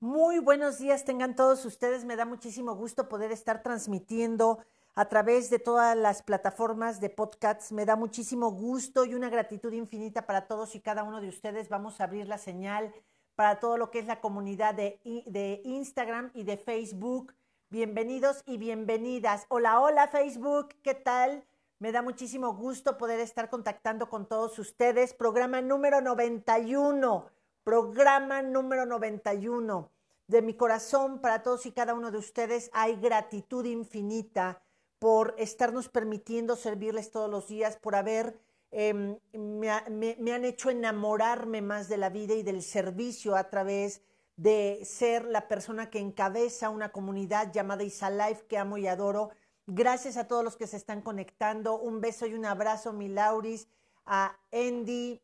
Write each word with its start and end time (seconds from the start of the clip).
Muy 0.00 0.38
buenos 0.38 0.78
días, 0.78 1.04
tengan 1.04 1.34
todos 1.34 1.64
ustedes. 1.64 2.04
Me 2.04 2.14
da 2.14 2.24
muchísimo 2.24 2.76
gusto 2.76 3.08
poder 3.08 3.32
estar 3.32 3.64
transmitiendo 3.64 4.60
a 4.94 5.08
través 5.08 5.50
de 5.50 5.58
todas 5.58 5.96
las 5.96 6.22
plataformas 6.22 7.00
de 7.00 7.10
podcasts. 7.10 7.72
Me 7.72 7.84
da 7.84 7.96
muchísimo 7.96 8.52
gusto 8.52 9.04
y 9.04 9.14
una 9.14 9.28
gratitud 9.28 9.72
infinita 9.72 10.24
para 10.24 10.46
todos 10.46 10.76
y 10.76 10.80
cada 10.80 11.02
uno 11.02 11.20
de 11.20 11.28
ustedes. 11.28 11.68
Vamos 11.68 12.00
a 12.00 12.04
abrir 12.04 12.28
la 12.28 12.38
señal 12.38 12.94
para 13.34 13.58
todo 13.58 13.76
lo 13.76 13.90
que 13.90 13.98
es 13.98 14.06
la 14.06 14.20
comunidad 14.20 14.72
de, 14.72 15.00
de 15.26 15.62
Instagram 15.64 16.30
y 16.32 16.44
de 16.44 16.58
Facebook. 16.58 17.34
Bienvenidos 17.68 18.44
y 18.46 18.56
bienvenidas. 18.56 19.46
Hola, 19.48 19.80
hola 19.80 20.06
Facebook, 20.06 20.76
¿qué 20.84 20.94
tal? 20.94 21.44
Me 21.80 21.90
da 21.90 22.02
muchísimo 22.02 22.54
gusto 22.54 22.98
poder 22.98 23.18
estar 23.18 23.50
contactando 23.50 24.08
con 24.08 24.28
todos 24.28 24.60
ustedes. 24.60 25.12
Programa 25.12 25.60
número 25.60 26.00
91 26.00 27.37
programa 27.68 28.40
número 28.40 28.86
91. 28.86 29.92
De 30.26 30.40
mi 30.40 30.54
corazón 30.54 31.20
para 31.20 31.42
todos 31.42 31.66
y 31.66 31.72
cada 31.72 31.92
uno 31.92 32.10
de 32.10 32.16
ustedes 32.16 32.70
hay 32.72 32.96
gratitud 32.96 33.66
infinita 33.66 34.62
por 34.98 35.34
estarnos 35.36 35.90
permitiendo 35.90 36.56
servirles 36.56 37.10
todos 37.10 37.28
los 37.28 37.46
días, 37.46 37.76
por 37.76 37.94
haber, 37.94 38.40
em, 38.70 39.18
me, 39.34 40.16
me, 40.18 40.32
han 40.32 40.46
hecho 40.46 40.70
enamorarme 40.70 41.60
más 41.60 41.90
de 41.90 41.98
la 41.98 42.08
vida 42.08 42.32
y 42.32 42.42
del 42.42 42.62
servicio 42.62 43.36
a 43.36 43.50
través 43.50 44.00
de 44.38 44.80
ser 44.86 45.26
la 45.26 45.46
persona 45.46 45.90
que 45.90 45.98
encabeza 45.98 46.70
una 46.70 46.90
comunidad 46.90 47.52
llamada 47.52 47.82
Isa 47.82 48.08
Life 48.08 48.46
que 48.48 48.56
amo 48.56 48.78
y 48.78 48.86
adoro. 48.86 49.28
Gracias 49.66 50.16
a 50.16 50.26
todos 50.26 50.42
los 50.42 50.56
que 50.56 50.66
se 50.66 50.78
están 50.78 51.02
conectando. 51.02 51.78
Un 51.78 52.00
beso 52.00 52.26
y 52.26 52.32
un 52.32 52.46
abrazo, 52.46 52.94
mi 52.94 53.08
Lauris, 53.08 53.68
a 54.06 54.38
Andy, 54.52 55.20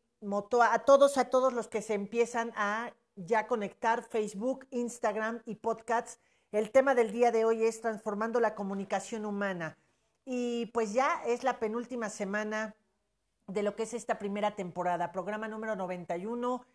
a 0.61 0.79
todos, 0.79 1.17
a 1.17 1.29
todos 1.29 1.53
los 1.53 1.67
que 1.67 1.81
se 1.81 1.93
empiezan 1.93 2.51
a 2.55 2.91
ya 3.15 3.47
conectar 3.47 4.03
Facebook, 4.03 4.67
Instagram 4.71 5.41
y 5.45 5.55
podcasts. 5.55 6.19
El 6.51 6.71
tema 6.71 6.95
del 6.95 7.11
día 7.11 7.31
de 7.31 7.45
hoy 7.45 7.63
es 7.63 7.81
transformando 7.81 8.39
la 8.39 8.55
comunicación 8.55 9.25
humana. 9.25 9.77
Y 10.25 10.67
pues 10.67 10.93
ya 10.93 11.21
es 11.25 11.43
la 11.43 11.59
penúltima 11.59 12.09
semana 12.09 12.75
de 13.47 13.61
lo 13.61 13.75
que 13.75 13.83
es 13.83 13.93
esta 13.93 14.17
primera 14.17 14.55
temporada, 14.55 15.11
programa 15.11 15.47
número 15.47 15.75
91. 15.75 16.65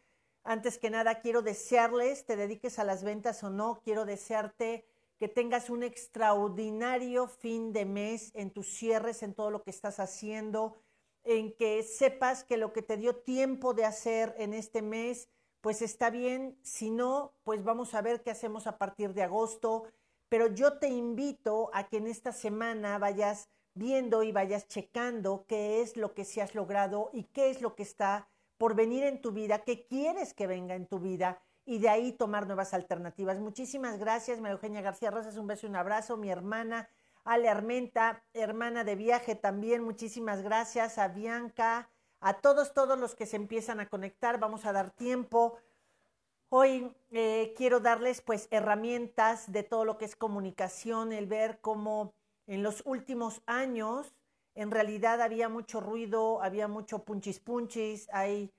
Antes 0.44 0.78
que 0.78 0.90
nada, 0.90 1.20
quiero 1.20 1.42
desearles, 1.42 2.24
te 2.24 2.36
dediques 2.36 2.78
a 2.78 2.84
las 2.84 3.02
ventas 3.02 3.42
o 3.42 3.50
no, 3.50 3.80
quiero 3.82 4.04
desearte 4.04 4.86
que 5.18 5.28
tengas 5.28 5.68
un 5.68 5.82
extraordinario 5.82 7.26
fin 7.26 7.72
de 7.72 7.84
mes 7.84 8.30
en 8.34 8.50
tus 8.50 8.68
cierres, 8.68 9.22
en 9.22 9.34
todo 9.34 9.50
lo 9.50 9.62
que 9.62 9.70
estás 9.70 10.00
haciendo, 10.00 10.76
en 11.24 11.52
que 11.56 11.82
sepas 11.82 12.44
que 12.44 12.56
lo 12.56 12.72
que 12.72 12.82
te 12.82 12.96
dio 12.96 13.16
tiempo 13.16 13.74
de 13.74 13.84
hacer 13.84 14.34
en 14.38 14.54
este 14.54 14.82
mes, 14.82 15.28
pues 15.60 15.82
está 15.82 16.10
bien. 16.10 16.58
Si 16.62 16.90
no, 16.90 17.34
pues 17.44 17.64
vamos 17.64 17.94
a 17.94 18.02
ver 18.02 18.22
qué 18.22 18.30
hacemos 18.30 18.66
a 18.66 18.78
partir 18.78 19.14
de 19.14 19.22
agosto. 19.22 19.84
Pero 20.28 20.46
yo 20.46 20.78
te 20.78 20.88
invito 20.88 21.70
a 21.74 21.88
que 21.88 21.98
en 21.98 22.06
esta 22.06 22.32
semana 22.32 22.98
vayas 22.98 23.48
viendo 23.74 24.22
y 24.22 24.32
vayas 24.32 24.68
checando 24.68 25.44
qué 25.46 25.80
es 25.82 25.96
lo 25.96 26.14
que 26.14 26.24
se 26.24 26.42
has 26.42 26.54
logrado 26.54 27.10
y 27.12 27.24
qué 27.24 27.50
es 27.50 27.60
lo 27.60 27.74
que 27.74 27.82
está 27.82 28.28
por 28.58 28.74
venir 28.74 29.04
en 29.04 29.22
tu 29.22 29.32
vida, 29.32 29.64
qué 29.64 29.86
quieres 29.86 30.34
que 30.34 30.46
venga 30.46 30.74
en 30.74 30.86
tu 30.86 30.98
vida 30.98 31.40
y 31.64 31.78
de 31.78 31.88
ahí 31.88 32.12
tomar 32.12 32.46
nuevas 32.46 32.74
alternativas. 32.74 33.38
Muchísimas 33.38 33.98
gracias, 33.98 34.40
María 34.40 34.54
Eugenia 34.54 34.82
García 34.82 35.10
Rosas, 35.10 35.36
un 35.36 35.46
beso 35.46 35.66
y 35.66 35.70
un 35.70 35.76
abrazo, 35.76 36.16
mi 36.16 36.30
hermana 36.30 36.88
Ale 37.24 37.48
Armenta, 37.48 38.24
hermana 38.32 38.84
de 38.84 38.96
viaje 38.96 39.34
también, 39.34 39.82
muchísimas 39.82 40.42
gracias, 40.42 40.98
a 40.98 41.08
Bianca, 41.08 41.90
a 42.20 42.40
todos, 42.40 42.74
todos 42.74 42.98
los 42.98 43.14
que 43.14 43.26
se 43.26 43.36
empiezan 43.36 43.80
a 43.80 43.88
conectar, 43.88 44.38
vamos 44.38 44.64
a 44.64 44.72
dar 44.72 44.90
tiempo. 44.90 45.58
Hoy 46.48 46.96
eh, 47.10 47.54
quiero 47.56 47.80
darles 47.80 48.20
pues 48.22 48.48
herramientas 48.50 49.50
de 49.52 49.62
todo 49.62 49.84
lo 49.84 49.98
que 49.98 50.04
es 50.04 50.16
comunicación, 50.16 51.12
el 51.12 51.26
ver 51.26 51.60
cómo 51.60 52.12
en 52.46 52.62
los 52.62 52.82
últimos 52.84 53.42
años 53.46 54.14
en 54.54 54.70
realidad 54.70 55.20
había 55.20 55.48
mucho 55.48 55.80
ruido, 55.80 56.42
había 56.42 56.68
mucho 56.68 57.04
punchis 57.04 57.38
punchis, 57.38 58.08
ahí 58.12 58.52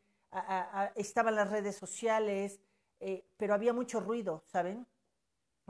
estaban 0.95 1.35
las 1.35 1.49
redes 1.49 1.75
sociales, 1.75 2.61
eh, 2.99 3.25
pero 3.37 3.53
había 3.53 3.73
mucho 3.73 3.99
ruido, 3.99 4.43
¿saben? 4.45 4.87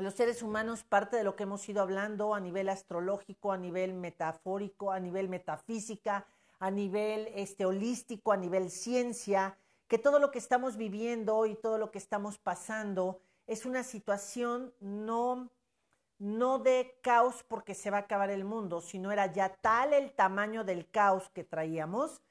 Los 0.02 0.14
seres 0.14 0.42
humanos, 0.42 0.84
parte 0.84 1.18
de 1.18 1.24
lo 1.24 1.36
que 1.36 1.44
hemos 1.44 1.68
ido 1.68 1.82
hablando 1.82 2.34
a 2.34 2.40
nivel 2.40 2.70
astrológico, 2.70 3.52
a 3.52 3.58
nivel 3.58 3.94
metafórico, 3.94 4.92
a 4.92 5.00
nivel 5.00 5.30
metafísica, 5.30 6.26
a 6.60 6.72
nivel 6.72 7.30
este, 7.36 7.66
holístico, 7.66 8.32
a 8.32 8.38
nivel 8.38 8.70
ciencia, 8.70 9.58
que 9.88 9.98
todo 9.98 10.20
lo 10.20 10.32
que 10.32 10.40
estamos 10.40 10.78
viviendo 10.78 11.46
y 11.46 11.56
todo 11.56 11.78
lo 11.78 11.92
que 11.92 11.98
estamos 11.98 12.38
pasando 12.38 13.20
es 13.48 13.66
una 13.66 13.84
situación 13.84 14.74
no, 14.80 15.50
no 16.20 16.60
de 16.60 16.98
caos 17.02 17.44
porque 17.48 17.74
se 17.74 17.90
va 17.90 17.98
a 17.98 18.02
acabar 18.02 18.30
el 18.30 18.46
mundo, 18.46 18.80
sino 18.80 19.12
era 19.12 19.32
ya 19.34 19.50
tal 19.50 19.94
el 19.94 20.14
tamaño 20.14 20.64
del 20.64 20.90
caos 20.90 21.30
que 21.30 21.44
traíamos 21.44 22.22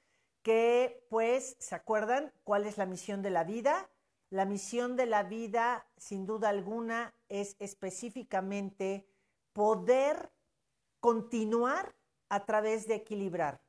que 0.43 1.07
pues, 1.11 1.57
¿se 1.59 1.75
acuerdan 1.75 2.33
cuál 2.45 2.67
es 2.67 2.79
la 2.79 2.87
misión 2.87 3.23
de 3.23 3.31
la 3.31 3.45
vida? 3.45 3.89
La 4.31 4.45
misión 4.45 4.97
de 4.97 5.07
la 5.07 5.25
vida, 5.25 5.87
sin 5.97 6.25
duda 6.25 6.49
alguna, 6.49 7.15
es 7.29 7.57
específicamente 7.59 9.07
poder 9.53 10.31
continuar 11.01 11.95
a 12.29 12.47
través 12.47 12.87
de 12.87 12.95
equilibrar. 12.95 13.61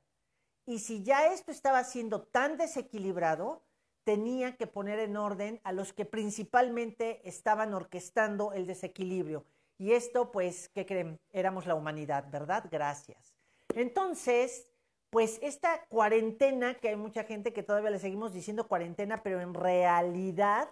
Y 0.65 0.79
si 0.79 1.03
ya 1.03 1.33
esto 1.33 1.51
estaba 1.51 1.83
siendo 1.83 2.21
tan 2.21 2.57
desequilibrado, 2.57 3.63
tenía 4.03 4.55
que 4.55 4.67
poner 4.67 4.99
en 4.99 5.17
orden 5.17 5.59
a 5.63 5.71
los 5.71 5.93
que 5.93 6.05
principalmente 6.05 7.27
estaban 7.27 7.73
orquestando 7.73 8.53
el 8.53 8.67
desequilibrio. 8.67 9.45
Y 9.77 9.93
esto, 9.93 10.31
pues, 10.31 10.69
¿qué 10.69 10.85
creen? 10.85 11.19
Éramos 11.31 11.65
la 11.65 11.73
humanidad, 11.73 12.29
¿verdad? 12.29 12.65
Gracias. 12.69 13.33
Entonces, 13.73 14.67
pues 15.11 15.39
esta 15.41 15.85
cuarentena, 15.89 16.75
que 16.75 16.87
hay 16.89 16.95
mucha 16.95 17.25
gente 17.25 17.51
que 17.51 17.63
todavía 17.63 17.91
le 17.91 17.99
seguimos 17.99 18.31
diciendo 18.33 18.67
cuarentena, 18.67 19.21
pero 19.21 19.41
en 19.41 19.53
realidad, 19.53 20.69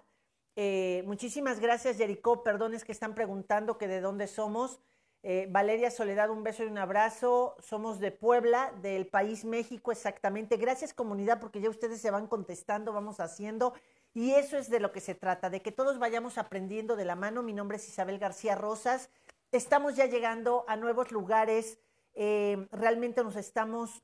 eh, 0.56 1.02
muchísimas 1.06 1.60
gracias, 1.60 1.98
Jericó, 1.98 2.42
perdones 2.42 2.84
que 2.84 2.92
están 2.92 3.14
preguntando 3.14 3.76
que 3.76 3.86
de 3.86 4.00
dónde 4.00 4.26
somos. 4.26 4.80
Eh, 5.22 5.46
Valeria 5.50 5.90
Soledad, 5.90 6.30
un 6.30 6.42
beso 6.42 6.64
y 6.64 6.68
un 6.68 6.78
abrazo. 6.78 7.54
Somos 7.60 8.00
de 8.00 8.12
Puebla, 8.12 8.72
del 8.80 9.06
país 9.06 9.44
México, 9.44 9.92
exactamente. 9.92 10.56
Gracias, 10.56 10.94
comunidad, 10.94 11.38
porque 11.38 11.60
ya 11.60 11.68
ustedes 11.68 12.00
se 12.00 12.10
van 12.10 12.26
contestando, 12.26 12.94
vamos 12.94 13.20
haciendo. 13.20 13.74
Y 14.14 14.32
eso 14.32 14.56
es 14.56 14.70
de 14.70 14.80
lo 14.80 14.90
que 14.90 15.00
se 15.00 15.14
trata, 15.14 15.50
de 15.50 15.60
que 15.60 15.70
todos 15.70 15.98
vayamos 15.98 16.38
aprendiendo 16.38 16.96
de 16.96 17.04
la 17.04 17.14
mano. 17.14 17.42
Mi 17.42 17.52
nombre 17.52 17.76
es 17.76 17.86
Isabel 17.86 18.18
García 18.18 18.54
Rosas. 18.54 19.10
Estamos 19.52 19.96
ya 19.96 20.06
llegando 20.06 20.64
a 20.66 20.76
nuevos 20.76 21.12
lugares. 21.12 21.78
Eh, 22.14 22.66
realmente 22.72 23.22
nos 23.22 23.36
estamos 23.36 24.02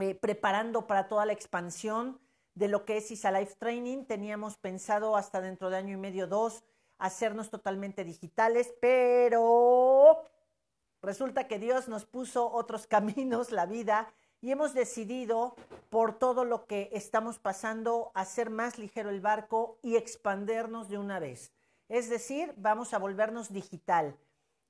eh, 0.00 0.14
preparando 0.14 0.86
para 0.86 1.08
toda 1.08 1.26
la 1.26 1.32
expansión 1.32 2.20
de 2.54 2.68
lo 2.68 2.84
que 2.84 2.96
es 2.96 3.10
ISA 3.10 3.30
Life 3.30 3.54
Training. 3.58 4.04
Teníamos 4.04 4.56
pensado 4.56 5.16
hasta 5.16 5.40
dentro 5.40 5.70
de 5.70 5.76
año 5.76 5.94
y 5.94 5.96
medio, 5.96 6.26
dos, 6.26 6.64
hacernos 6.98 7.50
totalmente 7.50 8.04
digitales, 8.04 8.74
pero 8.80 10.22
resulta 11.02 11.46
que 11.46 11.58
Dios 11.58 11.88
nos 11.88 12.04
puso 12.06 12.50
otros 12.50 12.86
caminos, 12.88 13.52
la 13.52 13.66
vida, 13.66 14.12
y 14.40 14.50
hemos 14.50 14.74
decidido, 14.74 15.56
por 15.88 16.18
todo 16.18 16.44
lo 16.44 16.66
que 16.66 16.90
estamos 16.92 17.38
pasando, 17.38 18.10
hacer 18.14 18.50
más 18.50 18.78
ligero 18.78 19.10
el 19.10 19.20
barco 19.20 19.78
y 19.80 19.96
expandernos 19.96 20.88
de 20.88 20.98
una 20.98 21.18
vez. 21.18 21.52
Es 21.88 22.10
decir, 22.10 22.52
vamos 22.56 22.92
a 22.92 22.98
volvernos 22.98 23.52
digital. 23.52 24.18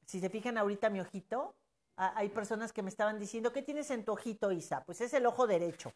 Si 0.06 0.20
se 0.20 0.28
fijan 0.28 0.58
ahorita 0.58 0.90
mi 0.90 1.00
ojito, 1.00 1.56
hay 1.96 2.28
personas 2.28 2.72
que 2.72 2.82
me 2.82 2.88
estaban 2.88 3.18
diciendo, 3.18 3.52
¿qué 3.52 3.62
tienes 3.62 3.90
en 3.90 4.04
tu 4.04 4.12
ojito, 4.12 4.50
Isa? 4.50 4.84
Pues 4.84 5.00
es 5.00 5.14
el 5.14 5.26
ojo 5.26 5.46
derecho. 5.46 5.92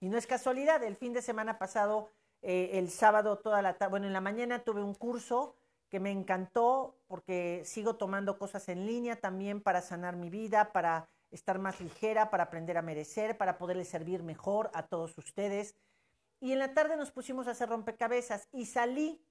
Y 0.00 0.08
no 0.08 0.18
es 0.18 0.26
casualidad, 0.26 0.82
el 0.84 0.96
fin 0.96 1.12
de 1.12 1.22
semana 1.22 1.58
pasado, 1.58 2.10
eh, 2.42 2.70
el 2.74 2.90
sábado, 2.90 3.38
toda 3.38 3.62
la 3.62 3.74
tarde, 3.78 3.90
bueno, 3.90 4.06
en 4.06 4.12
la 4.12 4.20
mañana 4.20 4.60
tuve 4.60 4.82
un 4.82 4.94
curso 4.94 5.56
que 5.88 6.00
me 6.00 6.10
encantó 6.10 6.96
porque 7.06 7.62
sigo 7.64 7.96
tomando 7.96 8.38
cosas 8.38 8.68
en 8.68 8.86
línea 8.86 9.16
también 9.16 9.62
para 9.62 9.80
sanar 9.80 10.16
mi 10.16 10.28
vida, 10.28 10.72
para 10.72 11.08
estar 11.30 11.58
más 11.58 11.80
ligera, 11.80 12.30
para 12.30 12.44
aprender 12.44 12.76
a 12.76 12.82
merecer, 12.82 13.38
para 13.38 13.58
poderles 13.58 13.88
servir 13.88 14.22
mejor 14.22 14.70
a 14.74 14.86
todos 14.86 15.16
ustedes. 15.16 15.74
Y 16.40 16.52
en 16.52 16.58
la 16.58 16.74
tarde 16.74 16.96
nos 16.96 17.10
pusimos 17.10 17.48
a 17.48 17.52
hacer 17.52 17.70
rompecabezas 17.70 18.48
y 18.52 18.66
salí, 18.66 19.24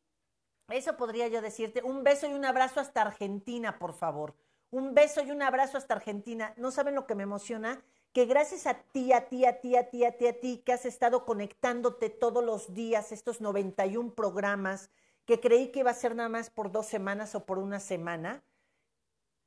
eso 0.67 0.97
podría 0.97 1.27
yo 1.27 1.41
decirte, 1.41 1.83
un 1.83 2.03
beso 2.03 2.27
y 2.27 2.33
un 2.33 2.43
abrazo 2.43 2.79
hasta 2.79 3.03
Argentina, 3.03 3.77
por 3.77 3.93
favor 3.93 4.35
un 4.71 4.93
beso 4.93 5.21
y 5.21 5.31
un 5.31 5.41
abrazo 5.41 5.77
hasta 5.77 5.93
Argentina. 5.93 6.53
No 6.57 6.71
saben 6.71 6.95
lo 6.95 7.07
que 7.07 7.15
me 7.15 7.23
emociona, 7.23 7.81
que 8.13 8.25
gracias 8.25 8.67
a 8.67 8.75
ti, 8.75 9.13
a 9.13 9.27
ti, 9.27 9.45
a 9.45 9.61
ti, 9.61 9.75
a 9.75 9.89
ti, 9.89 10.05
a 10.05 10.17
ti, 10.17 10.27
a 10.27 10.39
ti, 10.39 10.57
que 10.65 10.73
has 10.73 10.85
estado 10.85 11.25
conectándote 11.25 12.09
todos 12.09 12.43
los 12.43 12.73
días, 12.73 13.11
estos 13.11 13.41
91 13.41 14.13
programas, 14.13 14.89
que 15.25 15.39
creí 15.39 15.71
que 15.71 15.79
iba 15.79 15.91
a 15.91 15.95
ser 15.95 16.15
nada 16.15 16.29
más 16.29 16.49
por 16.49 16.71
dos 16.71 16.87
semanas 16.87 17.35
o 17.35 17.45
por 17.45 17.59
una 17.59 17.79
semana. 17.79 18.43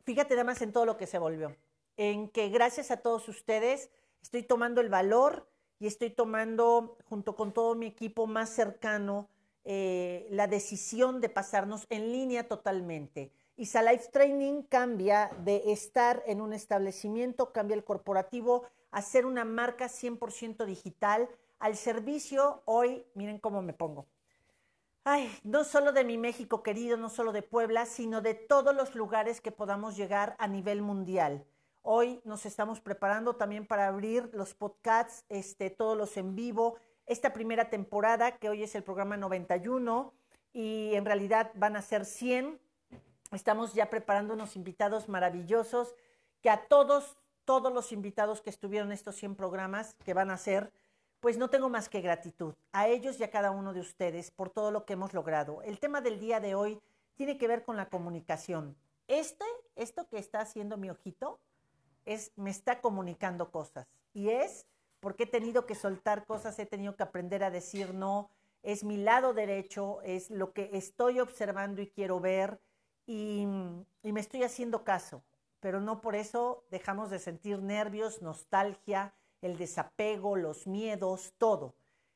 Fíjate 0.05 0.35
nada 0.35 0.45
más 0.45 0.63
en 0.63 0.73
todo 0.73 0.87
lo 0.87 0.97
que 0.97 1.07
se 1.07 1.19
volvió. 1.19 1.57
En 1.97 2.29
que 2.29 2.49
gracias 2.49 2.91
a 2.91 2.99
todos 2.99 3.29
ustedes 3.29 3.91
estoy 4.23 4.43
tomando 4.43 4.81
el 4.81 4.89
valor 4.89 5.49
y 5.79 5.87
estoy 5.87 6.11
tomando, 6.11 6.99
junto 7.05 7.35
con 7.35 7.53
todo 7.53 7.75
mi 7.75 7.87
equipo 7.87 8.27
más 8.27 8.51
cercano, 8.51 9.29
eh, 9.65 10.27
la 10.31 10.47
decisión 10.47 11.21
de 11.21 11.29
pasarnos 11.29 11.87
en 11.91 12.13
línea 12.13 12.49
totalmente. 12.49 13.33
ISA 13.61 13.83
Life 13.83 14.09
Training 14.11 14.63
cambia 14.63 15.31
de 15.45 15.71
estar 15.71 16.23
en 16.25 16.41
un 16.41 16.55
establecimiento, 16.55 17.53
cambia 17.53 17.75
el 17.75 17.85
corporativo 17.85 18.65
a 18.91 19.03
ser 19.03 19.27
una 19.27 19.45
marca 19.45 19.89
100% 19.89 20.65
digital 20.65 21.29
al 21.59 21.77
servicio 21.77 22.63
hoy, 22.65 23.05
miren 23.13 23.39
cómo 23.39 23.61
me 23.61 23.75
pongo. 23.75 24.07
Ay, 25.05 25.31
no 25.45 25.65
solo 25.65 25.93
de 25.93 26.05
mi 26.05 26.17
México 26.17 26.63
querido, 26.63 26.97
no 26.97 27.11
solo 27.11 27.33
de 27.33 27.43
Puebla, 27.43 27.85
sino 27.85 28.23
de 28.23 28.33
todos 28.33 28.75
los 28.75 28.95
lugares 28.95 29.43
que 29.43 29.53
podamos 29.53 29.95
llegar 29.95 30.37
a 30.39 30.49
nivel 30.49 30.81
mundial. 30.81 31.45
Hoy 31.83 32.23
nos 32.25 32.47
estamos 32.47 32.81
preparando 32.81 33.37
también 33.37 33.67
para 33.67 33.89
abrir 33.89 34.31
los 34.33 34.55
podcasts, 34.55 35.27
este, 35.29 35.69
todos 35.69 35.99
los 35.99 36.17
en 36.17 36.35
vivo, 36.35 36.77
esta 37.05 37.35
primera 37.35 37.69
temporada, 37.69 38.39
que 38.39 38.49
hoy 38.49 38.63
es 38.63 38.75
el 38.75 38.85
programa 38.85 39.19
91, 39.19 40.15
y 40.55 40.95
en 40.95 41.05
realidad 41.05 41.53
van 41.57 41.77
a 41.77 41.83
ser 41.83 42.07
100 42.07 42.59
Estamos 43.33 43.75
ya 43.75 43.89
preparando 43.91 44.35
unos 44.35 44.57
invitados 44.57 45.09
maravillosos 45.09 45.95
que 46.43 46.51
a 46.51 46.67
todos, 46.67 47.17
todos 47.45 47.73
los 47.73 47.93
invitados 47.93 48.41
que 48.41 48.51
estuvieron 48.51 48.91
estos 48.91 49.15
100 49.17 49.37
programas 49.37 49.95
que 50.05 50.15
van 50.15 50.31
a 50.31 50.37
ser, 50.37 50.73
pues 51.21 51.39
no 51.39 51.49
tengo 51.49 51.69
más 51.69 51.89
que 51.89 52.01
gratitud 52.01 52.55
a 52.73 52.89
ellos 52.89 53.21
y 53.21 53.25
a 53.25 53.31
cada 53.31 53.53
uno 53.53 53.73
de 53.73 53.81
ustedes 53.81 54.33
por 54.33 54.51
todo 54.51 54.73
lo 54.73 54.85
que 54.85 54.95
hemos 54.95 55.13
logrado. 55.13 55.63
El 55.63 55.79
tema 55.79 56.01
del 56.01 56.19
día 56.19 56.41
de 56.41 56.57
hoy 56.57 56.81
tiene 57.15 57.39
que 57.39 57.47
ver 57.47 57.63
con 57.63 57.77
la 57.77 57.89
comunicación. 57.89 58.77
Este, 59.07 59.45
esto 59.77 60.09
que 60.09 60.19
está 60.19 60.41
haciendo 60.41 60.77
mi 60.77 60.91
ojito, 60.91 61.39
es, 62.07 62.33
me 62.37 62.51
está 62.51 62.81
comunicando 62.81 63.53
cosas. 63.53 63.87
Y 64.13 64.31
es 64.31 64.67
porque 64.99 65.25
he 65.25 65.27
tenido 65.27 65.67
que 65.67 65.75
soltar 65.75 66.27
cosas, 66.27 66.59
he 66.59 66.67
tenido 66.67 66.97
que 66.97 67.05
aprender 67.05 67.45
a 67.45 67.51
decir 67.51 67.95
no, 67.95 68.29
es 68.63 68.83
mi 68.83 68.97
lado 68.97 69.35
derecho, 69.35 70.03
es 70.03 70.31
lo 70.31 70.53
que 70.53 70.71
estoy 70.73 71.21
observando 71.21 71.81
y 71.81 71.87
quiero 71.87 72.21
ver, 72.21 72.59
y, 73.13 73.45
me 74.13 74.21
estoy 74.21 74.45
haciendo 74.45 74.85
caso, 74.85 75.25
pero 75.59 75.81
no 75.81 76.01
por 76.01 76.15
eso 76.15 76.65
dejamos 76.71 77.11
de 77.11 77.19
sentir 77.19 77.61
nervios, 77.61 78.23
nostalgia, 78.23 79.15
el 79.43 79.59
desapego, 79.59 80.37
los 80.37 80.69
miedos, 80.69 81.35
todo. 81.37 81.75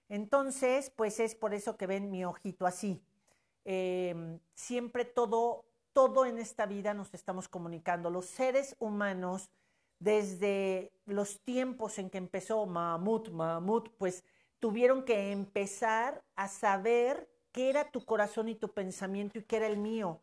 Entonces, 0.08 0.91
pues 0.91 1.19
es 1.19 1.35
por 1.35 1.52
eso 1.52 1.76
que 1.76 1.88
ven 1.88 2.12
mi 2.12 2.25
ojito 2.25 2.64
así. 2.64 3.02
Em, 3.64 4.38
siempre 4.55 5.05
todo, 5.05 5.64
todo 5.93 6.26
en 6.26 6.38
esta 6.38 6.64
vida 6.64 6.94
nos 6.94 7.12
estamos 7.12 7.49
comunicando. 7.49 8.08
Los 8.08 8.26
seres 8.26 8.76
humanos, 8.79 9.50
desde 9.99 10.93
los 11.06 11.41
tiempos 11.41 11.99
en 11.99 12.08
que 12.08 12.19
empezó 12.19 12.64
Mamut, 12.67 13.31
Mamut, 13.31 13.88
pues 13.99 14.23
tuvieron 14.61 15.05
que 15.05 15.32
empezar 15.32 16.23
a 16.37 16.46
saber 16.46 17.29
qué 17.50 17.69
era 17.70 17.91
tu 17.91 18.05
corazón 18.05 18.49
y 18.49 18.55
tu 18.55 18.73
pensamiento 18.73 19.41
y 19.41 19.43
qué 19.43 19.56
era 19.56 19.67
el 19.67 19.79
mío 19.79 20.20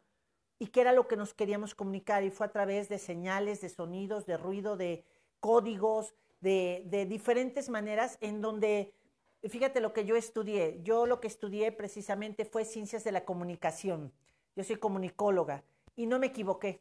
y 0.62 0.68
qué 0.68 0.82
era 0.82 0.94
lo 0.94 1.08
que 1.08 1.18
nos 1.18 1.34
queríamos 1.34 1.74
comunicar 1.74 2.24
y 2.24 2.30
fue 2.30 2.46
a 2.46 2.52
través 2.52 2.88
de 2.88 3.00
señales, 3.00 3.62
de 3.62 3.70
sonidos, 3.70 4.28
de 4.28 4.38
ruido, 4.38 4.78
de 4.78 5.04
códigos, 5.40 6.14
de, 6.40 6.84
de 6.86 7.08
diferentes 7.08 7.68
maneras 7.68 8.20
en 8.22 8.42
donde, 8.42 8.94
fíjate 9.42 9.82
lo 9.82 9.92
que 9.92 10.06
yo 10.06 10.16
estudié, 10.16 10.80
yo 10.84 11.08
lo 11.08 11.20
que 11.20 11.28
estudié 11.28 11.72
precisamente 11.72 12.46
fue 12.46 12.64
ciencias 12.64 13.04
de 13.04 13.12
la 13.12 13.26
comunicación, 13.26 14.14
yo 14.56 14.64
soy 14.64 14.76
comunicóloga 14.76 15.64
y 15.96 16.06
no 16.06 16.20
me 16.20 16.28
equivoqué, 16.28 16.80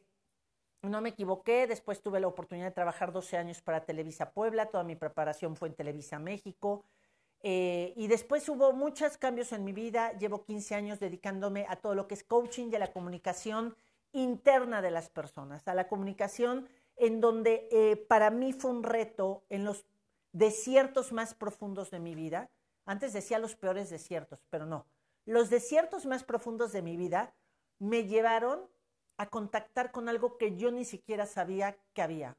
no 0.83 1.01
me 1.01 1.09
equivoqué, 1.09 1.65
después 1.65 2.03
tuve 2.03 2.19
la 2.19 2.27
oportunidad 2.27 2.67
de 2.67 2.75
trabajar 2.75 3.11
12 3.11 3.35
años 3.35 3.63
para 3.63 3.83
Televisa 3.83 4.31
Puebla, 4.31 4.67
toda 4.67 4.83
mi 4.83 4.95
preparación 4.95 5.55
fue 5.55 5.69
en 5.69 5.73
Televisa 5.73 6.19
México, 6.19 6.85
eh, 7.43 7.93
y 7.95 8.07
después 8.07 8.47
hubo 8.49 8.73
muchos 8.73 9.17
cambios 9.17 9.51
en 9.51 9.63
mi 9.63 9.73
vida. 9.73 10.13
Llevo 10.13 10.43
15 10.43 10.75
años 10.75 10.99
dedicándome 10.99 11.65
a 11.67 11.75
todo 11.75 11.95
lo 11.95 12.07
que 12.07 12.13
es 12.13 12.23
coaching 12.23 12.69
y 12.71 12.75
a 12.75 12.79
la 12.79 12.93
comunicación 12.93 13.75
interna 14.13 14.81
de 14.81 14.91
las 14.91 15.09
personas, 15.09 15.67
a 15.67 15.73
la 15.73 15.87
comunicación 15.87 16.67
en 16.97 17.21
donde 17.21 17.67
eh, 17.71 17.95
para 17.95 18.29
mí 18.29 18.53
fue 18.53 18.71
un 18.71 18.83
reto 18.83 19.43
en 19.49 19.65
los 19.65 19.85
desiertos 20.33 21.11
más 21.11 21.33
profundos 21.33 21.89
de 21.89 21.99
mi 21.99 22.15
vida. 22.15 22.49
Antes 22.85 23.13
decía 23.13 23.39
los 23.39 23.55
peores 23.55 23.89
desiertos, 23.89 24.45
pero 24.49 24.65
no. 24.65 24.85
Los 25.25 25.49
desiertos 25.49 26.05
más 26.05 26.23
profundos 26.23 26.71
de 26.71 26.81
mi 26.81 26.97
vida 26.97 27.33
me 27.79 28.05
llevaron 28.05 28.69
a 29.17 29.29
contactar 29.29 29.91
con 29.91 30.09
algo 30.09 30.37
que 30.37 30.55
yo 30.55 30.71
ni 30.71 30.85
siquiera 30.85 31.25
sabía 31.25 31.77
que 31.93 32.01
había. 32.01 32.37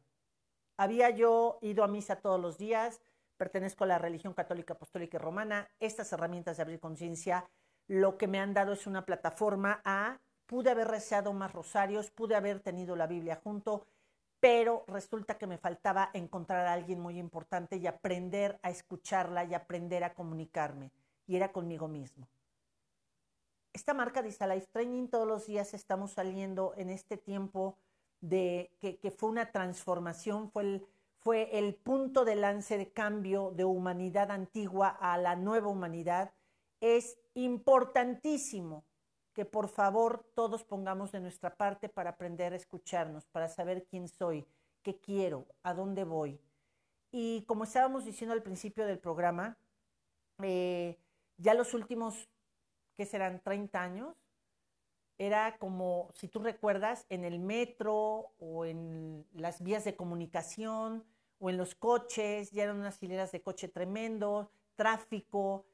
Había 0.77 1.11
yo 1.11 1.59
ido 1.61 1.85
a 1.85 1.89
misa 1.89 2.17
todos 2.17 2.41
los 2.41 2.59
días, 2.59 3.01
pertenezco 3.43 3.83
a 3.83 3.89
la 3.89 3.99
religión 3.99 4.35
católica, 4.35 4.75
apostólica 4.75 5.17
y 5.17 5.19
romana. 5.19 5.69
Estas 5.81 6.13
herramientas 6.13 6.57
de 6.57 6.63
abrir 6.63 6.79
conciencia 6.79 7.45
lo 7.89 8.17
que 8.17 8.29
me 8.29 8.39
han 8.39 8.55
dado 8.55 8.73
es 8.73 8.87
una 8.87 9.05
plataforma 9.05 9.83
a, 9.85 10.21
pude 10.47 10.71
haber 10.71 10.87
rezado 10.87 11.33
más 11.33 11.53
rosarios, 11.53 12.13
pude 12.13 12.37
haber 12.37 12.61
tenido 12.61 12.95
la 12.95 13.09
Biblia 13.09 13.41
junto, 13.43 13.85
pero 14.39 14.85
resulta 14.87 15.39
que 15.39 15.49
me 15.49 15.59
faltaba 15.59 16.11
encontrar 16.13 16.69
a 16.69 16.73
alguien 16.73 17.01
muy 17.01 17.19
importante 17.19 17.79
y 17.79 17.89
aprender 17.89 18.61
a 18.63 18.71
escucharla 18.71 19.43
y 19.45 19.55
aprender 19.55 20.05
a 20.05 20.15
comunicarme. 20.15 20.93
Y 21.27 21.35
era 21.35 21.51
conmigo 21.51 21.89
mismo. 21.89 22.29
Esta 23.73 23.93
marca 23.93 24.23
dice 24.23 24.47
Life 24.47 24.69
Training, 24.71 25.09
todos 25.09 25.27
los 25.27 25.47
días 25.47 25.75
estamos 25.75 26.13
saliendo 26.13 26.75
en 26.77 26.91
este 26.91 27.17
tiempo 27.17 27.77
de 28.21 28.71
que, 28.79 29.01
que 29.01 29.11
fue 29.11 29.31
una 29.31 29.51
transformación, 29.51 30.49
fue 30.49 30.63
el, 30.63 30.87
fue 31.23 31.57
el 31.59 31.77
punto 31.77 32.25
de 32.25 32.35
lance 32.35 32.77
de 32.77 32.93
cambio 32.93 33.53
de 33.53 33.65
humanidad 33.65 34.31
antigua 34.31 34.89
a 34.89 35.17
la 35.19 35.37
nueva 35.37 35.69
humanidad, 35.69 36.33
es 36.81 37.17
importantísimo 37.35 38.85
que 39.33 39.45
por 39.45 39.69
favor 39.69 40.29
todos 40.35 40.65
pongamos 40.65 41.13
de 41.13 41.21
nuestra 41.21 41.57
parte 41.57 41.89
para 41.89 42.11
aprender 42.11 42.53
a 42.53 42.57
escucharnos, 42.57 43.25
para 43.27 43.49
saber 43.49 43.87
quién 43.87 44.09
soy, 44.09 44.45
qué 44.83 44.99
quiero, 44.99 45.47
a 45.63 45.75
dónde 45.75 46.05
voy. 46.05 46.41
Y 47.13 47.45
como 47.47 47.65
estábamos 47.65 48.05
diciendo 48.05 48.35
al 48.35 48.43
principio 48.43 48.85
del 48.85 48.99
programa, 48.99 49.57
eh, 50.43 50.99
ya 51.37 51.55
los 51.55 51.73
últimos, 51.73 52.29
¿qué 52.97 53.07
serán? 53.07 53.41
30 53.41 53.81
años, 53.81 54.17
era 55.19 55.57
como, 55.59 56.11
si 56.15 56.27
tú 56.27 56.41
recuerdas, 56.41 57.07
en 57.09 57.25
el 57.25 57.39
metro 57.39 58.33
o 58.41 58.65
en 58.65 59.25
las 59.33 59.63
vías 59.63 59.85
de 59.85 59.95
comunicación, 59.95 61.05
o 61.43 61.51
en 61.51 61.57
los 61.57 61.75
coches, 61.75 62.53
ya 62.53 62.63
eran 62.63 62.79
unas 62.79 63.03
hileras 63.03 63.33
de 63.33 63.43
coche 63.43 63.67
tremendo, 63.67 64.53
tráfico, 64.77 65.67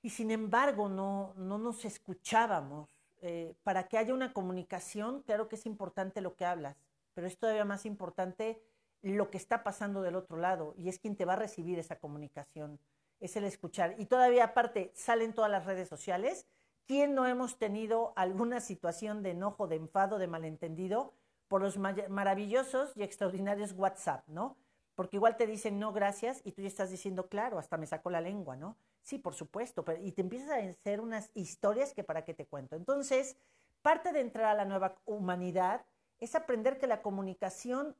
y 0.00 0.08
sin 0.08 0.30
embargo 0.30 0.88
no, 0.88 1.34
no 1.36 1.58
nos 1.58 1.84
escuchábamos. 1.84 2.88
Eh, 3.20 3.54
para 3.62 3.86
que 3.86 3.98
haya 3.98 4.14
una 4.14 4.32
comunicación, 4.32 5.22
claro 5.22 5.48
que 5.48 5.56
es 5.56 5.66
importante 5.66 6.22
lo 6.22 6.34
que 6.34 6.46
hablas, 6.46 6.78
pero 7.12 7.26
es 7.26 7.36
todavía 7.36 7.66
más 7.66 7.84
importante 7.84 8.62
lo 9.02 9.30
que 9.30 9.36
está 9.36 9.62
pasando 9.62 10.00
del 10.00 10.16
otro 10.16 10.38
lado, 10.38 10.74
y 10.78 10.88
es 10.88 10.98
quien 10.98 11.14
te 11.14 11.26
va 11.26 11.34
a 11.34 11.36
recibir 11.36 11.78
esa 11.78 11.98
comunicación, 11.98 12.80
es 13.20 13.36
el 13.36 13.44
escuchar. 13.44 13.96
Y 13.98 14.06
todavía 14.06 14.44
aparte 14.44 14.92
salen 14.94 15.34
todas 15.34 15.50
las 15.50 15.66
redes 15.66 15.90
sociales. 15.90 16.46
¿Quién 16.86 17.14
no 17.14 17.26
hemos 17.26 17.58
tenido 17.58 18.14
alguna 18.16 18.60
situación 18.60 19.22
de 19.22 19.32
enojo, 19.32 19.68
de 19.68 19.76
enfado, 19.76 20.18
de 20.18 20.26
malentendido 20.26 21.12
por 21.48 21.60
los 21.60 21.76
maravillosos 21.76 22.92
y 22.96 23.02
extraordinarios 23.02 23.72
WhatsApp, 23.72 24.26
¿no? 24.26 24.56
Porque 25.00 25.16
igual 25.16 25.38
te 25.38 25.46
dicen 25.46 25.78
no 25.78 25.94
gracias 25.94 26.42
y 26.44 26.52
tú 26.52 26.60
ya 26.60 26.68
estás 26.68 26.90
diciendo 26.90 27.26
claro, 27.26 27.58
hasta 27.58 27.78
me 27.78 27.86
sacó 27.86 28.10
la 28.10 28.20
lengua, 28.20 28.54
¿no? 28.54 28.76
Sí, 29.00 29.16
por 29.16 29.32
supuesto, 29.32 29.82
pero, 29.82 29.98
y 30.04 30.12
te 30.12 30.20
empiezas 30.20 30.50
a 30.50 30.56
hacer 30.56 31.00
unas 31.00 31.30
historias 31.32 31.94
que 31.94 32.04
para 32.04 32.22
qué 32.22 32.34
te 32.34 32.44
cuento. 32.44 32.76
Entonces, 32.76 33.38
parte 33.80 34.12
de 34.12 34.20
entrar 34.20 34.44
a 34.44 34.54
la 34.54 34.66
nueva 34.66 34.96
humanidad 35.06 35.86
es 36.18 36.34
aprender 36.34 36.76
que 36.76 36.86
la 36.86 37.00
comunicación, 37.00 37.96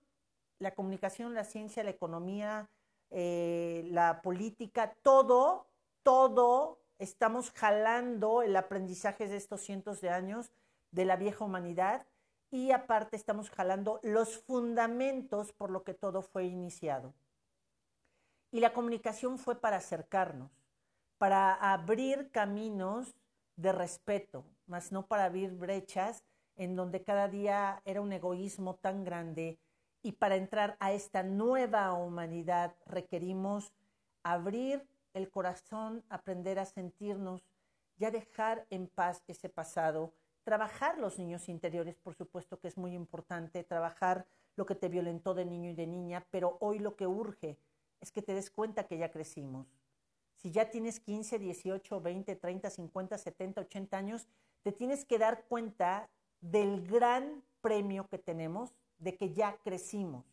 la 0.59 0.75
comunicación, 0.75 1.33
la 1.33 1.45
ciencia, 1.45 1.83
la 1.85 1.89
economía, 1.89 2.69
eh, 3.09 3.83
la 3.87 4.21
política, 4.21 4.95
todo, 5.01 5.69
todo 6.03 6.81
estamos 6.99 7.51
jalando 7.51 8.43
el 8.43 8.55
aprendizaje 8.55 9.27
de 9.27 9.39
estos 9.39 9.63
cientos 9.63 10.03
de 10.03 10.11
años 10.11 10.51
de 10.91 11.07
la 11.07 11.17
vieja 11.17 11.47
humanidad 11.47 12.07
y 12.51 12.73
aparte 12.73 13.17
estamos 13.17 13.51
jalando 13.51 14.01
los 14.03 14.39
fundamentos 14.39 15.53
por 15.53 15.71
lo 15.71 15.85
que 15.85 15.95
todo 15.95 16.23
fue 16.23 16.47
iniciado. 16.47 17.15
Y 18.51 18.61
la 18.61 18.73
comunicación 18.73 19.39
fue 19.39 19.61
para 19.61 19.77
acercarnos, 19.77 20.51
para 21.19 21.55
abrir 21.55 22.31
caminos 22.33 23.15
de 23.57 23.73
respeto, 23.73 24.45
más 24.67 24.91
no 24.91 25.07
para 25.07 25.25
abrir 25.27 25.53
brechas 25.53 26.25
en 26.57 26.75
donde 26.75 27.05
cada 27.05 27.29
día 27.29 27.81
era 27.85 28.01
un 28.01 28.13
egoísmo 28.13 28.75
tan 28.75 29.05
grande 29.05 29.59
y 30.03 30.13
para 30.13 30.37
entrar 30.37 30.77
a 30.81 30.93
esta 30.93 31.23
nueva 31.23 31.93
humanidad 31.93 32.75
requerimos 32.87 33.73
abrir 34.23 34.87
el 35.15 35.31
corazón, 35.31 36.05
aprender 36.09 36.59
a 36.59 36.65
sentirnos, 36.65 37.45
ya 37.97 38.11
dejar 38.11 38.67
en 38.71 38.89
paz 38.89 39.23
ese 39.27 39.49
pasado 39.49 40.15
Trabajar 40.45 40.99
los 40.99 41.19
niños 41.19 41.49
interiores, 41.49 41.97
por 41.97 42.15
supuesto 42.15 42.59
que 42.59 42.69
es 42.69 42.77
muy 42.77 42.95
importante, 42.95 43.63
trabajar 43.65 44.27
lo 44.57 44.67
que 44.67 44.75
te 44.75 44.89
violentó 44.89 45.35
de 45.35 45.45
niño 45.45 45.71
y 45.71 45.75
de 45.75 45.87
niña, 45.87 46.27
pero 46.31 46.57
hoy 46.61 46.79
lo 46.79 46.97
que 46.97 47.07
urge 47.07 47.59
es 48.01 48.11
que 48.11 48.23
te 48.23 48.35
des 48.35 48.51
cuenta 48.51 48.87
que 48.87 48.99
ya 48.99 49.11
crecimos. 49.11 49.67
si 50.37 50.51
ya 50.51 50.71
tienes 50.71 51.01
15, 51.01 51.39
18, 51.39 52.01
20, 52.01 52.35
30, 52.37 52.71
50, 52.71 53.19
70, 53.19 53.61
80 53.61 53.97
años, 53.99 54.27
te 54.63 54.73
tienes 54.73 55.05
que 55.05 55.19
dar 55.19 55.45
cuenta 55.45 56.09
del 56.41 56.87
gran 56.87 57.45
premio 57.61 58.09
que 58.09 58.17
tenemos 58.17 58.75
de 58.99 59.19
que 59.19 59.35
ya 59.35 59.59
crecimos. 59.59 60.25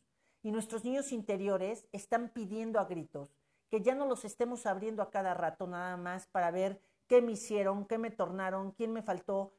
Y 0.44 0.52
nuestros 0.52 0.86
niños 0.86 1.12
interiores 1.12 1.86
están 1.92 2.30
pidiendo 2.30 2.80
a 2.80 2.86
gritos 2.86 3.38
que 3.70 3.82
ya 3.82 3.96
no 3.96 4.06
los 4.06 4.26
estemos 4.26 4.66
abriendo 4.66 5.02
a 5.02 5.12
cada 5.12 5.34
rato 5.34 5.68
nada 5.68 5.98
más 5.98 6.28
para 6.28 6.52
ver 6.52 6.80
qué 7.08 7.22
me 7.22 7.34
hicieron, 7.34 7.86
qué 7.86 7.98
me 7.98 8.12
tornaron, 8.12 8.72
quién 8.72 8.94
me 8.94 9.02
faltó. 9.02 9.54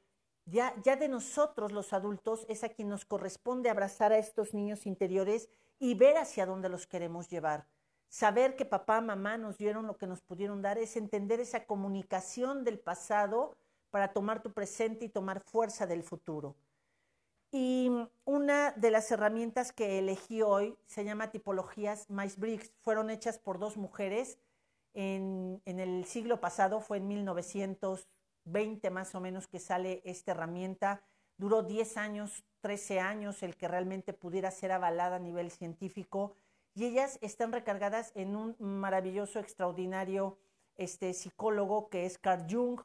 Ya, 0.51 0.73
de 0.73 1.09
nosotros 1.09 1.73
los 1.73 1.93
adultos 1.93 2.47
es 2.49 2.65
a 2.65 2.71
quien 2.71 2.89
nos 2.89 3.05
corresponde 3.05 3.69
abrazar 3.69 4.13
a 4.13 4.19
estos 4.19 4.55
niños 4.55 4.87
interiores 4.87 5.51
y 5.79 5.95
ver 5.95 6.17
hacia 6.17 6.47
dónde 6.47 6.71
los 6.71 6.87
queremos 6.87 7.29
llevar. 7.29 7.67
Saber 8.09 8.57
que 8.57 8.65
papá, 8.65 9.03
mamá 9.03 9.37
nos 9.37 9.59
dieron 9.59 9.87
lo 9.87 9.99
que 9.99 10.07
nos 10.07 10.23
pudieron 10.23 10.63
dar 10.63 10.79
es 10.79 10.97
entender 10.97 11.39
esa 11.41 11.67
comunicación 11.67 12.65
del 12.65 12.79
pasado 12.79 13.57
para 13.91 14.15
tomar 14.15 14.43
tu 14.43 14.55
presente 14.55 15.05
y 15.05 15.11
tomar 15.11 15.41
fuerza 15.41 15.87
del 15.87 16.03
futuro. 16.03 16.57
Y 17.51 17.91
una 18.25 18.73
de 18.73 18.91
las 18.91 19.11
herramientas 19.11 19.71
que 19.73 19.99
elegí 19.99 20.41
hoy 20.41 20.79
se 20.87 21.05
llama 21.05 21.31
tipologías 21.31 22.09
Myers-Briggs. 22.09 22.73
Fueron 22.81 23.11
hechas 23.11 23.39
por 23.39 23.59
dos 23.59 23.77
mujeres 23.77 24.39
en, 24.95 25.61
en, 25.67 25.79
el 25.79 26.07
siglo 26.07 26.41
pasado, 26.41 26.81
fue 26.81 26.97
en 26.97 27.09
1920 28.49 28.91
más 28.91 29.15
o 29.15 29.21
menos 29.21 29.47
que 29.47 29.59
sale 29.59 30.03
esta 30.05 30.33
herramienta. 30.33 31.03
Duró 31.37 31.63
10 31.63 31.97
años, 31.97 32.45
13 32.61 33.01
años 33.01 33.43
el 33.43 33.57
que 33.57 33.69
realmente 33.69 34.13
pudiera 34.13 34.51
ser 34.51 34.73
avalada 34.73 35.17
a 35.17 35.21
nivel 35.21 35.51
científico. 35.51 36.35
Y 36.75 36.85
ellas 36.85 37.19
están 37.23 37.53
recargadas 37.53 38.13
en 38.15 38.37
un 38.37 38.57
maravilloso, 38.59 39.39
extraordinario 39.39 40.39
este, 40.77 41.13
psicólogo 41.15 41.89
que 41.89 42.07
es 42.07 42.19
Carl 42.19 42.47
Jung, 42.49 42.81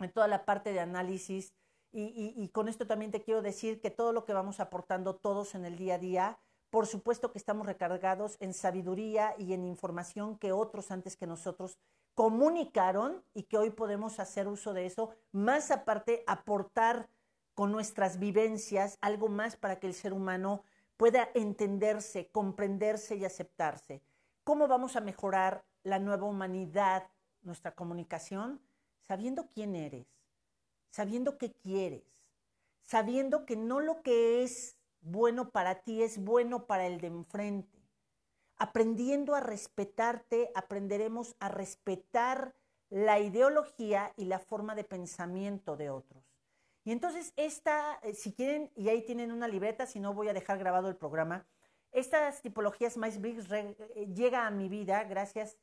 en 0.00 0.12
toda 0.12 0.28
la 0.28 0.44
parte 0.44 0.72
de 0.72 0.80
análisis 0.80 1.52
y, 1.98 2.48
con 2.52 2.68
esto 2.68 2.86
también 2.86 3.10
te 3.10 3.22
quiero 3.22 3.40
decir 3.40 3.80
que 3.80 3.90
todo 3.90 4.12
lo 4.12 4.26
que 4.26 4.34
vamos 4.34 4.60
aportando 4.60 5.16
todos 5.16 5.54
en 5.54 5.64
el 5.64 5.76
día 5.76 5.94
a 5.94 5.98
día, 5.98 6.38
por 6.68 6.86
supuesto 6.86 7.32
que 7.32 7.38
estamos 7.38 7.66
recargados 7.66 8.36
en 8.40 8.52
sabiduría 8.52 9.34
y 9.38 9.54
en 9.54 9.64
información 9.64 10.38
que 10.38 10.52
otros 10.52 10.90
antes 10.90 11.16
que 11.16 11.26
nosotros 11.26 11.78
comunicaron 12.16 13.22
y 13.34 13.42
que 13.42 13.58
hoy 13.58 13.68
podemos 13.68 14.18
hacer 14.20 14.48
uso 14.48 14.72
de 14.72 14.86
eso, 14.86 15.10
más 15.32 15.70
aparte 15.70 16.24
aportar 16.26 17.10
con 17.54 17.70
nuestras 17.70 18.18
vivencias 18.18 18.96
algo 19.02 19.28
más 19.28 19.56
para 19.56 19.78
que 19.78 19.86
el 19.86 19.92
ser 19.92 20.14
humano 20.14 20.62
pueda 20.96 21.28
entenderse, 21.34 22.30
comprenderse 22.30 23.16
y 23.16 23.26
aceptarse. 23.26 24.02
¿Cómo 24.44 24.66
vamos 24.66 24.96
a 24.96 25.02
mejorar 25.02 25.66
la 25.82 25.98
nueva 25.98 26.26
humanidad, 26.26 27.06
nuestra 27.42 27.74
comunicación? 27.74 28.62
Sabiendo 29.02 29.50
quién 29.50 29.76
eres, 29.76 30.06
sabiendo 30.88 31.36
qué 31.36 31.52
quieres, 31.52 32.24
sabiendo 32.80 33.44
que 33.44 33.56
no 33.56 33.80
lo 33.80 34.00
que 34.00 34.42
es 34.42 34.78
bueno 35.02 35.50
para 35.50 35.82
ti 35.82 36.02
es 36.02 36.24
bueno 36.24 36.66
para 36.66 36.86
el 36.86 36.98
de 36.98 37.08
enfrente. 37.08 37.75
Aprendiendo 38.58 39.34
a 39.34 39.40
respetarte, 39.40 40.50
aprenderemos 40.54 41.36
a 41.40 41.48
respetar 41.48 42.54
la 42.88 43.18
ideología 43.18 44.12
y 44.16 44.24
la 44.26 44.38
forma 44.38 44.74
de 44.74 44.84
pensamiento 44.84 45.76
de 45.76 45.90
otros. 45.90 46.24
Y 46.84 46.92
entonces 46.92 47.32
esta, 47.36 47.98
eh, 48.02 48.14
si 48.14 48.32
quieren, 48.32 48.70
y 48.76 48.88
ahí 48.88 49.02
tienen 49.02 49.32
una 49.32 49.48
libreta, 49.48 49.86
si 49.86 49.98
no 49.98 50.14
voy 50.14 50.28
a 50.28 50.32
dejar 50.32 50.58
grabado 50.58 50.88
el 50.88 50.96
programa, 50.96 51.44
estas 51.92 52.42
tipologías 52.42 52.96
más 52.96 53.20
Briggs 53.20 53.50
eh, 53.50 53.74
llega 54.14 54.46
a 54.46 54.50
mi 54.50 54.68
vida 54.68 55.02
gracias 55.04 55.56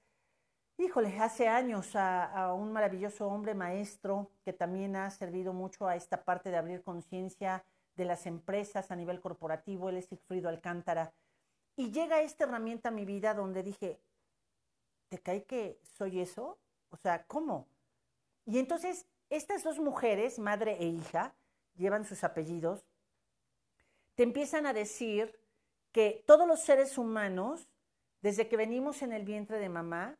híjole, 0.77 1.17
hace 1.19 1.47
años 1.47 1.95
a, 1.95 2.53
un 2.53 2.71
maravilloso 2.71 3.27
hombre 3.27 3.53
maestro 3.53 4.31
que 4.43 4.53
también 4.53 4.95
ha 4.95 5.09
servido 5.11 5.53
mucho 5.53 5.87
a 5.87 5.95
esta 5.95 6.23
parte 6.23 6.49
de 6.49 6.57
abrir 6.57 6.83
conciencia 6.83 7.63
de 7.95 8.05
las 8.05 8.25
empresas 8.25 8.89
a 8.89 8.95
nivel 8.95 9.21
corporativo, 9.21 9.89
él 9.89 9.97
es 9.97 10.05
Sigfrido 10.05 10.49
Alcántara. 10.49 11.13
Y 11.75 11.91
llega 11.91 12.21
esta 12.21 12.43
herramienta 12.43 12.89
a 12.89 12.91
mi 12.91 13.05
vida 13.05 13.33
donde 13.33 13.63
dije, 13.63 13.99
¿te 15.09 15.19
cae 15.19 15.43
que 15.45 15.79
soy 15.97 16.19
eso? 16.19 16.59
O 16.89 16.97
sea, 16.97 17.25
¿cómo? 17.25 17.67
Y 18.45 18.59
entonces 18.59 19.05
estas 19.29 19.63
dos 19.63 19.79
mujeres, 19.79 20.37
madre 20.37 20.77
e 20.79 20.85
hija, 20.85 21.35
llevan 21.75 22.05
sus 22.05 22.23
apellidos, 22.23 22.85
te 24.15 24.23
empiezan 24.23 24.65
a 24.67 24.73
decir 24.73 25.39
que 25.91 26.23
todos 26.27 26.47
los 26.47 26.61
seres 26.61 26.97
humanos, 26.97 27.67
desde 28.21 28.47
que 28.47 28.57
venimos 28.57 29.01
en 29.01 29.11
el 29.11 29.23
vientre 29.23 29.57
de 29.57 29.69
mamá, 29.69 30.19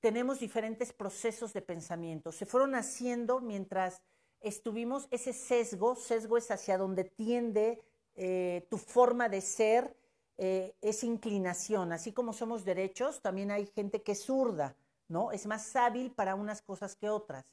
tenemos 0.00 0.40
diferentes 0.40 0.92
procesos 0.92 1.52
de 1.52 1.62
pensamiento. 1.62 2.32
Se 2.32 2.46
fueron 2.46 2.74
haciendo 2.74 3.40
mientras 3.40 4.02
estuvimos, 4.40 5.08
ese 5.10 5.32
sesgo, 5.32 5.96
sesgo 5.96 6.36
es 6.36 6.50
hacia 6.50 6.78
donde 6.78 7.04
tiende 7.04 7.82
eh, 8.14 8.66
tu 8.70 8.78
forma 8.78 9.28
de 9.28 9.40
ser, 9.40 9.96
eh, 10.38 10.74
es 10.80 11.04
inclinación. 11.04 11.92
Así 11.92 12.12
como 12.12 12.32
somos 12.32 12.64
derechos, 12.64 13.20
también 13.20 13.50
hay 13.50 13.66
gente 13.66 14.02
que 14.02 14.12
es 14.12 14.24
zurda, 14.24 14.76
¿no? 15.08 15.32
Es 15.32 15.46
más 15.46 15.76
hábil 15.76 16.10
para 16.10 16.34
unas 16.34 16.62
cosas 16.62 16.96
que 16.96 17.10
otras. 17.10 17.44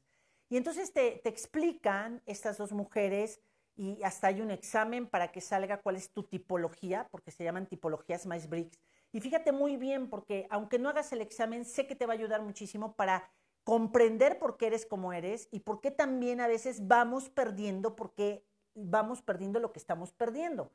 Y 0.50 0.58
entonces 0.58 0.94
te, 0.94 1.20
te 1.24 1.30
explican 1.30 2.22
estas 2.26 2.58
dos 2.58 2.72
mujeres 2.72 3.42
y 3.76 4.02
hasta 4.04 4.28
hay 4.28 4.42
un 4.42 4.52
examen 4.52 5.08
para 5.08 5.32
que 5.32 5.42
salga 5.42 5.82
cuál 5.82 5.98
es 5.98 6.12
tu 6.12 6.24
tipología, 6.24 7.08
porque 7.12 7.32
se 7.32 7.44
llaman 7.44 7.68
tipologías 7.68 8.26
Myers-Briggs 8.26 8.80
y 9.16 9.22
fíjate 9.22 9.54
muy 9.54 9.78
bien, 9.78 10.10
porque 10.10 10.46
aunque 10.50 10.78
no 10.78 10.90
hagas 10.90 11.14
el 11.14 11.22
examen, 11.22 11.64
sé 11.64 11.88
que 11.88 11.96
te 11.96 12.06
va 12.06 12.12
a 12.12 12.18
ayudar 12.18 12.42
muchísimo 12.42 12.98
para 12.98 13.32
comprender 13.64 14.38
por 14.40 14.58
qué 14.58 14.68
eres 14.68 14.86
como 14.86 15.14
eres 15.14 15.48
y 15.52 15.62
por 15.62 15.80
qué 15.80 15.90
también 15.90 16.42
a 16.42 16.50
veces 16.50 16.86
vamos 16.86 17.30
perdiendo, 17.30 17.96
porque 17.96 18.44
vamos 18.74 19.22
perdiendo 19.22 19.62
lo 19.62 19.72
que 19.72 19.80
estamos 19.80 20.12
perdiendo. 20.12 20.70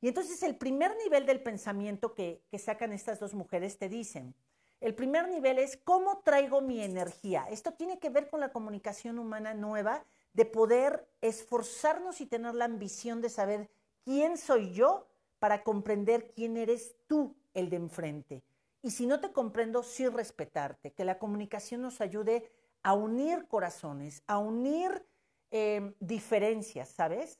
Y 0.00 0.08
entonces 0.08 0.42
el 0.42 0.56
primer 0.56 0.96
nivel 0.96 1.26
del 1.26 1.42
pensamiento 1.42 2.14
que, 2.14 2.42
sacan 2.58 2.92
estas 2.92 3.18
dos 3.18 3.34
mujeres 3.34 3.78
te 3.78 3.88
dicen, 3.88 4.34
el 4.80 4.94
primer 4.94 5.28
nivel 5.28 5.58
es 5.58 5.76
cómo 5.76 6.18
traigo 6.18 6.60
mi 6.60 6.80
energía. 6.80 7.46
Esto 7.50 7.72
tiene 7.72 7.98
que 7.98 8.10
ver 8.10 8.28
con 8.28 8.38
la 8.40 8.52
comunicación 8.52 9.18
humana 9.18 9.54
nueva, 9.54 10.04
de 10.34 10.44
poder 10.44 11.08
esforzarnos 11.20 12.20
y 12.20 12.26
tener 12.26 12.54
la 12.54 12.66
ambición 12.66 13.20
de 13.20 13.28
saber 13.28 13.68
quién 14.04 14.38
soy 14.38 14.72
yo 14.72 15.08
para 15.40 15.64
comprender 15.64 16.32
quién 16.32 16.56
eres 16.56 16.94
tú 17.08 17.34
el 17.54 17.70
de 17.70 17.76
enfrente. 17.76 18.44
Y 18.82 18.92
si 18.92 19.06
no 19.06 19.20
te 19.20 19.32
comprendo, 19.32 19.82
sí 19.82 20.06
respetarte, 20.06 20.92
que 20.92 21.04
la 21.04 21.18
comunicación 21.18 21.82
nos 21.82 22.00
ayude 22.00 22.48
a 22.82 22.94
unir 22.94 23.46
corazones, 23.48 24.22
a 24.28 24.38
unir 24.38 25.04
em, 25.50 25.94
diferencias, 25.98 26.88
¿sabes? 26.90 27.38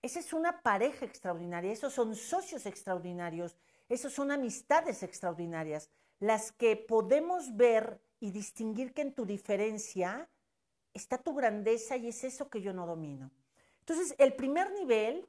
Esa 0.00 0.20
es 0.20 0.32
una 0.32 0.62
pareja 0.62 1.04
extraordinaria, 1.04 1.72
esos 1.72 1.92
son 1.92 2.14
socios 2.14 2.66
extraordinarios, 2.66 3.56
esos 3.88 4.12
son 4.12 4.30
amistades 4.30 5.02
extraordinarias, 5.02 5.90
las 6.20 6.52
que 6.52 6.76
podemos 6.76 7.56
ver 7.56 8.00
y 8.20 8.30
distinguir 8.30 8.92
que 8.92 9.02
en 9.02 9.12
tu 9.12 9.26
diferencia 9.26 10.28
está 10.94 11.18
tu 11.18 11.34
grandeza 11.34 11.96
y 11.96 12.08
es 12.08 12.22
eso 12.24 12.48
que 12.48 12.60
yo 12.60 12.72
no 12.72 12.86
domino. 12.86 13.30
Entonces, 13.80 14.14
el 14.18 14.34
primer 14.34 14.70
nivel 14.72 15.28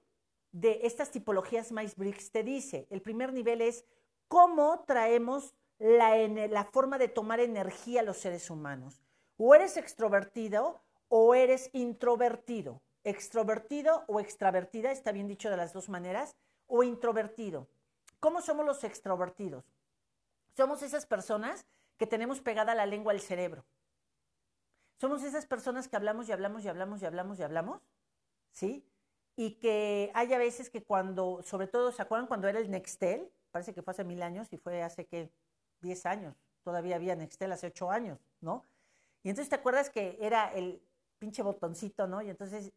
de 0.51 0.81
estas 0.83 1.11
tipologías 1.11 1.71
Myers-Briggs 1.71 2.31
te 2.31 2.43
dice, 2.43 2.87
el 2.89 3.01
primer 3.01 3.33
nivel 3.33 3.61
es 3.61 3.85
cómo 4.27 4.83
traemos 4.85 5.53
la, 5.77 6.17
la 6.27 6.65
forma 6.65 6.97
de 6.97 7.07
tomar 7.07 7.39
energía 7.39 8.01
a 8.01 8.03
los 8.03 8.17
seres 8.17 8.49
humanos. 8.49 9.01
O 9.37 9.55
eres 9.55 9.77
extrovertido 9.77 10.81
o 11.07 11.33
eres 11.33 11.69
introvertido. 11.73 12.81
Extrovertido 13.09 14.03
o 14.07 14.19
extravertida, 14.19 14.91
está 14.91 15.11
bien 15.11 15.27
dicho 15.27 15.49
de 15.49 15.57
las 15.57 15.73
dos 15.73 15.89
maneras, 15.89 16.35
o 16.67 16.83
introvertido. 16.83 17.67
¿Cómo 18.19 18.39
somos 18.41 18.65
los 18.65 18.83
extrovertidos? 18.83 19.65
Somos 20.55 20.83
esas 20.83 21.07
personas 21.07 21.65
que 21.97 22.05
tenemos 22.05 22.39
pegada 22.39 22.75
la 22.75 22.85
lengua 22.85 23.11
al 23.13 23.19
cerebro. 23.19 23.65
Somos 25.01 25.23
esas 25.23 25.47
personas 25.47 25.87
que 25.87 25.95
hablamos 25.95 26.29
y 26.29 26.33
hablamos 26.33 26.63
y 26.63 26.67
hablamos 26.67 27.01
y 27.01 27.05
hablamos 27.07 27.39
y 27.39 27.43
hablamos, 27.43 27.81
¿sí? 28.51 28.85
Y 29.35 29.55
que 29.55 30.11
hay 30.13 30.31
a 30.31 30.37
veces 30.37 30.69
que 30.69 30.83
cuando, 30.83 31.41
sobre 31.41 31.65
todo, 31.67 31.91
¿se 31.91 32.03
acuerdan 32.03 32.27
cuando 32.27 32.47
era 32.47 32.59
el 32.59 32.69
Nextel? 32.69 33.31
parece 33.49 33.73
que 33.73 33.81
fue 33.81 33.91
hace 33.91 34.03
mil 34.03 34.21
años 34.21 34.47
y 34.53 34.57
fue 34.57 34.83
hace 34.83 35.07
que 35.07 35.31
diez 35.81 36.05
años, 36.05 36.35
todavía 36.63 36.97
había 36.97 37.15
Nextel 37.15 37.51
hace 37.51 37.67
ocho 37.67 37.89
años, 37.89 38.19
¿no? 38.41 38.63
Y 39.23 39.29
entonces 39.29 39.49
te 39.49 39.55
acuerdas 39.55 39.89
que 39.89 40.17
era 40.21 40.53
el 40.53 40.79
pinche 41.17 41.41
botoncito, 41.41 42.07
¿no? 42.07 42.21
Y 42.21 42.29
entonces, 42.29 42.71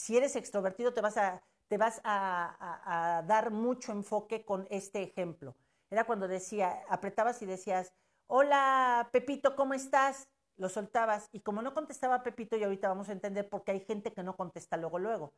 si 0.00 0.16
eres 0.16 0.34
extrovertido, 0.34 0.94
te 0.94 1.02
vas 1.02 1.18
a, 1.18 1.42
te 1.68 1.76
vas 1.76 2.00
a, 2.04 3.22
dar 3.26 3.50
mucho 3.50 3.92
enfoque 3.92 4.44
con 4.46 4.66
este 4.70 5.02
ejemplo. 5.02 5.54
Era 5.90 6.04
cuando 6.04 6.26
decía, 6.26 6.82
apretabas 6.88 7.42
y 7.42 7.46
decías, 7.46 7.92
hola 8.26 9.10
Pepito, 9.12 9.56
¿cómo 9.56 9.74
estás? 9.74 10.28
Lo 10.56 10.68
soltabas 10.68 11.28
y 11.32 11.40
como 11.40 11.60
no 11.60 11.74
contestaba 11.74 12.22
Pepito, 12.22 12.56
y 12.56 12.64
ahorita 12.64 12.88
vamos 12.88 13.08
a 13.10 13.12
entender 13.12 13.48
por 13.48 13.62
qué 13.62 13.72
hay 13.72 13.80
gente 13.80 14.12
que 14.12 14.22
no 14.22 14.36
contesta 14.36 14.76
luego, 14.76 14.98
luego 14.98 15.34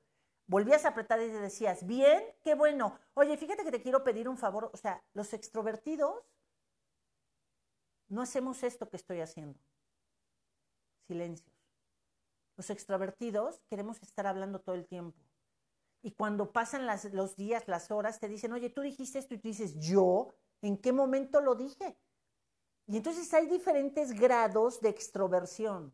volvías 0.46 0.84
a 0.84 0.88
apretar 0.88 1.20
y 1.20 1.28
decías, 1.28 1.86
bien, 1.86 2.22
qué 2.42 2.54
bueno. 2.54 2.98
Oye, 3.14 3.36
fíjate 3.36 3.64
que 3.64 3.70
te 3.70 3.80
quiero 3.80 4.04
pedir 4.04 4.28
un 4.28 4.36
favor. 4.36 4.70
O 4.72 4.76
sea, 4.76 5.02
los 5.14 5.32
extrovertidos 5.32 6.22
no 8.08 8.20
hacemos 8.20 8.62
esto 8.62 8.90
que 8.90 8.96
estoy 8.96 9.20
haciendo. 9.20 9.58
Silencios. 11.06 11.51
Los 12.62 12.70
extrovertidos 12.70 13.60
queremos 13.68 14.00
estar 14.04 14.24
hablando 14.24 14.60
todo 14.60 14.76
el 14.76 14.86
tiempo. 14.86 15.18
Y 16.00 16.12
cuando 16.12 16.52
pasan 16.52 16.86
los 17.12 17.34
días, 17.34 17.64
las 17.66 17.90
horas, 17.90 18.20
te 18.20 18.28
dicen, 18.28 18.52
oye, 18.52 18.70
tú 18.70 18.82
dijiste 18.82 19.18
esto 19.18 19.34
y 19.34 19.38
tú 19.38 19.48
dices, 19.48 19.74
¿yo? 19.80 20.28
¿En 20.60 20.76
qué 20.76 20.92
momento 20.92 21.40
lo 21.40 21.56
dije? 21.56 21.96
Y 22.86 22.98
entonces 22.98 23.34
hay 23.34 23.48
diferentes 23.48 24.12
grados 24.12 24.80
de 24.80 24.90
extroversión, 24.90 25.92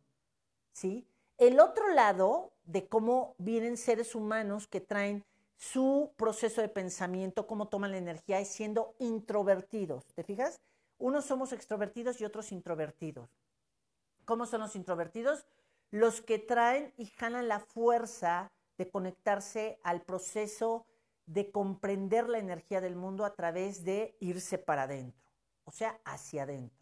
¿sí? 0.72 1.08
El 1.38 1.58
otro 1.58 1.88
lado 1.94 2.52
de 2.64 2.86
cómo 2.86 3.34
vienen 3.38 3.78
seres 3.78 4.14
humanos 4.14 4.66
que 4.66 4.82
traen 4.82 5.24
su 5.56 6.12
proceso 6.18 6.60
de 6.60 6.68
pensamiento, 6.68 7.46
cómo 7.46 7.68
toman 7.68 7.92
la 7.92 7.96
energía, 7.96 8.40
es 8.40 8.48
siendo 8.48 8.94
introvertidos. 8.98 10.04
¿Te 10.14 10.22
fijas? 10.22 10.60
Unos 10.98 11.24
somos 11.24 11.54
extrovertidos 11.54 12.20
y 12.20 12.26
otros 12.26 12.52
introvertidos. 12.52 13.30
¿Cómo 14.26 14.44
son 14.44 14.60
los 14.60 14.76
introvertidos? 14.76 15.46
Los 15.90 16.20
que 16.20 16.38
traen 16.38 16.92
y 16.96 17.06
jalan 17.06 17.48
la 17.48 17.60
fuerza 17.60 18.50
de 18.76 18.90
conectarse 18.90 19.80
al 19.82 20.02
proceso 20.02 20.86
de 21.26 21.50
comprender 21.50 22.28
la 22.28 22.38
energía 22.38 22.80
del 22.80 22.96
mundo 22.96 23.24
a 23.24 23.34
través 23.34 23.84
de 23.84 24.16
irse 24.20 24.56
para 24.56 24.84
adentro, 24.84 25.28
o 25.64 25.70
sea, 25.70 26.00
hacia 26.04 26.44
adentro. 26.44 26.78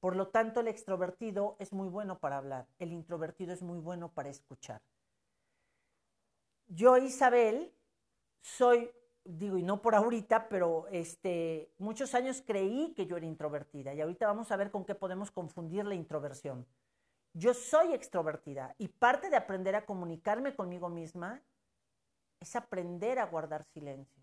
Por 0.00 0.16
lo 0.16 0.28
tanto, 0.28 0.60
el 0.60 0.68
extrovertido 0.68 1.56
es 1.58 1.72
muy 1.72 1.88
bueno 1.88 2.18
para 2.18 2.36
hablar, 2.36 2.66
el 2.78 2.92
introvertido 2.92 3.52
es 3.52 3.62
muy 3.62 3.78
bueno 3.78 4.12
para 4.12 4.28
escuchar. 4.28 4.82
Yo, 6.68 6.96
Isabel, 6.98 7.72
soy, 8.42 8.90
digo, 9.24 9.56
y 9.56 9.62
no 9.62 9.80
por 9.80 9.94
ahorita, 9.94 10.48
pero 10.48 10.86
este, 10.88 11.72
muchos 11.78 12.14
años 12.14 12.42
creí 12.46 12.92
que 12.94 13.06
yo 13.06 13.16
era 13.16 13.26
introvertida 13.26 13.94
y 13.94 14.00
ahorita 14.00 14.26
vamos 14.26 14.52
a 14.52 14.56
ver 14.56 14.70
con 14.70 14.84
qué 14.84 14.94
podemos 14.94 15.30
confundir 15.30 15.86
la 15.86 15.94
introversión. 15.94 16.66
Yo 17.32 17.54
soy 17.54 17.94
extrovertida 17.94 18.74
y 18.78 18.88
parte 18.88 19.30
de 19.30 19.36
aprender 19.36 19.76
a 19.76 19.86
comunicarme 19.86 20.56
conmigo 20.56 20.88
misma 20.88 21.42
es 22.40 22.56
aprender 22.56 23.18
a 23.18 23.26
guardar 23.26 23.64
silencio. 23.64 24.22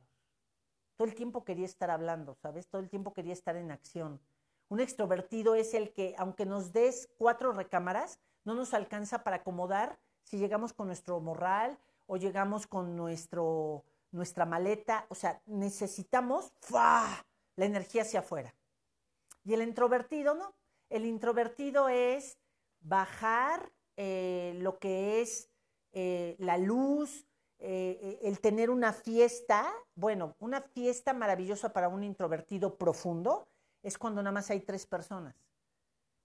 Todo 0.97 1.07
el 1.07 1.15
tiempo 1.15 1.45
quería 1.45 1.65
estar 1.65 1.89
hablando, 1.89 2.35
¿sabes? 2.35 2.67
Todo 2.67 2.81
el 2.81 2.89
tiempo 2.89 3.13
quería 3.13 3.33
estar 3.33 3.55
en 3.55 3.71
acción. 3.71 4.19
Un 4.67 4.81
extrovertido 4.81 5.55
es 5.55 5.73
el 5.73 5.93
que, 5.93 6.15
aunque 6.17 6.45
nos 6.45 6.73
des 6.73 7.07
cuatro 7.17 7.53
recámaras, 7.53 8.19
no 8.43 8.55
nos 8.55 8.73
alcanza 8.73 9.23
para 9.23 9.37
acomodar 9.37 9.99
si 10.23 10.37
llegamos 10.37 10.73
con 10.73 10.87
nuestro 10.87 11.19
morral 11.21 11.77
o 12.07 12.17
llegamos 12.17 12.67
con 12.67 12.97
nuestro, 12.97 13.85
nuestra 14.11 14.45
maleta. 14.45 15.05
O 15.09 15.15
sea, 15.15 15.41
necesitamos 15.45 16.51
la 16.71 17.65
energía 17.65 18.01
hacia 18.01 18.19
afuera. 18.19 18.53
Y 19.45 19.53
el 19.53 19.61
introvertido, 19.61 20.33
¿no? 20.33 20.53
El 20.89 21.05
introvertido 21.05 21.87
es 21.87 22.37
bajar 22.87 23.71
eh, 23.95 24.55
lo 24.59 24.79
que 24.79 25.21
es 25.21 25.49
eh, 25.91 26.35
la 26.39 26.57
luz, 26.57 27.27
eh, 27.59 28.19
el 28.21 28.39
tener 28.39 28.69
una 28.69 28.93
fiesta, 28.93 29.73
bueno, 29.95 30.35
una 30.39 30.61
fiesta 30.61 31.13
maravillosa 31.13 31.73
para 31.73 31.89
un 31.89 32.03
introvertido 32.03 32.77
profundo 32.77 33.47
es 33.81 33.97
cuando 33.97 34.21
nada 34.21 34.33
más 34.33 34.49
hay 34.51 34.61
tres 34.61 34.85
personas. 34.85 35.35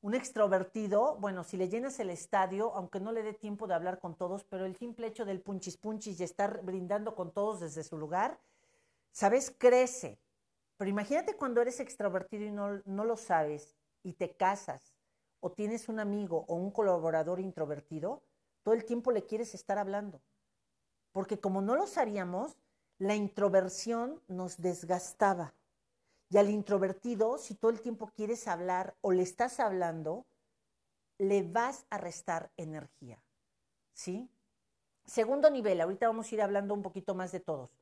Un 0.03 0.15
extrovertido, 0.15 1.17
bueno, 1.21 1.45
si 1.45 1.57
le 1.57 1.69
llenas 1.69 2.01
el 2.01 2.11
estadio, 2.11 2.75
aunque 2.75 3.01
no 3.01 3.13
le 3.13 3.23
dé 3.23 3.35
tiempo 3.35 3.67
de 3.67 3.75
hablar 3.75 4.01
con 4.01 4.17
todos, 4.17 4.45
pero 4.45 4.67
el 4.67 4.77
simple 4.77 5.07
hecho 5.07 5.25
del 5.25 5.41
punchis 5.41 5.77
punchis 5.77 6.21
y 6.21 6.25
estar 6.25 6.63
brindando 6.63 7.15
con 7.15 7.31
todos 7.31 7.61
desde 7.61 7.85
su 7.85 7.97
lugar, 7.97 8.39
¿sabes? 9.13 9.55
Crece. 9.57 10.19
Pero 10.77 10.91
imagínate 10.91 11.37
cuando 11.37 11.63
eres 11.63 11.79
extrovertido 11.79 12.45
y 12.45 12.51
no, 12.51 12.83
no 12.85 13.05
lo 13.05 13.17
sabes 13.17 13.77
y 14.03 14.15
te 14.15 14.35
casas 14.35 14.92
o 15.43 15.51
tienes 15.51 15.89
un 15.89 15.99
amigo 15.99 16.45
o 16.47 16.55
un 16.55 16.71
colaborador 16.71 17.41
introvertido, 17.41 18.23
todo 18.63 18.75
el 18.75 18.85
tiempo 18.85 19.11
le 19.11 19.27
quieres 19.27 19.55
estar 19.55 19.77
hablando. 19.77 20.23
Porque 21.11 21.41
como 21.41 21.61
no 21.61 21.75
lo 21.75 21.89
sabíamos, 21.89 22.57
la 22.99 23.17
introversión 23.17 24.23
nos 24.29 24.63
desgastaba. 24.63 25.53
Y 26.31 26.39
al 26.39 26.49
introvertido, 26.49 27.39
si 27.39 27.57
todo 27.57 27.73
el 27.73 27.81
tiempo 27.81 28.13
quieres 28.15 28.47
hablar 28.47 28.95
o 29.01 29.11
le 29.11 29.23
estás 29.23 29.59
hablando, 29.59 30.25
le 31.19 31.43
vas 31.43 31.87
a 31.91 31.99
restar 31.99 32.53
energía. 32.57 33.21
¿Sí? 33.93 34.31
Segundo 35.05 35.51
nivel, 35.51 35.81
ahorita 35.81 36.07
vamos 36.07 36.31
a 36.31 36.35
ir 36.37 36.41
hablando 36.41 36.73
un 36.73 36.83
poquito 36.83 37.17
más 37.17 37.33
de 37.33 37.41
todos. 37.41 37.82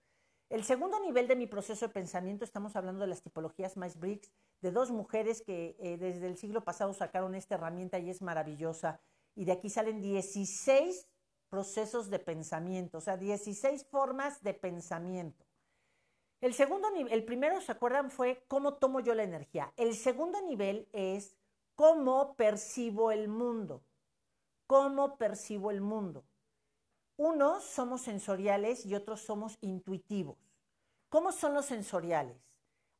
El 0.50 0.64
segundo 0.64 0.98
nivel 0.98 1.28
de 1.28 1.36
mi 1.36 1.46
proceso 1.46 1.86
de 1.86 1.94
pensamiento, 1.94 2.44
estamos 2.44 2.74
hablando 2.74 3.02
de 3.02 3.06
las 3.06 3.22
tipologías 3.22 3.76
Myers-Briggs, 3.76 4.32
de 4.60 4.72
dos 4.72 4.90
mujeres 4.90 5.42
que 5.42 5.76
eh, 5.78 5.96
desde 5.96 6.26
el 6.26 6.36
siglo 6.36 6.64
pasado 6.64 6.92
sacaron 6.92 7.36
esta 7.36 7.54
herramienta 7.54 8.00
y 8.00 8.10
es 8.10 8.20
maravillosa. 8.20 9.00
Y 9.36 9.44
de 9.44 9.52
aquí 9.52 9.70
salen 9.70 10.02
16 10.02 11.06
procesos 11.48 12.10
de 12.10 12.18
pensamiento, 12.18 12.98
o 12.98 13.00
sea, 13.00 13.16
16 13.16 13.84
formas 13.86 14.42
de 14.42 14.52
pensamiento. 14.54 15.46
El 16.40 16.52
segundo 16.52 16.90
nivel, 16.90 17.12
el 17.12 17.24
primero, 17.24 17.60
¿se 17.60 17.70
acuerdan? 17.70 18.10
Fue 18.10 18.42
cómo 18.48 18.74
tomo 18.74 18.98
yo 18.98 19.14
la 19.14 19.22
energía. 19.22 19.72
El 19.76 19.94
segundo 19.94 20.42
nivel 20.42 20.88
es 20.92 21.36
cómo 21.76 22.34
percibo 22.34 23.12
el 23.12 23.28
mundo. 23.28 23.84
¿Cómo 24.66 25.16
percibo 25.16 25.70
el 25.70 25.80
mundo? 25.80 26.24
Unos 27.22 27.64
somos 27.64 28.00
sensoriales 28.00 28.86
y 28.86 28.94
otros 28.94 29.20
somos 29.20 29.58
intuitivos. 29.60 30.38
¿Cómo 31.10 31.32
son 31.32 31.52
los 31.52 31.66
sensoriales? 31.66 32.38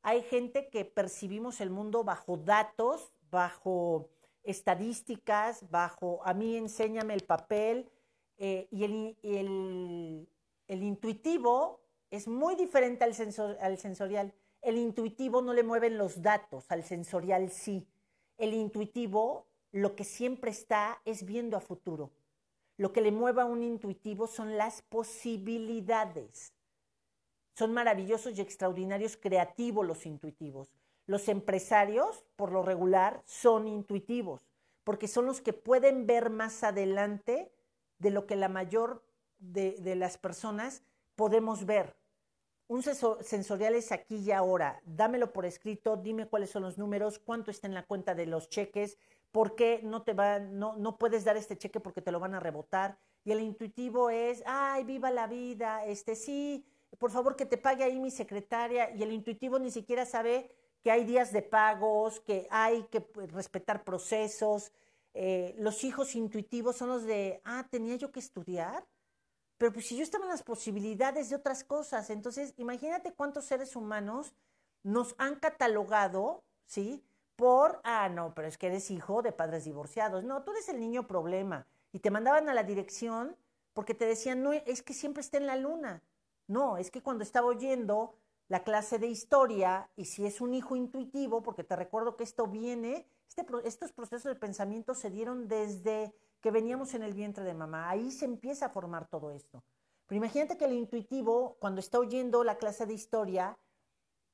Hay 0.02 0.20
gente 0.20 0.68
que 0.68 0.84
percibimos 0.84 1.62
el 1.62 1.70
mundo 1.70 2.04
bajo 2.04 2.36
datos, 2.36 3.14
bajo 3.30 4.10
estadísticas, 4.42 5.70
bajo, 5.70 6.20
a 6.22 6.34
mí 6.34 6.54
enséñame 6.54 7.14
el 7.14 7.24
papel, 7.24 7.90
eh, 8.36 8.68
y 8.70 8.84
el, 8.84 10.28
el 10.68 10.82
intuitivo 10.82 11.80
es 12.10 12.28
muy 12.28 12.56
diferente 12.56 13.04
al, 13.04 13.14
al 13.58 13.78
sensorial. 13.78 14.34
El 14.60 14.76
intuitivo 14.76 15.40
no 15.40 15.54
le 15.54 15.62
mueven 15.62 15.96
los 15.96 16.20
datos, 16.20 16.70
al 16.70 16.84
sensorial 16.84 17.48
sí. 17.48 17.88
El 18.36 18.52
intuitivo 18.52 19.46
lo 19.72 19.96
que 19.96 20.04
siempre 20.04 20.50
está 20.50 21.00
es 21.06 21.24
viendo 21.24 21.56
a 21.56 21.60
futuro. 21.60 22.10
Lo 22.80 22.94
que 22.94 23.02
le 23.02 23.12
mueve 23.12 23.42
a 23.42 23.44
un 23.44 23.62
intuitivo 23.62 24.26
son 24.26 24.56
las 24.56 24.80
posibilidades. 24.80 26.54
Son 27.52 27.74
maravillosos 27.74 28.38
y 28.38 28.40
extraordinarios 28.40 29.18
creativos 29.18 29.86
los 29.86 30.06
intuitivos. 30.06 30.72
Los 31.04 31.28
empresarios, 31.28 32.24
por 32.36 32.52
lo 32.52 32.62
regular, 32.62 33.20
son 33.26 33.68
intuitivos, 33.68 34.48
porque 34.82 35.08
son 35.08 35.26
los 35.26 35.42
que 35.42 35.52
pueden 35.52 36.06
ver 36.06 36.30
más 36.30 36.64
adelante 36.64 37.52
de 37.98 38.10
lo 38.10 38.26
que 38.26 38.36
la 38.36 38.48
mayor 38.48 39.04
de, 39.40 39.72
de 39.72 39.94
las 39.94 40.16
personas 40.16 40.82
podemos 41.16 41.66
ver. 41.66 41.94
Un 42.66 42.82
sensorial 42.82 43.74
es 43.74 43.92
aquí 43.92 44.16
y 44.16 44.32
ahora. 44.32 44.80
Dámelo 44.86 45.34
por 45.34 45.44
escrito, 45.44 45.98
dime 45.98 46.28
cuáles 46.28 46.48
son 46.48 46.62
los 46.62 46.78
números, 46.78 47.18
cuánto 47.18 47.50
está 47.50 47.66
en 47.66 47.74
la 47.74 47.84
cuenta 47.84 48.14
de 48.14 48.24
los 48.24 48.48
cheques, 48.48 48.96
por 49.32 49.54
qué 49.54 49.80
no 49.82 50.02
te 50.02 50.12
va, 50.12 50.38
no, 50.38 50.76
no 50.76 50.98
puedes 50.98 51.24
dar 51.24 51.36
este 51.36 51.56
cheque 51.56 51.80
porque 51.80 52.02
te 52.02 52.12
lo 52.12 52.20
van 52.20 52.34
a 52.34 52.40
rebotar. 52.40 52.98
Y 53.24 53.32
el 53.32 53.40
intuitivo 53.40 54.10
es, 54.10 54.42
ay, 54.46 54.84
viva 54.84 55.10
la 55.10 55.26
vida, 55.26 55.84
este 55.84 56.16
sí, 56.16 56.64
por 56.98 57.10
favor 57.10 57.36
que 57.36 57.46
te 57.46 57.58
pague 57.58 57.84
ahí 57.84 57.98
mi 57.98 58.10
secretaria. 58.10 58.94
Y 58.94 59.02
el 59.02 59.12
intuitivo 59.12 59.58
ni 59.58 59.70
siquiera 59.70 60.06
sabe 60.06 60.50
que 60.82 60.90
hay 60.90 61.04
días 61.04 61.32
de 61.32 61.42
pagos, 61.42 62.20
que 62.20 62.46
hay 62.50 62.84
que 62.84 63.00
pues, 63.00 63.32
respetar 63.32 63.84
procesos. 63.84 64.72
Eh, 65.14 65.54
los 65.58 65.84
hijos 65.84 66.14
intuitivos 66.14 66.76
son 66.76 66.88
los 66.88 67.04
de, 67.04 67.40
ah, 67.44 67.66
tenía 67.70 67.96
yo 67.96 68.12
que 68.12 68.20
estudiar 68.20 68.86
pero 69.60 69.74
pues 69.74 69.88
si 69.88 69.94
yo 69.98 70.02
estaba 70.02 70.24
en 70.24 70.30
las 70.30 70.42
posibilidades 70.42 71.28
de 71.28 71.36
otras 71.36 71.64
cosas, 71.64 72.08
entonces 72.08 72.54
imagínate 72.56 73.12
cuántos 73.12 73.44
seres 73.44 73.76
humanos 73.76 74.32
nos 74.82 75.14
han 75.18 75.34
catalogado, 75.34 76.42
¿sí? 76.64 77.04
Por, 77.40 77.80
ah, 77.84 78.10
no, 78.10 78.34
pero 78.34 78.48
es 78.48 78.58
que 78.58 78.66
eres 78.66 78.90
hijo 78.90 79.22
de 79.22 79.32
padres 79.32 79.64
divorciados. 79.64 80.24
No, 80.24 80.42
tú 80.42 80.50
eres 80.50 80.68
el 80.68 80.78
niño 80.78 81.06
problema. 81.06 81.66
Y 81.90 82.00
te 82.00 82.10
mandaban 82.10 82.50
a 82.50 82.54
la 82.54 82.64
dirección 82.64 83.34
porque 83.72 83.94
te 83.94 84.04
decían, 84.04 84.42
no, 84.42 84.52
es 84.52 84.82
que 84.82 84.92
siempre 84.92 85.22
está 85.22 85.38
en 85.38 85.46
la 85.46 85.56
luna. 85.56 86.02
No, 86.48 86.76
es 86.76 86.90
que 86.90 87.02
cuando 87.02 87.24
estaba 87.24 87.46
oyendo 87.46 88.14
la 88.48 88.62
clase 88.62 88.98
de 88.98 89.06
historia, 89.06 89.88
y 89.96 90.04
si 90.04 90.26
es 90.26 90.42
un 90.42 90.52
hijo 90.52 90.76
intuitivo, 90.76 91.42
porque 91.42 91.64
te 91.64 91.76
recuerdo 91.76 92.14
que 92.14 92.24
esto 92.24 92.46
viene, 92.46 93.06
este, 93.26 93.46
estos 93.64 93.90
procesos 93.90 94.34
de 94.34 94.38
pensamiento 94.38 94.92
se 94.92 95.08
dieron 95.08 95.48
desde 95.48 96.14
que 96.42 96.50
veníamos 96.50 96.92
en 96.92 97.02
el 97.02 97.14
vientre 97.14 97.44
de 97.44 97.54
mamá. 97.54 97.88
Ahí 97.88 98.10
se 98.10 98.26
empieza 98.26 98.66
a 98.66 98.68
formar 98.68 99.08
todo 99.08 99.30
esto. 99.30 99.64
Pero 100.06 100.18
imagínate 100.18 100.58
que 100.58 100.66
el 100.66 100.74
intuitivo, 100.74 101.56
cuando 101.58 101.80
está 101.80 101.98
oyendo 101.98 102.44
la 102.44 102.58
clase 102.58 102.84
de 102.84 102.92
historia, 102.92 103.56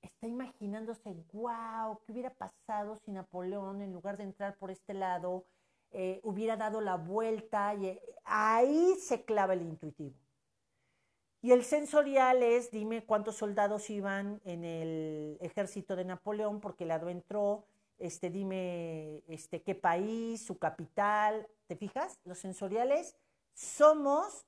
está 0.06 0.26
imaginándose, 0.26 1.14
wow, 1.32 1.98
¿qué 2.04 2.12
hubiera 2.12 2.30
pasado 2.30 2.96
si 2.96 3.12
Napoleón, 3.12 3.82
en 3.82 3.92
lugar 3.92 4.16
de 4.16 4.24
entrar 4.24 4.56
por 4.56 4.70
este 4.70 4.94
lado, 4.94 5.44
eh, 5.92 6.20
hubiera 6.24 6.56
dado 6.56 6.80
la 6.80 6.96
vuelta? 6.96 7.74
Y, 7.74 7.86
eh, 7.86 8.02
ahí 8.24 8.94
se 9.00 9.24
clava 9.24 9.54
el 9.54 9.62
intuitivo. 9.62 10.14
Y 11.42 11.52
el 11.52 11.62
sensorial 11.62 12.42
es, 12.42 12.70
dime 12.70 13.04
cuántos 13.04 13.36
soldados 13.36 13.88
iban 13.90 14.40
en 14.44 14.64
el 14.64 15.38
ejército 15.40 15.94
de 15.94 16.04
Napoleón, 16.04 16.60
porque 16.60 16.84
el 16.84 16.88
lado 16.88 17.08
entró 17.08 17.66
este, 17.98 18.30
dime 18.30 19.22
este, 19.28 19.62
qué 19.62 19.74
país, 19.74 20.44
su 20.44 20.58
capital, 20.58 21.46
¿te 21.66 21.76
fijas? 21.76 22.18
Los 22.24 22.38
sensoriales 22.38 23.16
somos 23.54 24.46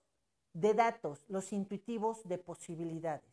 de 0.53 0.75
datos, 0.75 1.25
los 1.29 1.53
intuitivos 1.53 2.27
de 2.29 2.38
posibilidades. 2.38 3.28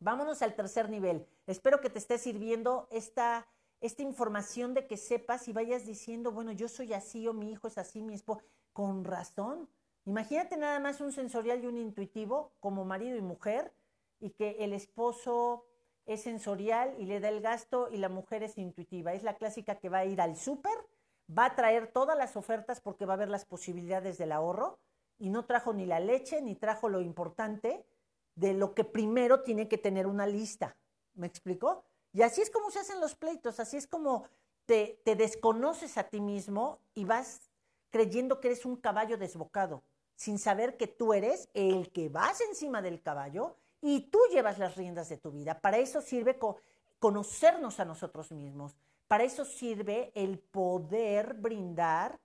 Vámonos 0.00 0.42
al 0.42 0.54
tercer 0.54 0.90
nivel. 0.90 1.26
Espero 1.46 1.80
que 1.80 1.90
te 1.90 1.98
esté 1.98 2.18
sirviendo 2.18 2.86
esta, 2.90 3.48
esta 3.80 4.02
información 4.02 4.74
de 4.74 4.86
que 4.86 4.96
sepas 4.96 5.48
y 5.48 5.52
vayas 5.52 5.86
diciendo, 5.86 6.30
bueno, 6.30 6.52
yo 6.52 6.68
soy 6.68 6.92
así 6.92 7.26
o 7.26 7.32
mi 7.32 7.50
hijo 7.50 7.66
es 7.66 7.78
así, 7.78 8.02
mi 8.02 8.14
esposo. 8.14 8.42
Con 8.72 9.04
razón. 9.04 9.68
Imagínate 10.04 10.56
nada 10.56 10.78
más 10.78 11.00
un 11.00 11.12
sensorial 11.12 11.62
y 11.62 11.66
un 11.66 11.76
intuitivo 11.76 12.52
como 12.60 12.84
marido 12.84 13.16
y 13.16 13.22
mujer 13.22 13.72
y 14.20 14.30
que 14.30 14.56
el 14.60 14.72
esposo 14.72 15.66
es 16.06 16.22
sensorial 16.22 16.94
y 16.98 17.04
le 17.04 17.20
da 17.20 17.28
el 17.28 17.40
gasto 17.40 17.88
y 17.90 17.98
la 17.98 18.08
mujer 18.08 18.42
es 18.42 18.56
intuitiva. 18.56 19.12
Es 19.12 19.24
la 19.24 19.36
clásica 19.36 19.80
que 19.80 19.88
va 19.88 19.98
a 19.98 20.04
ir 20.06 20.20
al 20.20 20.36
súper, 20.36 20.72
va 21.36 21.46
a 21.46 21.54
traer 21.56 21.92
todas 21.92 22.16
las 22.16 22.36
ofertas 22.36 22.80
porque 22.80 23.04
va 23.04 23.14
a 23.14 23.18
ver 23.18 23.28
las 23.28 23.44
posibilidades 23.44 24.16
del 24.16 24.32
ahorro 24.32 24.78
y 25.18 25.28
no 25.28 25.44
trajo 25.44 25.72
ni 25.72 25.84
la 25.84 26.00
leche 26.00 26.40
ni 26.40 26.54
trajo 26.54 26.88
lo 26.88 27.00
importante 27.00 27.84
de 28.38 28.54
lo 28.54 28.74
que 28.74 28.84
primero 28.84 29.42
tiene 29.42 29.68
que 29.68 29.78
tener 29.78 30.06
una 30.06 30.26
lista. 30.26 30.76
¿Me 31.14 31.26
explico? 31.26 31.84
Y 32.12 32.22
así 32.22 32.40
es 32.40 32.50
como 32.50 32.70
se 32.70 32.78
hacen 32.78 33.00
los 33.00 33.14
pleitos, 33.14 33.58
así 33.58 33.76
es 33.76 33.86
como 33.86 34.24
te, 34.64 35.00
te 35.04 35.16
desconoces 35.16 35.98
a 35.98 36.04
ti 36.04 36.20
mismo 36.20 36.80
y 36.94 37.04
vas 37.04 37.50
creyendo 37.90 38.40
que 38.40 38.48
eres 38.48 38.64
un 38.64 38.76
caballo 38.76 39.18
desbocado, 39.18 39.82
sin 40.14 40.38
saber 40.38 40.76
que 40.76 40.86
tú 40.86 41.14
eres 41.14 41.48
el 41.54 41.90
que 41.90 42.08
vas 42.08 42.40
encima 42.40 42.80
del 42.80 43.02
caballo 43.02 43.56
y 43.80 44.10
tú 44.10 44.20
llevas 44.30 44.58
las 44.58 44.76
riendas 44.76 45.08
de 45.08 45.16
tu 45.16 45.32
vida. 45.32 45.60
Para 45.60 45.78
eso 45.78 46.00
sirve 46.00 46.38
conocernos 47.00 47.80
a 47.80 47.84
nosotros 47.84 48.30
mismos. 48.30 48.76
Para 49.08 49.24
eso 49.24 49.44
sirve 49.44 50.12
el 50.14 50.38
poder 50.38 51.34
brindar 51.34 52.20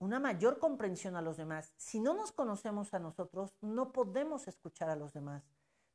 una 0.00 0.18
mayor 0.18 0.58
comprensión 0.58 1.14
a 1.14 1.22
los 1.22 1.36
demás. 1.36 1.72
Si 1.76 2.00
no 2.00 2.14
nos 2.14 2.32
conocemos 2.32 2.92
a 2.94 2.98
nosotros, 2.98 3.54
no 3.60 3.92
podemos 3.92 4.48
escuchar 4.48 4.88
a 4.88 4.96
los 4.96 5.12
demás. 5.12 5.44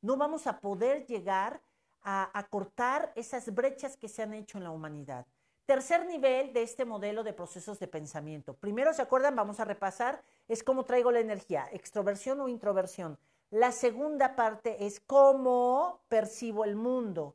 No 0.01 0.15
vamos 0.15 0.47
a 0.47 0.61
poder 0.61 1.05
llegar 1.07 1.61
a, 2.03 2.47
cortar 2.51 3.11
esas 3.15 3.51
brechas 3.53 3.97
que 3.97 4.07
se 4.07 4.21
han 4.21 4.35
hecho 4.35 4.59
en 4.59 4.63
la 4.63 4.69
humanidad. 4.69 5.25
Tercer 5.65 6.05
nivel 6.05 6.53
de 6.53 6.61
este 6.61 6.85
modelo 6.85 7.23
de 7.23 7.33
procesos 7.33 7.79
de 7.79 7.87
pensamiento. 7.87 8.53
Primero, 8.53 8.93
¿se 8.93 9.01
acuerdan? 9.01 9.35
Vamos 9.35 9.59
a 9.59 9.65
repasar, 9.65 10.21
es 10.47 10.63
cómo 10.63 10.85
traigo 10.85 11.11
la 11.11 11.19
energía, 11.19 11.67
extroversión 11.71 12.39
o 12.41 12.47
introversión. 12.47 13.17
La 13.49 13.71
segunda 13.71 14.35
parte 14.35 14.85
es 14.85 14.99
cómo 14.99 16.01
percibo 16.07 16.63
el 16.63 16.75
mundo 16.75 17.33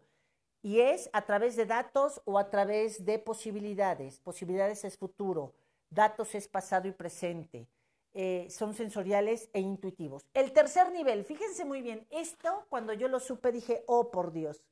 y 0.63 0.79
es 0.79 1.11
a 1.13 1.23
través 1.23 1.57
de 1.57 1.67
datos 1.67 2.23
o 2.25 2.39
a 2.39 2.49
través 2.49 3.05
de 3.05 3.19
posibilidades. 3.19 4.21
Posibilidades 4.21 4.85
es 4.85 4.97
futuro, 4.97 5.53
datos 5.91 6.35
es 6.35 6.49
pasado 6.49 6.89
y 6.89 6.93
presente, 6.93 7.69
eh, 8.13 8.49
son 8.51 8.75
sensoriales 8.75 9.51
e 9.53 9.61
intuitivos. 9.61 10.25
El 10.35 10.53
tercer 10.53 10.91
nivel, 10.91 11.25
fíjense 11.25 11.65
muy 11.65 11.83
bien, 11.83 12.07
esto 12.11 12.67
cuando 12.69 12.93
yo 12.93 13.09
lo 13.09 13.21
supe 13.21 13.53
dije, 13.53 13.85
oh 13.87 14.11
por 14.11 14.33
Dios. 14.33 14.65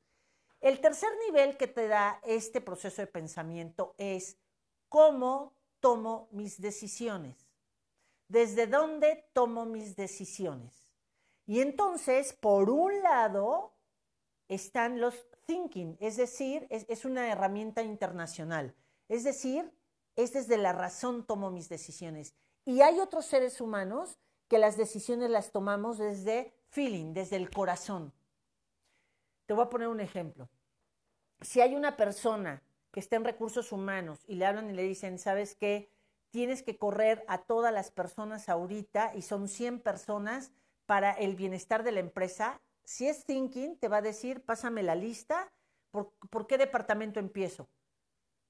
El 0.61 0.81
tercer 0.81 1.11
nivel 1.27 1.57
que 1.57 1.69
te 1.69 1.87
da 1.87 2.21
este 2.25 2.61
proceso 2.61 3.01
de 3.01 3.07
pensamiento 3.07 3.95
es 3.97 4.39
cómo 4.89 5.55
tomo 5.79 6.29
mis 6.33 6.61
decisiones, 6.61 7.49
desde 8.27 8.67
dónde 8.67 9.29
tomo 9.33 9.67
mis 9.67 9.95
decisiones. 9.95 10.93
Y 11.47 11.61
entonces, 11.61 12.33
por 12.33 12.71
un 12.71 13.03
lado, 13.03 13.73
están 14.49 15.01
los 15.01 15.15
thinking, 15.47 15.97
es 16.01 16.17
decir, 16.17 16.67
es, 16.71 16.85
es 16.89 17.05
una 17.05 17.31
herramienta 17.31 17.83
internacional. 17.83 18.75
Es 19.09 19.25
decir, 19.25 19.73
es 20.19 20.33
desde 20.33 20.59
la 20.59 20.73
razón 20.73 21.25
tomo 21.25 21.53
mis 21.53 21.69
decisiones. 21.69 22.35
Y 22.65 22.81
hay 22.81 22.99
otros 22.99 23.25
seres 23.25 23.61
humanos 23.61 24.19
que 24.49 24.59
las 24.59 24.77
decisiones 24.77 25.31
las 25.31 25.53
tomamos 25.53 25.97
desde 25.97 26.53
feeling, 26.71 27.15
desde 27.15 27.37
el 27.37 27.51
corazón. 27.51 28.13
Te 29.47 29.55
voy 29.55 29.65
a 29.65 29.71
poner 29.71 29.87
un 29.87 30.01
ejemplo. 30.01 30.49
Si 31.41 31.61
hay 31.61 31.77
una 31.77 31.97
persona 31.97 32.65
que 32.91 32.99
está 32.99 33.15
en 33.15 33.25
recursos 33.25 33.71
humanos 33.71 34.25
y 34.27 34.35
le 34.35 34.47
hablan 34.47 34.69
y 34.69 34.73
le 34.73 34.83
dicen, 34.83 35.21
¿sabes 35.21 35.55
qué? 35.55 35.89
Tienes 36.31 36.65
que 36.65 36.77
correr 36.77 37.25
a 37.29 37.39
todas 37.43 37.73
las 37.73 37.93
personas 37.93 38.49
ahorita 38.49 39.13
y 39.15 39.23
son 39.23 39.47
100 39.47 39.81
personas 39.81 40.51
para 40.87 41.13
el 41.13 41.37
bienestar 41.37 41.85
de 41.85 41.93
la 41.93 42.01
empresa. 42.01 42.61
Si 42.83 43.07
es 43.07 43.25
thinking, 43.25 43.79
te 43.79 43.87
va 43.87 43.99
a 43.99 44.03
decir, 44.03 44.45
pásame 44.45 44.83
la 44.83 44.97
lista, 44.97 45.53
¿por, 45.93 46.13
¿por 46.29 46.49
qué 46.49 46.59
departamento 46.59 47.21
empiezo? 47.21 47.69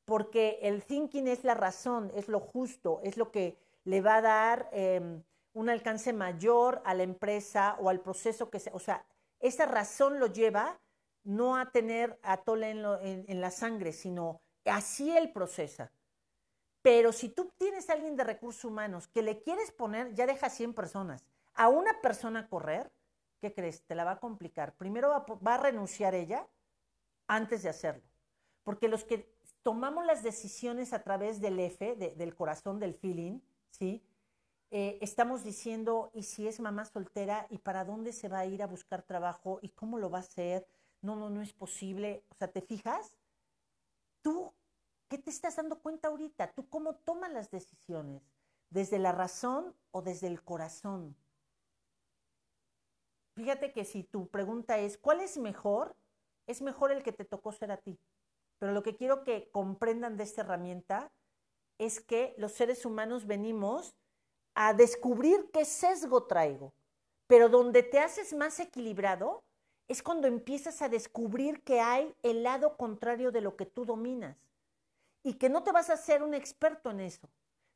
Porque 0.08 0.58
el 0.62 0.84
thinking 0.84 1.28
es 1.28 1.44
la 1.44 1.52
razón, 1.52 2.10
es 2.14 2.28
lo 2.28 2.40
justo, 2.40 3.02
es 3.04 3.18
lo 3.18 3.30
que 3.30 3.58
le 3.84 4.00
va 4.00 4.16
a 4.16 4.22
dar 4.22 4.70
em, 4.72 5.22
un 5.52 5.68
alcance 5.68 6.14
mayor 6.14 6.80
a 6.86 6.94
la 6.94 7.02
empresa 7.02 7.76
o 7.78 7.90
al 7.90 8.00
proceso 8.00 8.48
que 8.48 8.58
se, 8.58 8.70
o 8.72 8.78
sea, 8.78 9.04
esa 9.38 9.66
razón 9.66 10.18
lo 10.18 10.28
lleva 10.28 10.80
no 11.24 11.58
a 11.58 11.72
tener 11.72 12.18
atole 12.22 12.70
en, 12.70 12.86
en, 13.28 13.40
la 13.42 13.50
sangre, 13.50 13.92
sino 13.92 14.40
así 14.64 15.14
él 15.14 15.30
procesa. 15.30 15.92
Pero 16.80 17.12
si 17.12 17.28
tú 17.28 17.52
tienes 17.58 17.90
a 17.90 17.92
alguien 17.92 18.16
de 18.16 18.24
recursos 18.24 18.64
humanos 18.64 19.08
que 19.08 19.20
le 19.20 19.42
quieres 19.42 19.72
poner, 19.72 20.14
ya 20.14 20.24
deja 20.24 20.48
100 20.48 20.72
personas, 20.72 21.26
a 21.52 21.68
una 21.68 22.00
persona 22.00 22.48
correr, 22.48 22.90
¿qué 23.42 23.52
crees? 23.52 23.82
Te 23.82 23.94
la 23.94 24.04
va 24.04 24.12
a 24.12 24.20
complicar. 24.20 24.74
Primero 24.74 25.10
va, 25.10 25.26
va 25.46 25.56
a 25.56 25.58
renunciar 25.58 26.14
ella 26.14 26.48
antes 27.26 27.62
de 27.62 27.68
hacerlo. 27.68 28.08
Porque 28.64 28.88
los 28.88 29.04
que 29.04 29.37
tomamos 29.62 30.06
las 30.06 30.22
decisiones 30.22 30.92
a 30.92 31.02
través 31.02 31.40
del 31.40 31.58
F, 31.60 31.96
del 31.96 32.34
corazón, 32.34 32.78
del 32.78 32.94
feeling, 32.94 33.40
¿sí? 33.70 34.02
Eh, 34.70 34.98
estamos 35.00 35.44
diciendo, 35.44 36.10
¿y 36.12 36.24
si 36.24 36.46
es 36.46 36.60
mamá 36.60 36.84
soltera? 36.84 37.46
¿Y 37.50 37.58
para 37.58 37.84
dónde 37.84 38.12
se 38.12 38.28
va 38.28 38.40
a 38.40 38.46
ir 38.46 38.62
a 38.62 38.66
buscar 38.66 39.02
trabajo? 39.02 39.58
¿Y 39.62 39.70
cómo 39.70 39.98
lo 39.98 40.10
va 40.10 40.18
a 40.18 40.22
hacer? 40.22 40.66
No, 41.00 41.16
no, 41.16 41.30
no 41.30 41.40
es 41.40 41.52
posible. 41.52 42.24
O 42.28 42.34
sea, 42.34 42.48
¿te 42.48 42.60
fijas? 42.60 43.16
Tú, 44.20 44.52
¿qué 45.08 45.16
te 45.16 45.30
estás 45.30 45.56
dando 45.56 45.80
cuenta 45.80 46.08
ahorita? 46.08 46.52
¿Tú 46.52 46.68
cómo 46.68 46.96
tomas 46.96 47.32
las 47.32 47.50
decisiones? 47.50 48.22
¿Desde 48.68 48.98
la 48.98 49.12
razón 49.12 49.74
o 49.90 50.02
desde 50.02 50.26
el 50.26 50.42
corazón? 50.42 51.16
Fíjate 53.34 53.72
que 53.72 53.84
si 53.84 54.02
tu 54.02 54.28
pregunta 54.28 54.78
es, 54.78 54.98
¿cuál 54.98 55.20
es 55.20 55.38
mejor? 55.38 55.96
Es 56.46 56.60
mejor 56.60 56.92
el 56.92 57.02
que 57.02 57.12
te 57.12 57.24
tocó 57.24 57.52
ser 57.52 57.70
a 57.70 57.78
ti. 57.78 57.98
Pero 58.58 58.72
lo 58.72 58.82
que 58.82 58.96
quiero 58.96 59.24
que 59.24 59.50
comprendan 59.52 60.16
de 60.16 60.24
esta 60.24 60.42
herramienta 60.42 61.12
es 61.78 62.00
que 62.00 62.34
los 62.38 62.52
seres 62.52 62.84
humanos 62.84 63.26
venimos 63.26 63.94
a 64.54 64.74
descubrir 64.74 65.50
qué 65.52 65.64
sesgo 65.64 66.24
traigo. 66.24 66.72
Pero 67.26 67.48
donde 67.48 67.82
te 67.82 68.00
haces 68.00 68.32
más 68.34 68.58
equilibrado 68.58 69.44
es 69.86 70.02
cuando 70.02 70.26
empiezas 70.26 70.82
a 70.82 70.88
descubrir 70.88 71.62
que 71.62 71.80
hay 71.80 72.14
el 72.22 72.42
lado 72.42 72.76
contrario 72.76 73.30
de 73.30 73.40
lo 73.40 73.56
que 73.56 73.66
tú 73.66 73.84
dominas. 73.84 74.36
Y 75.22 75.34
que 75.34 75.48
no 75.48 75.62
te 75.62 75.72
vas 75.72 75.90
a 75.90 75.94
hacer 75.94 76.22
un 76.22 76.34
experto 76.34 76.90
en 76.90 77.00
eso, 77.00 77.28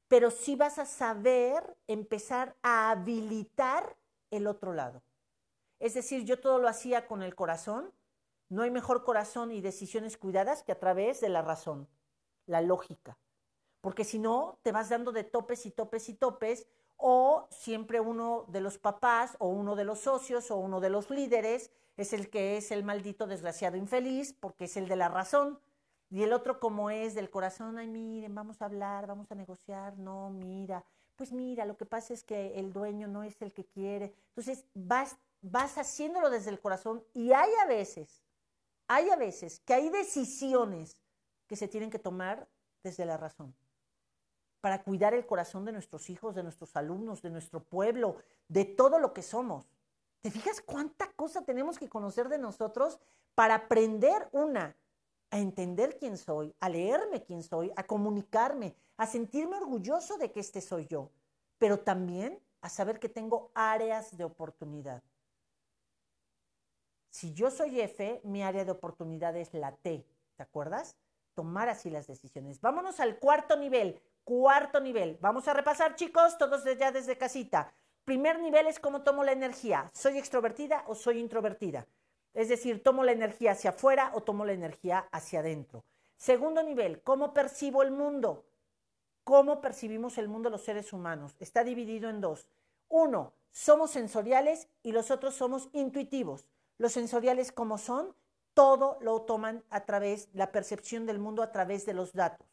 pero 0.09 0.31
sí 0.31 0.57
vas 0.57 0.79
a 0.79 0.87
saber 0.87 1.77
empezar 1.87 2.57
a 2.63 2.91
habilitar 2.91 3.97
el 4.31 4.47
otro 4.47 4.73
lado. 4.73 5.03
Es 5.79 5.95
decir, 5.95 6.25
yo 6.25 6.41
todo 6.41 6.59
lo 6.59 6.69
hacía 6.69 7.07
con 7.07 7.23
el 7.23 7.35
corazón, 7.35 7.93
no 8.53 8.63
hay 8.63 8.71
mejor 8.71 9.03
corazón 9.03 9.51
y 9.51 9.63
decisiones 9.63 10.19
cuidadas 10.19 10.63
que 10.63 10.73
a 10.73 10.79
través 10.79 11.23
de 11.23 11.31
la 11.31 11.41
razón, 11.41 11.89
la 12.45 12.61
lógica. 12.61 13.19
Porque 13.81 14.05
si 14.05 14.19
no, 14.19 14.59
te 14.63 14.73
vas 14.73 14.91
dando 14.91 15.11
de 15.11 15.25
topes 15.25 15.65
y 15.65 15.71
topes 15.71 16.11
y 16.11 16.15
topes, 16.15 16.67
o 16.99 17.49
siempre 17.51 17.99
uno 17.99 18.45
de 18.49 18.61
los 18.61 18.77
papás, 18.77 19.37
o 19.39 19.49
uno 19.49 19.75
de 19.75 19.85
los 19.85 20.01
socios, 20.01 20.51
o 20.51 20.57
uno 20.57 20.81
de 20.81 20.91
los 20.91 21.09
líderes 21.09 21.71
es 21.97 22.13
el 22.13 22.29
que 22.29 22.59
es 22.59 22.71
el 22.71 22.85
maldito 22.85 23.27
desgraciado 23.27 23.79
infeliz, 23.79 24.35
porque 24.35 24.65
es 24.65 24.77
el 24.77 24.87
de 24.87 24.97
la 24.97 25.09
razón. 25.09 25.59
Y 26.11 26.23
el 26.23 26.35
otro 26.35 26.61
como 26.61 26.91
es 26.91 27.15
del 27.15 27.31
corazón, 27.31 27.79
ay, 27.79 27.89
miren, 27.89 28.35
vamos 28.35 28.61
a 28.61 28.67
hablar, 28.67 29.07
vamos 29.07 29.33
a 29.33 29.35
negociar, 29.35 29.99
no, 29.99 30.29
mira, 30.29 30.85
pues 31.17 31.33
mira, 31.33 31.65
lo 31.65 31.79
que 31.79 31.87
pasa 31.87 32.13
es 32.13 32.23
que 32.23 32.59
el 32.61 32.71
dueño 32.71 33.09
no 33.09 33.23
es 33.23 33.41
el 33.41 33.55
que 33.55 33.65
quiere. 33.65 34.15
Entonces 34.29 34.67
vas, 34.75 35.17
vas 35.41 35.79
haciéndolo 35.79 36.29
desde 36.29 36.51
el 36.51 36.61
corazón 36.61 37.03
y 37.15 37.33
hay 37.33 37.51
a 37.63 37.67
veces 37.67 38.23
hay 38.95 39.09
a 39.09 39.17
veces 39.17 39.61
que 39.61 39.73
hay 39.73 39.89
decisiones 39.89 40.99
que 41.47 41.57
se 41.57 41.67
tienen 41.67 41.91
que 41.91 41.99
tomar 41.99 42.47
desde 42.83 43.07
la 43.07 43.17
razón 43.17 43.55
para 44.61 44.83
cuidar 44.83 45.15
el 45.15 45.27
corazón 45.27 45.65
de 45.65 45.73
nuestros 45.73 46.11
hijos, 46.11 46.35
de 46.35 46.43
nuestros 46.43 46.77
alumnos, 46.77 47.23
de 47.23 47.31
nuestro 47.31 47.65
pueblo, 47.65 48.17
de 48.49 48.65
todo 48.65 48.99
lo 48.99 49.13
que 49.13 49.23
somos. 49.23 49.67
¿Te 50.21 50.31
fijas 50.31 50.61
cuánta 50.61 51.11
cosa 51.13 51.43
tenemos 51.43 51.79
que 51.79 51.89
conocer 51.89 52.29
de 52.29 52.39
nosotros 52.39 53.01
para 53.35 53.55
aprender 53.55 54.29
una, 54.31 54.77
a 55.31 55.39
entender 55.39 55.97
quién 55.99 56.19
soy, 56.19 56.55
a 56.61 56.69
leerme 56.69 57.25
quién 57.25 57.43
soy, 57.43 57.73
a 57.75 57.85
comunicarme, 57.85 58.77
a 58.99 59.07
sentirme 59.07 59.57
orgulloso 59.57 60.19
de 60.19 60.31
que 60.31 60.41
este 60.41 60.61
soy 60.61 60.87
yo, 60.87 61.11
pero 61.59 61.81
también 61.81 62.39
a 62.61 62.69
saber 62.69 63.01
que 63.01 63.09
tengo 63.09 63.51
áreas 63.55 64.17
de 64.17 64.25
oportunidad. 64.25 65.03
Si 67.13 67.33
yo 67.33 67.53
soy 67.53 67.81
F, 67.81 68.21
mi 68.25 68.43
área 68.43 68.65
de 68.65 68.73
oportunidad 68.73 69.37
es 69.37 69.55
la 69.55 69.71
T, 69.77 70.05
¿te 70.37 70.43
acuerdas? 70.43 70.97
tomar 71.35 71.69
así 71.69 71.91
las 71.91 72.07
decisiones. 72.07 72.61
Vámonos 72.61 73.01
al 73.01 73.19
cuarto 73.19 73.57
nivel. 73.57 74.01
Cuarto 74.25 74.81
nivel. 74.81 75.19
Vamos 75.21 75.49
a 75.49 75.55
repasar, 75.55 75.97
chicos, 75.97 76.39
todos 76.39 76.65
ya 76.79 76.93
desde 76.93 77.19
casita. 77.19 77.73
Primer 78.05 78.41
nivel 78.41 78.67
es 78.67 78.79
cómo 78.79 79.03
tomo 79.03 79.25
la 79.25 79.33
energía. 79.33 79.91
¿Soy 79.95 80.19
extrovertida 80.19 80.85
o 80.87 80.95
soy 80.95 81.19
introvertida? 81.19 81.87
Es 82.35 82.49
decir, 82.49 82.83
tomo 82.83 83.05
la 83.05 83.13
energía 83.13 83.53
hacia 83.53 83.71
afuera 83.71 84.11
o 84.15 84.23
tomo 84.23 84.45
la 84.45 84.53
energía 84.53 85.07
hacia 85.13 85.41
adentro. 85.41 85.85
Segundo 86.17 86.63
nivel, 86.63 87.03
¿cómo 87.03 87.35
percibo 87.35 87.83
el 87.83 87.91
mundo? 87.91 88.45
¿Cómo 89.25 89.61
percibimos 89.61 90.19
el 90.19 90.29
mundo 90.29 90.51
los 90.51 90.63
seres 90.63 90.93
humanos? 90.93 91.37
Está 91.41 91.65
dividido 91.65 92.11
en 92.11 92.21
dos. 92.21 92.49
Uno, 92.89 93.35
somos 93.51 93.91
sensoriales 93.91 94.69
y 94.83 94.93
los 94.93 95.11
otros 95.11 95.35
somos 95.35 95.69
intuitivos. 95.73 96.47
Los 96.79 96.93
sensoriales, 96.93 97.53
como 97.53 97.79
son? 97.79 98.15
Todo 98.55 98.99
lo 99.01 99.23
toman 99.23 99.65
a 99.71 99.85
través, 99.85 100.29
la 100.33 100.53
percepción 100.53 101.07
del 101.07 101.19
mundo 101.19 101.43
a 101.43 101.53
través 101.53 101.87
de 101.87 101.95
los 101.95 102.13
datos. 102.13 102.47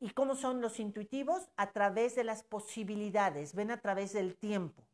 ¿Y 0.00 0.10
cómo 0.10 0.36
son 0.36 0.60
los 0.60 0.78
intuitivos? 0.78 1.48
A 1.56 1.72
través 1.72 2.14
de 2.14 2.24
las 2.24 2.42
posibilidades, 2.42 3.54
ven 3.54 3.70
a 3.70 3.80
través 3.80 4.12
del 4.12 4.36
tiempo. 4.36 4.84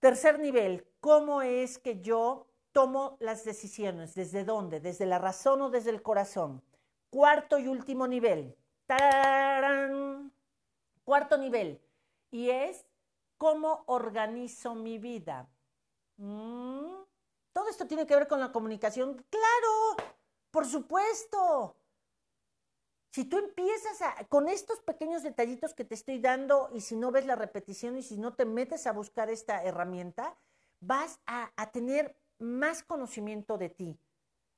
Tercer 0.00 0.40
nivel, 0.40 0.84
¿cómo 1.00 1.42
es 1.42 1.78
que 1.78 2.00
yo 2.00 2.48
tomo 2.72 3.16
las 3.20 3.44
decisiones? 3.44 4.14
¿Desde 4.14 4.44
dónde? 4.44 4.80
¿Desde 4.80 5.06
la 5.06 5.18
razón 5.18 5.62
o 5.62 5.70
desde 5.70 5.90
el 5.90 6.02
corazón? 6.02 6.62
Cuarto 7.10 7.58
y 7.58 7.68
último 7.68 8.08
nivel. 8.08 8.56
¡Tarán! 8.86 10.32
Cuarto 11.04 11.38
nivel. 11.38 11.80
Y 12.32 12.50
es 12.50 12.84
cómo 13.38 13.84
organizo 13.86 14.74
mi 14.74 14.98
vida. 14.98 15.48
Mm, 16.16 16.91
esto 17.72 17.86
tiene 17.86 18.06
que 18.06 18.14
ver 18.14 18.28
con 18.28 18.38
la 18.38 18.52
comunicación. 18.52 19.24
Claro, 19.28 20.12
por 20.50 20.66
supuesto. 20.66 21.76
Si 23.10 23.24
tú 23.24 23.38
empiezas 23.38 23.98
con 24.28 24.48
estos 24.48 24.80
pequeños 24.80 25.22
detallitos 25.22 25.74
que 25.74 25.84
te 25.84 25.94
estoy 25.94 26.18
dando 26.18 26.70
y 26.72 26.80
si 26.80 26.96
no 26.96 27.10
ves 27.10 27.26
la 27.26 27.36
repetición 27.36 27.98
y 27.98 28.02
si 28.02 28.16
no 28.16 28.34
te 28.34 28.46
metes 28.46 28.86
a 28.86 28.92
buscar 28.92 29.28
esta 29.28 29.62
herramienta, 29.64 30.38
vas 30.80 31.20
a, 31.26 31.50
tener 31.72 32.16
más 32.38 32.82
conocimiento 32.82 33.58
de 33.58 33.68
ti. 33.68 33.98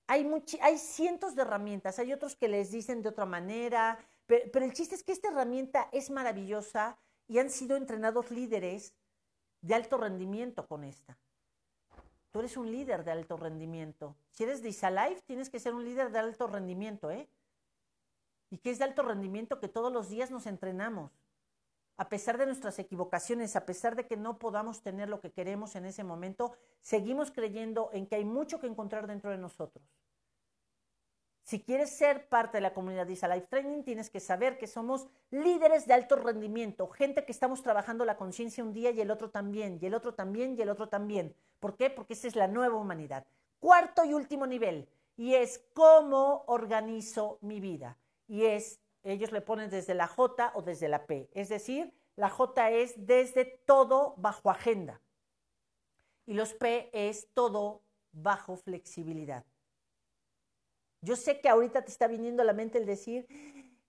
Hay, 0.06 0.30
hay 0.60 0.78
cientos 0.78 1.34
de 1.34 1.42
herramientas, 1.42 1.98
hay 1.98 2.12
otros 2.12 2.36
que 2.36 2.46
les 2.46 2.70
dicen 2.70 3.02
de 3.02 3.08
otra 3.08 3.26
manera, 3.26 3.98
pero, 4.26 4.44
pero 4.52 4.64
el 4.64 4.72
chiste 4.72 4.94
es 4.94 5.02
que 5.02 5.12
esta 5.12 5.28
herramienta 5.28 5.88
es 5.90 6.10
maravillosa 6.10 6.96
y 7.26 7.38
han 7.38 7.50
sido 7.50 7.76
entrenados 7.76 8.30
líderes 8.30 8.94
de 9.62 9.74
alto 9.74 9.96
rendimiento 9.96 10.68
con 10.68 10.84
esta. 10.84 11.18
Tú 12.34 12.40
eres 12.40 12.56
un 12.56 12.68
líder 12.68 13.04
de 13.04 13.12
alto 13.12 13.36
rendimiento. 13.36 14.16
Si 14.32 14.42
eres 14.42 14.60
de 14.60 14.70
Isalife, 14.70 15.22
tienes 15.24 15.50
que 15.50 15.60
ser 15.60 15.72
un 15.72 15.84
líder 15.84 16.10
de 16.10 16.18
alto 16.18 16.48
rendimiento, 16.48 17.12
¿eh? 17.12 17.28
y 18.50 18.58
que 18.58 18.70
es 18.70 18.80
de 18.80 18.84
alto 18.86 19.04
rendimiento 19.04 19.60
que 19.60 19.68
todos 19.68 19.92
los 19.92 20.08
días 20.08 20.32
nos 20.32 20.46
entrenamos. 20.46 21.12
A 21.96 22.08
pesar 22.08 22.36
de 22.36 22.46
nuestras 22.46 22.80
equivocaciones, 22.80 23.54
a 23.54 23.64
pesar 23.64 23.94
de 23.94 24.08
que 24.08 24.16
no 24.16 24.40
podamos 24.40 24.82
tener 24.82 25.08
lo 25.08 25.20
que 25.20 25.30
queremos 25.30 25.76
en 25.76 25.84
ese 25.84 26.02
momento, 26.02 26.56
seguimos 26.80 27.30
creyendo 27.30 27.90
en 27.92 28.04
que 28.04 28.16
hay 28.16 28.24
mucho 28.24 28.58
que 28.58 28.66
encontrar 28.66 29.06
dentro 29.06 29.30
de 29.30 29.38
nosotros. 29.38 29.84
Si 31.44 31.60
quieres 31.60 31.90
ser 31.90 32.28
parte 32.28 32.56
de 32.56 32.62
la 32.62 32.74
comunidad 32.74 33.06
de 33.06 33.14
Life 33.14 33.46
Training, 33.48 33.82
tienes 33.84 34.10
que 34.10 34.18
saber 34.18 34.58
que 34.58 34.66
somos 34.66 35.06
líderes 35.30 35.86
de 35.86 35.94
alto 35.94 36.16
rendimiento, 36.16 36.88
gente 36.88 37.24
que 37.24 37.32
estamos 37.32 37.62
trabajando 37.62 38.04
la 38.04 38.16
conciencia 38.16 38.64
un 38.64 38.72
día 38.72 38.90
y 38.90 39.00
el 39.00 39.10
otro 39.10 39.30
también, 39.30 39.78
y 39.80 39.86
el 39.86 39.94
otro 39.94 40.14
también, 40.14 40.56
y 40.58 40.62
el 40.62 40.70
otro 40.70 40.88
también. 40.88 41.36
¿Por 41.60 41.76
qué? 41.76 41.90
Porque 41.90 42.14
esa 42.14 42.28
es 42.28 42.34
la 42.34 42.48
nueva 42.48 42.76
humanidad. 42.76 43.26
Cuarto 43.60 44.04
y 44.04 44.14
último 44.14 44.46
nivel, 44.46 44.88
y 45.16 45.34
es 45.34 45.64
cómo 45.74 46.44
organizo 46.46 47.38
mi 47.40 47.60
vida 47.60 47.98
y 48.26 48.44
es, 48.44 48.80
ellos 49.02 49.32
le 49.32 49.40
ponen 49.40 49.70
desde 49.70 49.94
la 49.94 50.06
J 50.06 50.52
o 50.54 50.62
desde 50.62 50.88
la 50.88 51.06
P. 51.06 51.28
Es 51.32 51.48
decir, 51.48 51.92
la 52.16 52.30
J 52.30 52.70
es 52.70 53.06
desde 53.06 53.44
todo 53.44 54.14
bajo 54.16 54.50
agenda 54.50 55.00
y 56.26 56.34
los 56.34 56.54
P 56.54 56.90
es 56.92 57.28
todo 57.34 57.82
bajo 58.12 58.56
flexibilidad. 58.56 59.44
Yo 61.04 61.16
sé 61.16 61.40
que 61.40 61.50
ahorita 61.50 61.82
te 61.82 61.90
está 61.90 62.06
viniendo 62.06 62.42
a 62.42 62.46
la 62.46 62.54
mente 62.54 62.78
el 62.78 62.86
decir, 62.86 63.26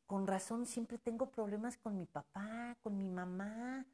con 0.06 0.28
razón 0.28 0.66
siempre 0.66 0.98
tengo 0.98 1.32
problemas 1.32 1.78
con 1.78 1.98
mi 1.98 2.06
papá, 2.06 2.78
con 2.84 2.98
mi 2.98 3.10
mamá. 3.10 3.86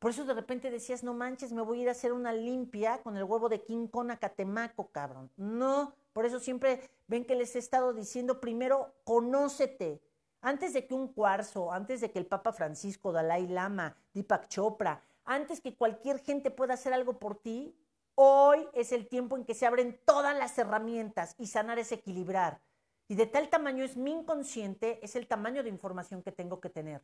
Por 0.00 0.10
eso 0.10 0.24
de 0.24 0.34
repente 0.34 0.70
decías, 0.70 1.04
no 1.04 1.14
manches, 1.14 1.52
me 1.52 1.62
voy 1.62 1.78
a 1.78 1.82
ir 1.82 1.88
a 1.88 1.92
hacer 1.92 2.12
una 2.12 2.32
limpia 2.32 3.00
con 3.02 3.16
el 3.16 3.24
huevo 3.24 3.48
de 3.48 3.62
King 3.62 3.86
Kong 3.86 4.10
a 4.10 4.16
Catemaco, 4.16 4.88
cabrón. 4.90 5.30
No, 5.36 5.94
por 6.12 6.26
eso 6.26 6.40
siempre 6.40 6.80
ven 7.06 7.24
que 7.24 7.36
les 7.36 7.54
he 7.54 7.60
estado 7.60 7.94
diciendo, 7.94 8.40
primero, 8.40 8.92
conócete. 9.04 10.02
Antes 10.40 10.72
de 10.74 10.86
que 10.86 10.94
un 10.94 11.12
cuarzo, 11.12 11.72
antes 11.72 12.00
de 12.00 12.10
que 12.10 12.18
el 12.18 12.26
Papa 12.26 12.52
Francisco, 12.52 13.12
Dalai 13.12 13.46
Lama, 13.46 13.96
Deepak 14.12 14.48
Chopra, 14.48 15.02
antes 15.24 15.60
que 15.60 15.76
cualquier 15.76 16.18
gente 16.18 16.50
pueda 16.50 16.74
hacer 16.74 16.92
algo 16.92 17.18
por 17.18 17.36
ti, 17.36 17.74
hoy 18.16 18.66
es 18.72 18.90
el 18.90 19.06
tiempo 19.06 19.36
en 19.36 19.44
que 19.44 19.54
se 19.54 19.66
abren 19.66 20.00
todas 20.04 20.36
las 20.36 20.58
herramientas 20.58 21.36
y 21.38 21.46
sanar 21.46 21.78
es 21.78 21.92
equilibrar. 21.92 22.60
Y 23.08 23.14
de 23.14 23.26
tal 23.26 23.48
tamaño 23.48 23.84
es 23.84 23.96
mi 23.96 24.10
inconsciente, 24.10 24.98
es 25.04 25.14
el 25.14 25.28
tamaño 25.28 25.62
de 25.62 25.68
información 25.68 26.22
que 26.22 26.32
tengo 26.32 26.60
que 26.60 26.70
tener. 26.70 27.02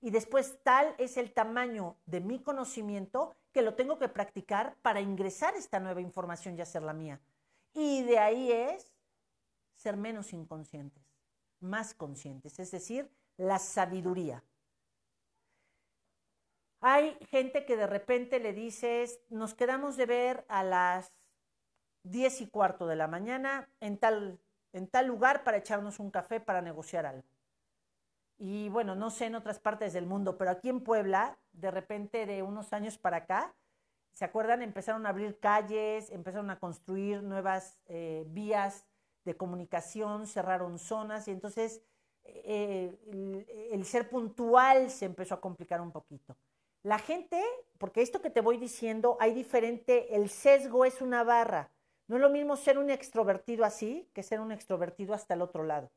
Y 0.00 0.10
después 0.10 0.58
tal 0.62 0.94
es 0.98 1.16
el 1.16 1.32
tamaño 1.32 1.96
de 2.06 2.20
mi 2.20 2.42
conocimiento 2.42 3.34
que 3.52 3.62
lo 3.62 3.74
tengo 3.74 3.98
que 3.98 4.08
practicar 4.08 4.76
para 4.82 5.00
ingresar 5.00 5.54
esta 5.54 5.78
nueva 5.78 6.00
información 6.00 6.58
y 6.58 6.62
hacerla 6.62 6.92
mía. 6.92 7.20
Y 7.72 8.02
de 8.02 8.18
ahí 8.18 8.50
es 8.50 8.92
ser 9.76 9.96
menos 9.96 10.32
inconscientes, 10.32 11.04
más 11.60 11.94
conscientes, 11.94 12.58
es 12.58 12.70
decir, 12.70 13.10
la 13.36 13.58
sabiduría. 13.58 14.42
Hay 16.80 17.18
gente 17.30 17.64
que 17.64 17.76
de 17.76 17.86
repente 17.86 18.38
le 18.38 18.52
dices, 18.52 19.20
nos 19.28 19.54
quedamos 19.54 19.96
de 19.96 20.06
ver 20.06 20.44
a 20.48 20.62
las 20.62 21.12
diez 22.02 22.40
y 22.40 22.48
cuarto 22.48 22.86
de 22.86 22.96
la 22.96 23.08
mañana 23.08 23.68
en 23.80 23.98
tal, 23.98 24.38
en 24.72 24.86
tal 24.86 25.06
lugar 25.06 25.42
para 25.42 25.56
echarnos 25.56 25.98
un 25.98 26.10
café 26.10 26.40
para 26.40 26.62
negociar 26.62 27.06
algo. 27.06 27.28
Y 28.38 28.68
bueno, 28.68 28.94
no 28.94 29.10
sé 29.10 29.26
en 29.26 29.34
otras 29.34 29.58
partes 29.58 29.92
del 29.94 30.06
mundo, 30.06 30.36
pero 30.36 30.50
aquí 30.50 30.68
en 30.68 30.82
Puebla, 30.82 31.38
de 31.52 31.70
repente 31.70 32.26
de 32.26 32.42
unos 32.42 32.72
años 32.72 32.98
para 32.98 33.18
acá, 33.18 33.54
¿Se 34.16 34.24
acuerdan? 34.24 34.62
Empezaron 34.62 35.04
a 35.04 35.10
abrir 35.10 35.38
calles, 35.40 36.10
empezaron 36.10 36.48
a 36.48 36.58
construir 36.58 37.22
nuevas 37.22 37.78
eh, 37.84 38.24
vías 38.28 38.86
de 39.26 39.36
comunicación, 39.36 40.26
cerraron 40.26 40.78
zonas 40.78 41.28
y 41.28 41.32
entonces 41.32 41.82
eh, 42.24 42.98
el, 43.72 43.84
ser 43.84 44.08
puntual 44.08 44.88
se 44.88 45.04
empezó 45.04 45.34
a 45.34 45.40
complicar 45.42 45.82
un 45.82 45.92
poquito. 45.92 46.34
La 46.86 46.98
gente, 47.00 47.42
porque 47.78 48.00
esto 48.00 48.22
que 48.22 48.30
te 48.30 48.40
voy 48.40 48.58
diciendo, 48.58 49.16
hay 49.18 49.34
diferente, 49.34 50.14
el 50.14 50.28
sesgo 50.28 50.84
es 50.84 51.02
una 51.02 51.24
barra. 51.24 51.72
No 52.06 52.14
es 52.14 52.22
lo 52.22 52.30
mismo 52.30 52.54
ser 52.54 52.78
un 52.78 52.90
extrovertido 52.90 53.64
así 53.64 54.08
que 54.12 54.22
ser 54.22 54.38
un 54.38 54.52
extrovertido 54.52 55.12
hasta 55.12 55.34
el 55.34 55.42
otro 55.42 55.64
lado. 55.64 55.90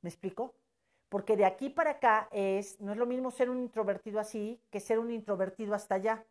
¿Me 0.00 0.08
explico? 0.08 0.54
Porque 1.10 1.36
de 1.36 1.44
aquí 1.44 1.68
para 1.68 1.90
acá 1.90 2.28
es, 2.32 2.80
no 2.80 2.92
es 2.92 2.96
lo 2.96 3.04
mismo 3.04 3.30
ser 3.30 3.50
un 3.50 3.60
introvertido 3.60 4.18
así 4.20 4.58
que 4.70 4.80
ser 4.80 4.98
un 4.98 5.10
introvertido 5.10 5.74
hasta 5.74 5.96
allá 5.96 6.24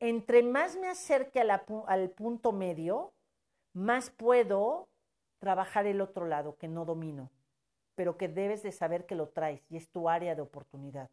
entre 0.00 0.44
más 0.44 0.76
me 0.76 0.88
acerque 0.88 1.40
al 1.40 2.10
punto 2.10 2.52
medio, 2.52 3.12
más 3.72 4.10
puedo 4.10 4.88
trabajar 5.40 5.86
el 5.86 6.00
otro 6.00 6.26
lado 6.26 6.56
que 6.56 6.68
no 6.68 6.84
domino, 6.84 7.30
pero 7.96 8.16
que 8.16 8.28
debes 8.28 8.62
de 8.62 8.70
saber 8.70 9.06
que 9.06 9.16
lo 9.16 9.28
traes 9.30 9.60
y 9.68 9.76
es 9.76 9.88
tu 9.88 10.08
área 10.08 10.36
de 10.36 10.42
oportunidad. 10.42 11.10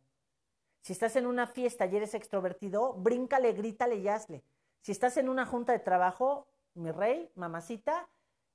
Si 0.85 0.93
estás 0.93 1.15
en 1.15 1.25
una 1.25 1.47
fiesta 1.47 1.87
y 1.87 1.95
eres 1.95 2.13
extrovertido, 2.13 2.93
bríncale, 2.93 3.53
grítale 3.53 3.95
y 3.95 4.07
hazle. 4.07 4.43
Si 4.81 4.91
estás 4.91 5.17
en 5.17 5.29
una 5.29 5.43
junta 5.43 5.73
de 5.73 5.79
trabajo, 5.79 6.45
mi 6.75 6.91
rey, 6.91 7.31
mamacita, 7.33 8.07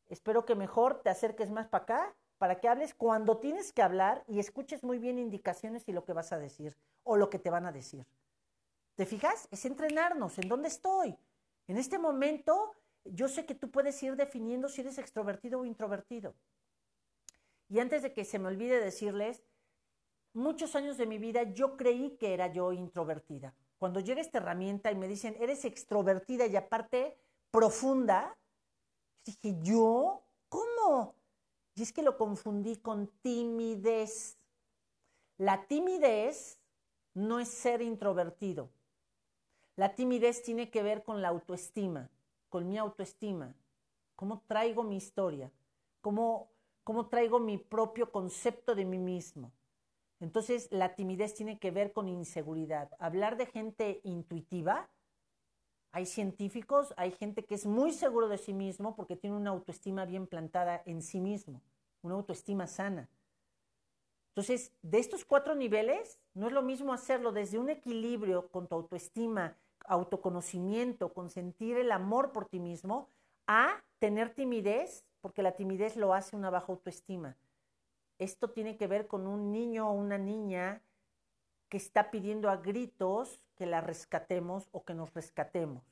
espero 0.08 0.44
que 0.44 0.54
mejor 0.54 1.02
te 1.02 1.10
acerques 1.10 1.50
más 1.50 1.66
para 1.66 1.82
acá 1.82 2.16
para 2.38 2.60
que 2.60 2.68
hables 2.68 2.94
cuando 2.94 3.38
tienes 3.38 3.72
que 3.72 3.82
hablar 3.82 4.22
y 4.28 4.38
escuches 4.38 4.84
muy 4.84 5.00
bien 5.00 5.18
indicaciones 5.18 5.88
y 5.88 5.92
lo 5.92 6.04
que 6.04 6.12
vas 6.12 6.30
a 6.30 6.38
decir 6.38 6.76
o 7.02 7.16
lo 7.16 7.30
que 7.30 7.40
te 7.40 7.50
van 7.50 7.66
a 7.66 7.72
decir. 7.72 8.06
¿Te 8.94 9.06
fijas? 9.06 9.48
Es 9.50 9.64
entrenarnos. 9.64 10.38
¿En 10.38 10.48
dónde 10.48 10.68
estoy? 10.68 11.18
En 11.66 11.78
este 11.78 11.98
momento, 11.98 12.76
yo 13.06 13.26
sé 13.26 13.44
que 13.44 13.56
tú 13.56 13.72
puedes 13.72 14.00
ir 14.04 14.14
definiendo 14.14 14.68
si 14.68 14.82
eres 14.82 14.98
extrovertido 14.98 15.58
o 15.58 15.64
introvertido. 15.64 16.36
Y 17.68 17.80
antes 17.80 18.02
de 18.02 18.12
que 18.12 18.24
se 18.24 18.38
me 18.38 18.46
olvide 18.46 18.78
decirles, 18.78 19.42
muchos 20.32 20.74
años 20.76 20.96
de 20.96 21.06
mi 21.06 21.18
vida 21.18 21.42
yo 21.42 21.76
creí 21.76 22.16
que 22.16 22.34
era 22.34 22.52
yo 22.52 22.72
introvertida. 22.72 23.54
Cuando 23.78 24.00
llega 24.00 24.20
esta 24.20 24.38
herramienta 24.38 24.92
y 24.92 24.94
me 24.94 25.08
dicen, 25.08 25.36
eres 25.40 25.64
extrovertida 25.64 26.46
y 26.46 26.56
aparte 26.56 27.16
profunda, 27.50 28.36
dije, 29.24 29.56
¿yo? 29.62 30.22
¿Cómo? 30.48 31.14
Y 31.74 31.82
es 31.82 31.92
que 31.92 32.02
lo 32.02 32.18
confundí 32.18 32.76
con 32.76 33.08
timidez. 33.22 34.36
La 35.38 35.66
timidez 35.66 36.60
no 37.14 37.40
es 37.40 37.48
ser 37.48 37.80
introvertido. 37.80 38.70
La 39.76 39.94
timidez 39.94 40.42
tiene 40.42 40.70
que 40.70 40.82
ver 40.82 41.02
con 41.02 41.22
la 41.22 41.28
autoestima, 41.28 42.10
con 42.50 42.68
mi 42.68 42.76
autoestima, 42.76 43.54
cómo 44.14 44.42
traigo 44.46 44.82
mi 44.82 44.96
historia, 44.96 45.50
cómo, 46.02 46.50
cómo 46.84 47.08
traigo 47.08 47.38
mi 47.38 47.56
propio 47.56 48.12
concepto 48.12 48.74
de 48.74 48.84
mí 48.84 48.98
mismo. 48.98 49.50
Entonces, 50.20 50.68
la 50.70 50.94
timidez 50.94 51.34
tiene 51.34 51.58
que 51.58 51.70
ver 51.70 51.92
con 51.92 52.08
inseguridad. 52.08 52.90
Hablar 52.98 53.36
de 53.36 53.46
gente 53.46 54.00
intuitiva, 54.04 54.90
hay 55.92 56.06
científicos, 56.06 56.94
hay 56.96 57.10
gente 57.10 57.44
que 57.44 57.54
es 57.54 57.66
muy 57.66 57.92
seguro 57.92 58.28
de 58.28 58.38
sí 58.38 58.52
mismo 58.52 58.94
porque 58.94 59.16
tiene 59.16 59.36
una 59.36 59.50
autoestima 59.50 60.04
bien 60.04 60.26
plantada 60.26 60.82
en 60.86 61.02
sí 61.02 61.20
mismo, 61.20 61.62
una 62.02 62.14
autoestima 62.14 62.66
sana. 62.66 63.08
Entonces, 64.30 64.72
de 64.82 64.98
estos 64.98 65.24
cuatro 65.24 65.54
niveles, 65.54 66.20
no 66.34 66.46
es 66.46 66.52
lo 66.52 66.62
mismo 66.62 66.92
hacerlo 66.92 67.32
desde 67.32 67.58
un 67.58 67.68
equilibrio 67.68 68.48
con 68.48 68.68
tu 68.68 68.76
autoestima, 68.76 69.56
autoconocimiento, 69.86 71.12
con 71.12 71.30
sentir 71.30 71.76
el 71.76 71.90
amor 71.90 72.30
por 72.30 72.46
ti 72.46 72.60
mismo, 72.60 73.08
a 73.48 73.82
tener 73.98 74.32
timidez, 74.32 75.04
porque 75.20 75.42
la 75.42 75.56
timidez 75.56 75.96
lo 75.96 76.14
hace 76.14 76.36
una 76.36 76.50
baja 76.50 76.72
autoestima. 76.72 77.36
Esto 78.20 78.50
tiene 78.50 78.76
que 78.76 78.86
ver 78.86 79.06
con 79.06 79.26
un 79.26 79.50
niño 79.50 79.88
o 79.88 79.92
una 79.92 80.18
niña 80.18 80.82
que 81.70 81.78
está 81.78 82.10
pidiendo 82.10 82.50
a 82.50 82.58
gritos 82.58 83.42
que 83.56 83.64
la 83.64 83.80
rescatemos 83.80 84.68
o 84.72 84.84
que 84.84 84.92
nos 84.92 85.14
rescatemos. 85.14 85.82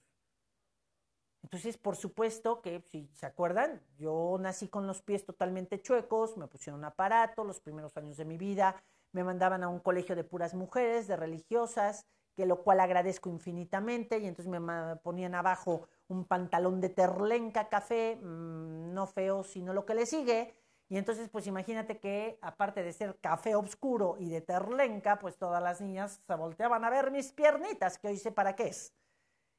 Entonces, 1.43 1.79
por 1.79 1.97
supuesto 1.97 2.61
que, 2.61 2.83
si 2.83 3.09
se 3.15 3.25
acuerdan, 3.25 3.81
yo 3.97 4.37
nací 4.39 4.69
con 4.69 4.87
los 4.87 5.01
pies 5.01 5.25
totalmente 5.25 5.81
chuecos, 5.81 6.37
me 6.37 6.49
pusieron 6.49 6.81
un 6.81 6.85
aparato 6.85 7.45
los 7.45 7.61
primeros 7.61 7.97
años 7.97 8.19
de 8.19 8.27
mi 8.27 8.37
vida, 8.37 8.77
me 9.13 9.25
mandaban 9.25 9.63
a 9.63 9.69
un 9.69 9.79
colegio 9.81 10.15
de 10.15 10.25
puras 10.25 10.53
mujeres, 10.53 11.09
de 11.09 11.17
religiosas, 11.17 12.05
que 12.37 12.45
lo 12.45 12.63
cual 12.63 12.81
agradezco 12.81 13.31
infinitamente, 13.31 14.19
y 14.19 14.27
entonces 14.27 14.51
me 14.51 14.97
ponían 14.97 15.35
abajo 15.35 15.89
un 16.09 16.27
pantalón 16.27 16.83
de 16.83 16.91
terlenca 16.91 17.71
café, 17.71 18.17
mm, 18.17 18.93
no 18.93 19.07
feo, 19.07 19.45
sino 19.45 19.73
lo 19.73 19.87
que 19.87 19.95
le 19.95 20.05
sigue, 20.05 20.55
y 20.91 20.97
entonces, 20.97 21.29
pues 21.29 21.47
imagínate 21.47 21.99
que, 21.99 22.39
aparte 22.41 22.83
de 22.83 22.95
ser 22.95 23.19
café 23.21 23.55
oscuro 23.55 24.17
y 24.19 24.31
de 24.31 24.41
terlenca, 24.41 25.19
pues 25.19 25.37
todas 25.37 25.63
las 25.63 25.83
niñas 25.83 26.23
se 26.27 26.35
volteaban 26.35 26.83
a 26.83 26.91
ver 26.91 27.11
mis 27.11 27.31
piernitas, 27.31 27.99
que 27.99 28.09
hoy 28.09 28.17
sé 28.17 28.33
para 28.33 28.57
qué 28.57 28.69
es. 28.69 28.95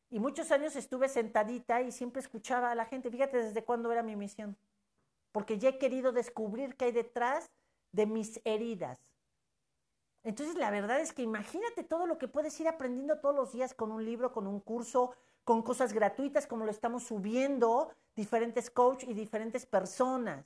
Y 0.10 0.20
muchos 0.20 0.52
años 0.52 0.76
estuve 0.76 1.08
sentadita 1.08 1.82
y 1.84 1.92
siempre 1.92 2.20
escuchaba 2.20 2.72
a 2.72 2.76
la 2.76 2.86
gente. 2.86 3.12
Fíjate 3.12 3.38
desde 3.38 3.64
cuándo 3.64 3.92
era 3.92 4.02
mi 4.02 4.16
misión. 4.16 4.58
Porque 5.32 5.60
ya 5.60 5.70
he 5.70 5.78
querido 5.78 6.12
descubrir 6.12 6.76
qué 6.76 6.86
hay 6.86 6.92
detrás 6.94 7.52
de 7.92 8.08
mis 8.08 8.42
heridas. 8.44 8.98
Entonces, 10.24 10.56
la 10.56 10.72
verdad 10.72 11.00
es 11.00 11.14
que 11.14 11.22
imagínate 11.22 11.84
todo 11.84 12.08
lo 12.08 12.18
que 12.18 12.28
puedes 12.28 12.60
ir 12.60 12.68
aprendiendo 12.68 13.20
todos 13.20 13.36
los 13.36 13.52
días 13.52 13.76
con 13.76 13.92
un 13.92 14.04
libro, 14.04 14.32
con 14.32 14.48
un 14.48 14.60
curso, 14.60 15.14
con 15.44 15.62
cosas 15.62 15.94
gratuitas 15.94 16.48
como 16.48 16.66
lo 16.66 16.72
estamos 16.72 17.04
subiendo, 17.04 17.92
diferentes 18.16 18.72
coaches 18.72 19.08
y 19.10 19.14
diferentes 19.14 19.68
personas 19.68 20.44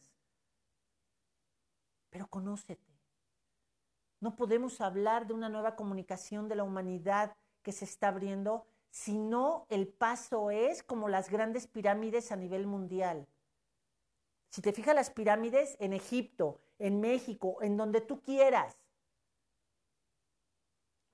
pero 2.13 2.27
conócete. 2.27 2.93
No 4.19 4.35
podemos 4.35 4.79
hablar 4.81 5.25
de 5.25 5.33
una 5.33 5.49
nueva 5.49 5.75
comunicación 5.75 6.47
de 6.47 6.55
la 6.55 6.63
humanidad 6.63 7.35
que 7.63 7.71
se 7.71 7.85
está 7.85 8.09
abriendo 8.09 8.67
si 8.91 9.17
no 9.17 9.65
el 9.69 9.87
paso 9.87 10.51
es 10.51 10.83
como 10.83 11.09
las 11.09 11.31
grandes 11.31 11.65
pirámides 11.65 12.31
a 12.31 12.35
nivel 12.35 12.67
mundial. 12.67 13.27
Si 14.49 14.61
te 14.61 14.71
fijas 14.71 14.93
las 14.93 15.09
pirámides 15.09 15.75
en 15.79 15.91
Egipto, 15.91 16.61
en 16.77 17.01
México, 17.01 17.57
en 17.61 17.77
donde 17.77 17.99
tú 17.99 18.21
quieras, 18.21 18.77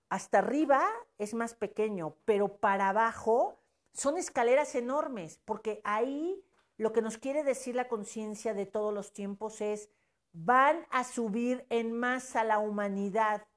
hasta 0.09 0.39
arriba 0.39 0.85
es 1.17 1.33
más 1.33 1.53
pequeño, 1.53 2.17
pero 2.25 2.57
para 2.57 2.89
abajo 2.89 3.61
son 3.93 4.17
escaleras 4.17 4.75
enormes, 4.75 5.39
porque 5.45 5.79
ahí 5.85 6.43
lo 6.75 6.91
que 6.91 7.01
nos 7.01 7.17
quiere 7.17 7.45
decir 7.45 7.75
la 7.75 7.87
conciencia 7.87 8.53
de 8.53 8.65
todos 8.65 8.93
los 8.93 9.13
tiempos 9.13 9.61
es 9.61 9.89
van 10.33 10.85
a 10.91 11.03
subir 11.03 11.65
en 11.69 11.91
masa 11.91 12.43
la 12.43 12.59
humanidad, 12.59 13.47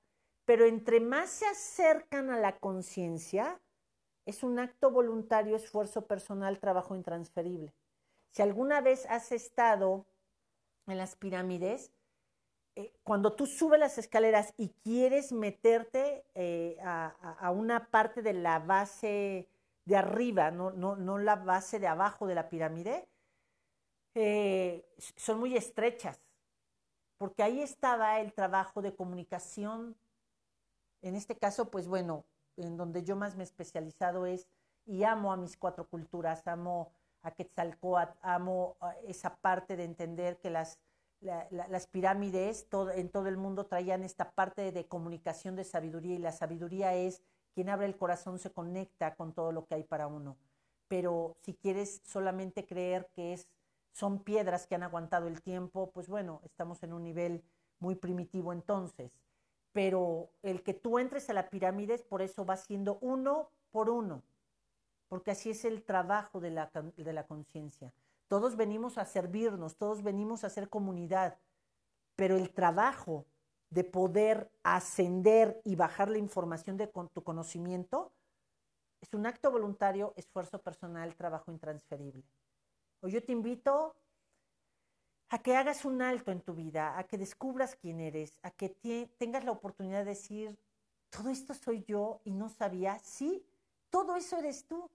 pero 0.44 0.64
entre 0.64 1.00
más 1.00 1.30
se 1.30 1.46
acercan 1.46 2.30
a 2.30 2.38
la 2.38 2.58
conciencia, 2.58 3.60
es 4.24 4.42
un 4.42 4.58
acto 4.58 4.90
voluntario, 4.90 5.56
esfuerzo 5.56 6.06
personal, 6.06 6.60
trabajo 6.60 6.94
intransferible. 6.94 7.74
Si 8.30 8.42
alguna 8.42 8.80
vez 8.80 9.06
has 9.06 9.32
estado 9.32 10.06
en 10.86 10.96
las 10.96 11.16
pirámides, 11.16 11.92
eh, 12.74 12.94
cuando 13.02 13.34
tú 13.34 13.46
subes 13.46 13.78
las 13.78 13.98
escaleras 13.98 14.54
y 14.56 14.70
quieres 14.82 15.32
meterte 15.32 16.24
eh, 16.34 16.78
a, 16.82 17.50
una 17.54 17.90
parte 17.90 18.22
de 18.22 18.32
la 18.32 18.60
base 18.60 19.48
de 19.84 19.96
arriba, 19.96 20.50
no, 20.50 20.70
no, 20.70 21.18
la 21.18 21.36
base 21.36 21.78
de 21.78 21.88
abajo 21.88 22.26
de 22.26 22.34
la 22.34 22.48
pirámide, 22.48 23.08
eh, 24.14 24.86
son 25.16 25.40
muy 25.40 25.56
estrechas 25.56 26.20
porque 27.22 27.44
ahí 27.44 27.62
estaba 27.62 28.18
el 28.18 28.32
trabajo 28.32 28.82
de 28.82 28.96
comunicación. 28.96 29.94
En 31.02 31.14
este 31.14 31.38
caso, 31.38 31.70
pues 31.70 31.86
bueno, 31.86 32.24
en 32.56 32.76
donde 32.76 33.04
yo 33.04 33.14
más 33.14 33.36
me 33.36 33.44
he 33.44 33.46
especializado 33.46 34.26
es 34.26 34.48
y 34.86 35.04
amo 35.04 35.32
a 35.32 35.36
mis 35.36 35.56
cuatro 35.56 35.86
culturas, 35.86 36.44
amo 36.48 36.90
a 37.22 37.30
Quetzalcoatl, 37.30 38.18
amo 38.22 38.76
esa 39.06 39.36
parte 39.36 39.76
de 39.76 39.84
entender 39.84 40.40
que 40.40 40.50
las, 40.50 40.80
las 41.20 41.86
pirámides 41.86 42.66
en 42.96 43.08
todo 43.08 43.28
el 43.28 43.36
mundo 43.36 43.66
traían 43.66 44.02
esta 44.02 44.32
parte 44.32 44.72
de 44.72 44.88
comunicación 44.88 45.54
de 45.54 45.62
sabiduría 45.62 46.16
y 46.16 46.18
la 46.18 46.32
sabiduría 46.32 46.96
es 46.96 47.22
quien 47.54 47.68
abre 47.68 47.86
el 47.86 47.96
corazón 47.96 48.40
se 48.40 48.50
conecta 48.50 49.14
con 49.14 49.32
todo 49.32 49.52
lo 49.52 49.64
que 49.64 49.76
hay 49.76 49.84
para 49.84 50.08
uno. 50.08 50.36
Pero 50.88 51.36
si 51.44 51.54
quieres 51.54 52.02
solamente 52.04 52.66
creer 52.66 53.08
que 53.14 53.32
es 53.32 53.46
son 53.92 54.22
piedras 54.24 54.66
que 54.66 54.74
han 54.74 54.82
aguantado 54.82 55.28
el 55.28 55.42
tiempo, 55.42 55.90
pues 55.92 56.08
bueno, 56.08 56.40
estamos 56.44 56.82
en 56.82 56.92
un 56.92 57.04
nivel 57.04 57.44
muy 57.78 57.94
primitivo 57.94 58.52
entonces. 58.52 59.20
Pero 59.72 60.30
el 60.42 60.62
que 60.62 60.74
tú 60.74 60.98
entres 60.98 61.30
a 61.30 61.34
la 61.34 61.48
pirámide, 61.48 61.98
por 61.98 62.22
eso 62.22 62.44
va 62.44 62.56
siendo 62.56 62.98
uno 63.00 63.50
por 63.70 63.88
uno, 63.88 64.22
porque 65.08 65.30
así 65.30 65.50
es 65.50 65.64
el 65.64 65.82
trabajo 65.82 66.40
de 66.40 66.50
la, 66.50 66.70
de 66.96 67.12
la 67.12 67.26
conciencia. 67.26 67.92
Todos 68.28 68.56
venimos 68.56 68.98
a 68.98 69.04
servirnos, 69.04 69.76
todos 69.76 70.02
venimos 70.02 70.44
a 70.44 70.50
ser 70.50 70.68
comunidad, 70.68 71.38
pero 72.16 72.36
el 72.36 72.50
trabajo 72.50 73.26
de 73.70 73.84
poder 73.84 74.50
ascender 74.62 75.60
y 75.64 75.76
bajar 75.76 76.10
la 76.10 76.18
información 76.18 76.76
de 76.76 76.86
tu 76.86 77.22
conocimiento 77.22 78.12
es 79.00 79.14
un 79.14 79.26
acto 79.26 79.50
voluntario, 79.50 80.12
esfuerzo 80.16 80.60
personal, 80.60 81.16
trabajo 81.16 81.50
intransferible. 81.50 82.22
O 83.02 83.08
yo 83.08 83.20
te 83.22 83.32
invito 83.32 83.96
a 85.28 85.42
que 85.42 85.56
hagas 85.56 85.84
un 85.84 86.02
alto 86.02 86.30
en 86.30 86.40
tu 86.40 86.54
vida, 86.54 86.96
a 86.98 87.04
que 87.04 87.18
descubras 87.18 87.74
quién 87.74 88.00
eres, 88.00 88.38
a 88.42 88.50
que 88.50 88.68
tengas 89.18 89.44
la 89.44 89.50
oportunidad 89.50 90.00
de 90.00 90.10
decir, 90.10 90.56
todo 91.10 91.30
esto 91.30 91.52
soy 91.52 91.84
yo 91.84 92.20
y 92.24 92.30
no 92.30 92.48
sabía, 92.48 92.98
sí, 93.00 93.44
todo 93.90 94.14
eso 94.16 94.38
eres 94.38 94.66
tú. 94.66 94.88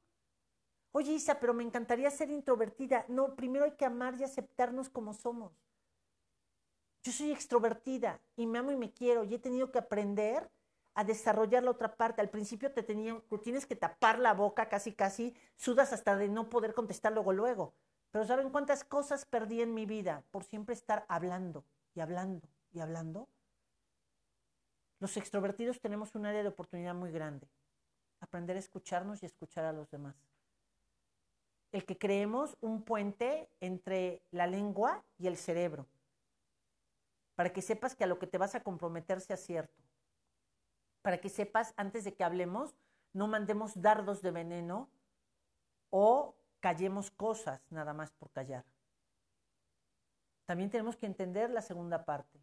Oye 0.94 1.12
Isa, 1.12 1.40
pero 1.40 1.54
me 1.54 1.64
encantaría 1.64 2.10
ser 2.10 2.30
introvertida. 2.32 3.06
No, 3.10 3.36
primero 3.36 3.66
hay 3.66 3.72
que 3.76 3.86
amar 3.86 4.16
y 4.20 4.24
aceptarnos 4.24 4.90
como 4.90 5.14
somos. 5.14 5.52
Yo 7.04 7.12
soy 7.12 7.32
extrovertida 7.32 8.22
y 8.36 8.48
me 8.48 8.60
amo 8.60 8.72
y 8.72 8.78
me 8.78 8.92
quiero 8.92 9.24
y 9.24 9.36
he 9.36 9.40
tenido 9.40 9.72
que 9.72 9.80
aprender 9.80 10.50
a 10.94 11.04
desarrollar 11.04 11.64
la 11.64 11.72
otra 11.72 11.96
parte. 11.96 12.22
Al 12.22 12.30
principio 12.30 12.72
te, 12.74 12.84
tenían, 12.84 13.22
te 13.30 13.38
tienes 13.38 13.66
que 13.66 13.76
tapar 13.76 14.18
la 14.20 14.34
boca 14.34 14.70
casi 14.70 14.94
casi, 14.94 15.36
sudas 15.56 15.94
hasta 15.94 16.16
de 16.16 16.30
no 16.30 16.50
poder 16.50 16.74
contestar 16.74 17.14
luego 17.14 17.34
luego. 17.34 17.74
Pero 18.18 18.26
¿saben 18.26 18.50
cuántas 18.50 18.84
cosas 18.84 19.26
perdí 19.26 19.62
en 19.62 19.76
mi 19.76 19.86
vida 19.86 20.24
por 20.32 20.44
siempre 20.44 20.74
estar 20.74 21.06
hablando 21.08 21.64
y 21.94 22.00
hablando 22.00 22.50
y 22.74 22.80
hablando? 22.80 23.30
Los 25.00 25.18
extrovertidos 25.18 25.80
tenemos 25.80 26.16
un 26.16 26.26
área 26.26 26.42
de 26.42 26.50
oportunidad 26.50 26.96
muy 26.96 27.12
grande. 27.12 27.48
Aprender 28.20 28.56
a 28.56 28.60
escucharnos 28.60 29.22
y 29.22 29.28
escuchar 29.28 29.66
a 29.66 29.72
los 29.72 29.92
demás. 29.92 30.16
El 31.72 31.86
que 31.86 32.00
creemos 32.00 32.58
un 32.60 32.82
puente 32.82 33.52
entre 33.60 34.24
la 34.32 34.48
lengua 34.48 35.06
y 35.20 35.28
el 35.28 35.38
cerebro. 35.38 35.86
Para 37.36 37.54
que 37.54 37.62
sepas 37.62 37.96
que 37.96 38.06
a 38.06 38.08
lo 38.08 38.18
que 38.18 38.26
te 38.26 38.40
vas 38.40 38.56
a 38.56 38.64
comprometer 38.64 39.22
sea 39.22 39.38
cierto. 39.38 39.84
Para 41.04 41.20
que 41.20 41.30
sepas, 41.30 41.76
antes 41.78 42.04
de 42.04 42.16
que 42.16 42.24
hablemos, 42.24 42.74
no 43.14 43.28
mandemos 43.28 43.80
dardos 43.80 44.24
de 44.24 44.32
veneno 44.32 44.90
o 45.92 46.37
callemos 46.60 47.12
cosas 47.12 47.62
nada 47.72 47.94
más 47.94 48.12
por 48.12 48.30
callar. 48.32 48.66
También 50.46 50.70
tenemos 50.70 50.96
que 50.96 51.06
entender 51.06 51.50
la 51.50 51.62
segunda 51.62 52.06
parte. 52.06 52.40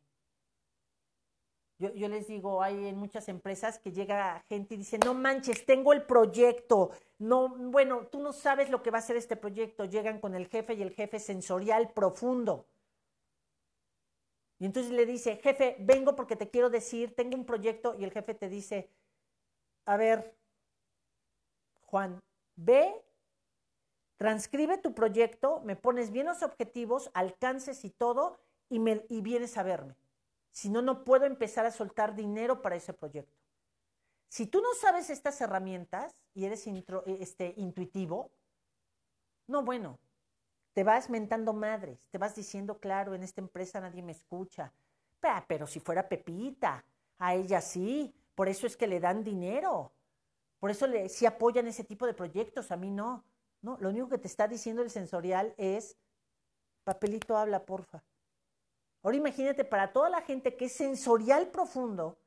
Yo, 1.78 2.08
les 2.08 2.28
digo, 2.28 2.62
hay 2.62 2.86
en 2.86 2.96
muchas 2.96 3.28
empresas 3.28 3.78
que 3.80 3.90
llega 3.90 4.44
gente 4.48 4.74
y 4.74 4.78
dice, 4.78 4.96
no 4.98 5.12
manches, 5.12 5.66
tengo 5.66 5.92
el 5.92 6.04
proyecto. 6.04 6.90
No, 7.18 7.48
bueno, 7.48 8.06
tú 8.06 8.20
no 8.20 8.32
sabes 8.32 8.70
lo 8.70 8.82
que 8.82 8.92
va 8.92 8.98
a 8.98 9.02
ser 9.02 9.16
este 9.16 9.36
proyecto. 9.36 9.84
Llegan 9.84 10.20
con 10.20 10.36
el 10.36 10.46
jefe 10.46 10.74
y 10.74 10.82
el 10.82 10.92
jefe 10.92 11.18
sensorial 11.18 11.92
profundo. 11.92 12.66
Y 14.60 14.66
entonces 14.66 14.92
le 14.92 15.04
dice, 15.04 15.36
jefe, 15.36 15.76
vengo 15.80 16.14
porque 16.14 16.36
te 16.36 16.48
quiero 16.48 16.70
decir, 16.70 17.14
tengo 17.16 17.36
un 17.36 17.44
proyecto. 17.44 17.96
Y 17.98 18.04
el 18.04 18.12
jefe 18.12 18.34
te 18.34 18.48
dice, 18.48 18.88
a 19.84 19.96
ver, 19.96 20.36
Juan, 21.86 22.20
ve 22.54 23.04
Transcribe 24.24 24.78
tu 24.78 24.94
proyecto, 24.94 25.60
me 25.66 25.76
pones 25.76 26.10
bien 26.10 26.24
los 26.24 26.42
objetivos, 26.42 27.10
alcances 27.12 27.84
y 27.84 27.90
todo, 27.90 28.38
y, 28.70 28.78
me, 28.78 29.04
y 29.10 29.20
vienes 29.20 29.58
a 29.58 29.62
verme. 29.62 29.96
Si 30.50 30.70
no, 30.70 30.80
no 30.80 31.04
puedo 31.04 31.26
empezar 31.26 31.66
a 31.66 31.70
soltar 31.70 32.14
dinero 32.14 32.62
para 32.62 32.74
ese 32.74 32.94
proyecto. 32.94 33.36
Si 34.28 34.46
tú 34.46 34.62
no 34.62 34.72
sabes 34.80 35.10
estas 35.10 35.38
herramientas 35.42 36.16
y 36.32 36.46
eres 36.46 36.66
este, 37.20 37.52
intuitivo, 37.58 38.30
no, 39.46 39.62
bueno, 39.62 39.98
te 40.72 40.84
vas 40.84 41.10
mentando 41.10 41.52
madres, 41.52 41.98
te 42.10 42.16
vas 42.16 42.34
diciendo, 42.34 42.78
claro, 42.78 43.14
en 43.14 43.24
esta 43.24 43.42
empresa 43.42 43.78
nadie 43.78 44.02
me 44.02 44.12
escucha. 44.12 44.72
Pero, 45.46 45.66
si 45.66 45.80
fuera 45.80 46.08
Pepita, 46.08 46.82
a 47.18 47.34
ella 47.34 47.60
sí, 47.60 48.14
por 48.34 48.48
eso 48.48 48.66
es 48.66 48.74
que 48.74 48.86
le 48.86 49.00
dan 49.00 49.22
dinero. 49.22 49.92
Por 50.60 50.70
eso 50.70 50.86
le, 50.86 51.10
sí 51.10 51.26
apoyan 51.26 51.66
ese 51.66 51.84
tipo 51.84 52.06
de 52.06 52.14
proyectos, 52.14 52.70
a 52.70 52.78
mí 52.78 52.90
no. 52.90 53.22
Lo 53.64 53.88
único 53.88 54.08
que 54.08 54.18
te 54.18 54.28
está 54.28 54.46
diciendo 54.46 54.82
el 54.82 54.90
sensorial 54.90 55.54
es, 55.56 55.96
papelito 56.84 57.36
habla, 57.36 57.64
porfa. 57.64 58.04
Ahora 59.02 59.16
imagínate 59.16 59.64
para 59.64 59.92
toda 59.92 60.10
la 60.10 60.20
gente 60.20 60.56
que 60.56 60.66
es 60.66 60.72
sensorial 60.72 61.48
profundo 61.48 62.18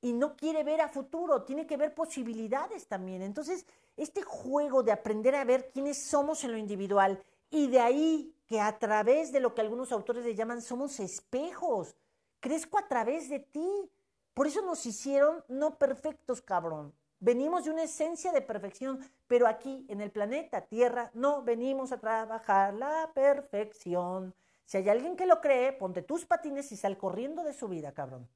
y 0.00 0.12
no 0.12 0.36
quiere 0.36 0.62
ver 0.62 0.80
a 0.80 0.88
futuro, 0.88 1.42
tiene 1.42 1.66
que 1.66 1.76
ver 1.76 1.94
posibilidades 1.94 2.86
también. 2.86 3.22
Entonces, 3.22 3.66
este 3.96 4.22
juego 4.22 4.82
de 4.82 4.92
aprender 4.92 5.34
a 5.34 5.44
ver 5.44 5.70
quiénes 5.72 6.02
somos 6.02 6.44
en 6.44 6.52
lo 6.52 6.58
individual 6.58 7.22
y 7.50 7.68
de 7.68 7.80
ahí 7.80 8.36
que 8.46 8.60
a 8.60 8.78
través 8.78 9.32
de 9.32 9.40
lo 9.40 9.54
que 9.54 9.60
algunos 9.60 9.92
autores 9.92 10.24
le 10.24 10.34
llaman 10.34 10.62
somos 10.62 11.00
espejos, 11.00 11.96
crezco 12.40 12.78
a 12.78 12.86
través 12.86 13.28
de 13.28 13.40
ti. 13.40 13.90
Por 14.34 14.46
eso 14.46 14.62
nos 14.62 14.84
hicieron 14.86 15.44
no 15.48 15.78
perfectos, 15.78 16.42
cabrón. 16.42 16.92
Venimos 17.24 17.64
de 17.64 17.70
una 17.70 17.84
esencia 17.84 18.32
de 18.32 18.42
perfección, 18.42 19.00
pero 19.26 19.46
aquí 19.46 19.86
en 19.88 20.02
el 20.02 20.10
planeta 20.10 20.60
Tierra 20.60 21.10
no 21.14 21.42
venimos 21.42 21.90
a 21.90 21.98
trabajar 21.98 22.74
la 22.74 23.10
perfección. 23.14 24.34
Si 24.66 24.76
hay 24.76 24.90
alguien 24.90 25.16
que 25.16 25.24
lo 25.24 25.40
cree, 25.40 25.72
ponte 25.72 26.02
tus 26.02 26.26
patines 26.26 26.70
y 26.70 26.76
sal 26.76 26.98
corriendo 26.98 27.42
de 27.42 27.54
su 27.54 27.66
vida, 27.66 27.92
cabrón. 27.92 28.28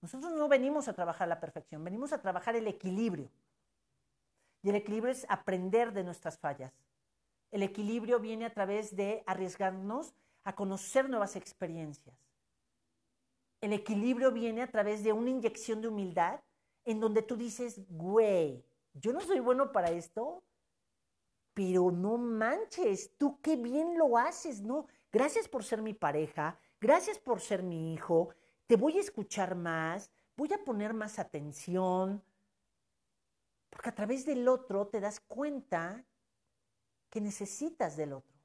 Nosotros 0.00 0.32
no 0.32 0.48
venimos 0.48 0.88
a 0.88 0.92
trabajar 0.92 1.28
la 1.28 1.38
perfección, 1.38 1.84
venimos 1.84 2.12
a 2.12 2.20
trabajar 2.20 2.56
el 2.56 2.66
equilibrio. 2.66 3.30
Y 4.64 4.70
el 4.70 4.74
equilibrio 4.74 5.12
es 5.12 5.24
aprender 5.28 5.92
de 5.92 6.02
nuestras 6.02 6.36
fallas. 6.36 6.72
El 7.52 7.62
equilibrio 7.62 8.18
viene 8.18 8.44
a 8.44 8.52
través 8.52 8.96
de 8.96 9.22
arriesgarnos 9.24 10.14
a 10.42 10.56
conocer 10.56 11.08
nuevas 11.08 11.36
experiencias. 11.36 12.16
El 13.60 13.72
equilibrio 13.72 14.32
viene 14.32 14.62
a 14.62 14.66
través 14.66 15.04
de 15.04 15.12
una 15.12 15.30
inyección 15.30 15.80
de 15.80 15.86
humildad 15.86 16.40
en 16.84 17.00
donde 17.00 17.22
tú 17.22 17.36
dices, 17.36 17.80
güey, 17.88 18.64
yo 18.94 19.12
no 19.12 19.20
soy 19.20 19.40
bueno 19.40 19.72
para 19.72 19.90
esto, 19.90 20.42
pero 21.54 21.90
no 21.90 22.18
manches, 22.18 23.16
tú 23.18 23.40
qué 23.40 23.56
bien 23.56 23.98
lo 23.98 24.16
haces, 24.16 24.62
¿no? 24.62 24.86
Gracias 25.10 25.48
por 25.48 25.64
ser 25.64 25.82
mi 25.82 25.94
pareja, 25.94 26.58
gracias 26.80 27.18
por 27.18 27.40
ser 27.40 27.62
mi 27.62 27.92
hijo, 27.92 28.34
te 28.66 28.76
voy 28.76 28.96
a 28.98 29.00
escuchar 29.00 29.54
más, 29.54 30.10
voy 30.36 30.52
a 30.52 30.64
poner 30.64 30.94
más 30.94 31.18
atención, 31.18 32.22
porque 33.68 33.90
a 33.90 33.94
través 33.94 34.24
del 34.24 34.48
otro 34.48 34.86
te 34.88 35.00
das 35.00 35.20
cuenta 35.20 36.04
que 37.10 37.20
necesitas 37.20 37.96
del 37.96 38.14
otro, 38.14 38.40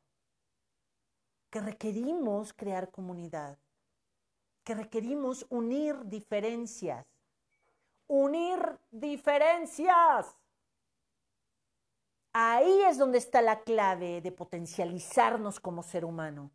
que 1.50 1.62
requerimos 1.62 2.54
crear 2.54 2.92
comunidad, 2.92 3.58
que 4.64 4.76
requerimos 4.76 5.46
unir 5.50 5.96
diferencias, 6.06 7.06
unir 8.08 8.80
diferencias. 8.92 10.36
Ahí 12.34 12.82
es 12.84 12.98
donde 12.98 13.18
está 13.18 13.42
la 13.42 13.62
clave 13.62 14.22
de 14.22 14.32
potencializarnos 14.32 15.60
como 15.60 15.84
ser 15.84 16.06
humano. 16.06 16.52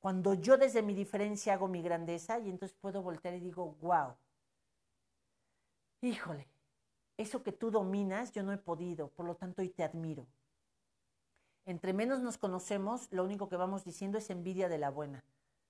Cuando 0.00 0.34
yo 0.34 0.56
desde 0.56 0.82
mi 0.82 0.94
diferencia 0.94 1.54
hago 1.54 1.68
mi 1.68 1.82
grandeza 1.82 2.38
y 2.38 2.48
entonces 2.48 2.76
puedo 2.80 3.02
voltear 3.02 3.34
y 3.34 3.40
digo, 3.40 3.76
wow, 3.80 4.16
híjole, 6.00 6.48
eso 7.16 7.42
que 7.42 7.52
tú 7.52 7.70
dominas 7.70 8.32
yo 8.32 8.42
no 8.42 8.52
he 8.52 8.58
podido, 8.58 9.08
por 9.08 9.26
lo 9.26 9.36
tanto 9.36 9.62
hoy 9.62 9.68
te 9.68 9.84
admiro. 9.84 10.26
Entre 11.64 11.92
menos 11.92 12.20
nos 12.20 12.38
conocemos, 12.38 13.06
lo 13.12 13.22
único 13.24 13.48
que 13.48 13.56
vamos 13.56 13.84
diciendo 13.84 14.18
es 14.18 14.28
envidia 14.30 14.68
de 14.68 14.78
la 14.78 14.90
buena, 14.90 15.24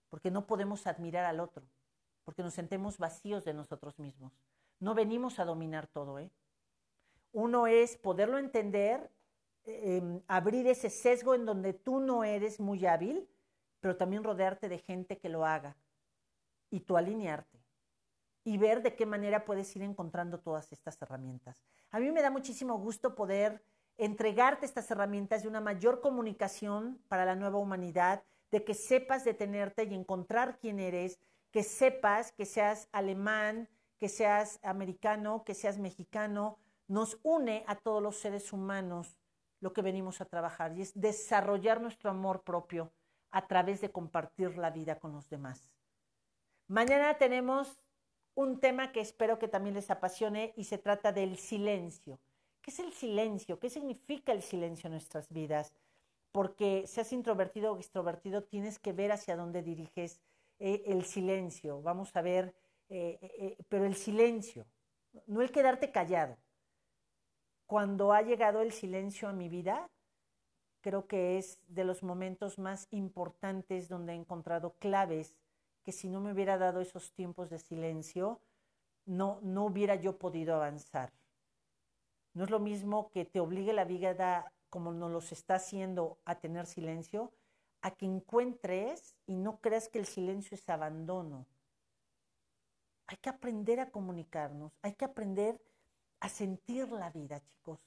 porque 0.09 0.31
no 0.31 0.47
podemos 0.47 0.87
admirar 0.87 1.27
al 1.27 1.41
otro, 1.41 1.63
porque 2.25 2.43
nos 2.43 2.55
sentimos 2.55 2.97
vacíos 2.97 3.45
de 3.45 3.53
nosotros 3.53 3.99
mismos. 3.99 4.33
No 4.83 4.95
venimos 4.95 5.39
a 5.39 5.45
dominar 5.45 5.87
todo, 5.87 6.19
¿eh? 6.19 6.29
Uno 7.31 7.69
es 7.69 7.97
poderlo 7.97 8.37
entender, 8.39 9.13
em, 9.63 10.21
abrir 10.27 10.67
ese 10.67 10.91
sesgo 10.91 11.37
en 11.37 11.45
donde 11.47 11.73
tú 11.73 12.01
no 12.01 12.25
eres 12.25 12.59
muy 12.59 12.85
hábil, 12.85 13.29
pero 13.79 13.97
también 13.97 14.25
rodearte 14.25 14.69
de 14.69 14.79
gente 14.79 15.19
que 15.19 15.29
lo 15.29 15.47
haga 15.47 15.77
y 16.69 16.81
tú 16.81 16.97
alinearte 16.97 17.63
y 18.43 18.59
ver 18.59 18.83
de 18.83 18.97
qué 18.97 19.07
manera 19.07 19.45
puedes 19.45 19.75
ir 19.77 19.83
encontrando 19.83 20.41
todas 20.41 20.73
estas 20.73 21.01
herramientas. 21.01 21.63
A 21.93 22.01
mí 22.01 22.11
me 22.11 22.21
da 22.21 22.31
muchísimo 22.33 22.77
gusto 22.77 23.15
poder 23.15 23.63
entregarte 23.99 24.67
estas 24.67 24.91
herramientas 24.91 25.43
de 25.43 25.49
una 25.49 25.61
mayor 25.61 26.01
comunicación 26.01 27.01
para 27.07 27.25
la 27.25 27.37
nueva 27.37 27.59
humanidad, 27.59 28.25
de 28.51 28.65
que 28.65 28.75
sepas 28.75 29.25
detenerte 29.25 29.85
y 29.85 29.95
encontrar 29.95 30.59
quién 30.59 30.81
eres, 30.81 31.21
que 31.53 31.63
sepas 31.63 32.33
que 32.33 32.47
seas 32.47 32.89
alemán, 32.91 33.69
que 34.03 34.09
seas 34.09 34.59
americano, 34.65 35.45
que 35.45 35.55
seas 35.55 35.79
mexicano, 35.79 36.59
nos 36.89 37.21
une 37.23 37.63
a 37.69 37.77
todos 37.77 38.03
los 38.03 38.17
seres 38.17 38.53
humanos 38.53 39.17
lo 39.61 39.73
que 39.73 39.81
venimos 39.81 40.21
a 40.21 40.25
trabajar 40.25 40.77
y 40.77 40.83
es 40.83 40.93
desarrollar 41.01 41.81
nuestro 41.81 42.11
amor 42.11 42.43
propio 42.43 42.93
a 43.31 43.47
través 43.47 43.81
de 43.81 43.93
compartir 43.93 44.59
la 44.59 44.71
vida 44.71 44.99
con 44.99 45.13
los 45.13 45.31
demás. 45.31 45.71
Mañana 46.67 47.17
tenemos 47.17 47.79
un 48.35 48.59
tema 48.59 48.91
que 48.91 48.99
espero 48.99 49.39
que 49.39 49.47
también 49.47 49.77
les 49.77 49.89
apasione 49.89 50.53
y 50.57 50.65
se 50.65 50.79
trata 50.79 51.13
del 51.13 51.39
silencio. 51.39 52.19
¿Qué 52.61 52.73
es 52.73 52.81
el 52.81 52.93
silencio? 52.93 53.61
¿Qué 53.61 53.71
significa 53.71 54.33
el 54.33 54.43
silencio 54.43 54.89
en 54.89 54.95
nuestras 54.95 55.29
vidas? 55.29 55.75
Porque 56.33 56.89
seas 56.89 57.13
introvertido 57.13 57.73
o 57.73 57.77
extrovertido, 57.77 58.43
tienes 58.43 58.81
que 58.81 58.93
ver 58.93 59.13
hacia 59.13 59.37
dónde 59.37 59.63
diriges 59.63 60.21
eh, 60.59 60.83
el 60.87 61.05
silencio. 61.05 61.83
Vamos 61.83 62.17
a 62.17 62.23
ver, 62.23 62.53
eh, 62.95 63.19
eh, 63.23 63.57
pero 63.71 63.87
el 63.87 63.95
silencio, 63.95 64.67
no 65.27 65.41
el 65.41 65.51
quedarte 65.51 65.91
callado. 65.91 66.37
Cuando 67.65 68.13
ha 68.13 68.21
llegado 68.21 68.61
el 68.61 68.71
silencio 68.71 69.29
a 69.29 69.33
mi 69.33 69.49
vida, 69.49 69.89
creo 70.83 71.07
que 71.07 71.39
es 71.39 71.59
de 71.69 71.85
los 71.85 72.03
momentos 72.03 72.59
más 72.59 72.89
importantes 72.91 73.89
donde 73.89 74.13
he 74.13 74.17
encontrado 74.17 74.75
claves 74.79 75.35
que 75.85 75.93
si 75.93 76.11
no 76.11 76.21
me 76.21 76.33
hubiera 76.33 76.59
dado 76.59 76.83
esos 76.83 77.13
tiempos 77.13 77.49
de 77.49 77.59
silencio, 77.59 78.43
no, 79.07 79.41
no 79.41 79.65
hubiera 79.65 79.95
yo 79.95 80.19
podido 80.19 80.55
avanzar. 80.55 81.15
No 82.35 82.45
es 82.45 82.51
lo 82.51 82.61
mismo 82.61 83.11
que 83.11 83.25
te 83.25 83.41
obligue 83.41 83.73
la 83.73 83.87
vida, 83.87 84.53
como 84.69 84.93
nos 84.93 85.11
los 85.11 85.33
está 85.33 85.55
haciendo, 85.55 86.19
a 86.27 86.35
tener 86.41 86.67
silencio, 86.67 87.33
a 87.81 87.93
que 87.93 88.05
encuentres 88.05 89.17
y 89.27 89.37
no 89.37 89.61
creas 89.63 89.89
que 89.89 89.99
el 89.99 90.07
silencio 90.07 90.57
es 90.57 90.69
abandono. 90.69 91.47
Hay 93.13 93.19
que 93.19 93.29
aprender 93.29 93.79
a 93.79 93.91
comunicarnos, 93.91 94.73
hay 94.81 94.95
que 94.95 95.05
aprender 95.05 95.63
a 96.21 96.31
sentir 96.31 96.91
la 96.91 97.11
vida, 97.11 97.43
chicos. 97.45 97.79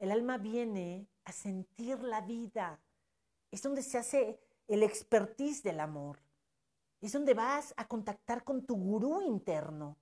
El 0.00 0.10
alma 0.10 0.38
viene 0.38 1.06
a 1.22 1.30
sentir 1.30 2.00
la 2.00 2.20
vida. 2.20 2.80
Es 3.52 3.62
donde 3.62 3.84
se 3.84 3.98
hace 3.98 4.40
el 4.66 4.82
expertise 4.82 5.62
del 5.62 5.78
amor. 5.78 6.18
Es 7.00 7.12
donde 7.12 7.32
vas 7.32 7.72
a 7.76 7.86
contactar 7.86 8.42
con 8.42 8.66
tu 8.66 8.74
gurú 8.74 9.22
interno. 9.22 9.96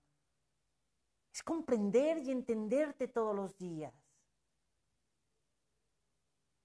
Es 1.30 1.42
comprender 1.42 2.16
y 2.16 2.30
entenderte 2.30 3.06
todos 3.06 3.36
los 3.36 3.58
días. 3.58 3.92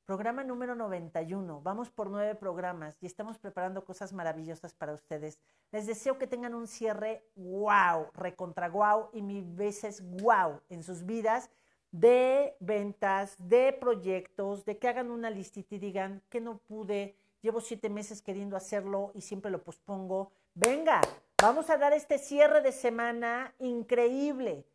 Programa 0.05 0.43
número 0.43 0.75
91. 0.75 1.61
Vamos 1.61 1.89
por 1.89 2.11
nueve 2.11 2.35
programas 2.35 2.95
y 3.01 3.07
estamos 3.07 3.39
preparando 3.39 3.83
cosas 3.83 4.13
maravillosas 4.13 4.75
para 4.75 4.93
ustedes. 4.93 5.39
Les 5.71 5.87
deseo 5.87 6.19
que 6.19 6.27
tengan 6.27 6.53
un 6.53 6.67
cierre 6.67 7.23
wow, 7.35 8.11
recontra 8.13 8.69
wow 8.69 9.09
y 9.13 9.23
mil 9.23 9.43
veces 9.55 10.03
wow 10.21 10.61
en 10.69 10.83
sus 10.83 11.07
vidas 11.07 11.49
de 11.91 12.55
ventas, 12.59 13.35
de 13.39 13.73
proyectos, 13.73 14.63
de 14.63 14.77
que 14.77 14.87
hagan 14.89 15.09
una 15.09 15.31
listita 15.31 15.73
y 15.73 15.79
digan 15.79 16.21
que 16.29 16.39
no 16.39 16.59
pude, 16.59 17.15
llevo 17.41 17.59
siete 17.59 17.89
meses 17.89 18.21
queriendo 18.21 18.55
hacerlo 18.55 19.09
y 19.15 19.21
siempre 19.21 19.49
lo 19.49 19.63
pospongo. 19.63 20.31
Venga, 20.53 21.01
vamos 21.41 21.71
a 21.71 21.77
dar 21.77 21.93
este 21.93 22.19
cierre 22.19 22.61
de 22.61 22.73
semana 22.73 23.55
increíble. 23.57 24.67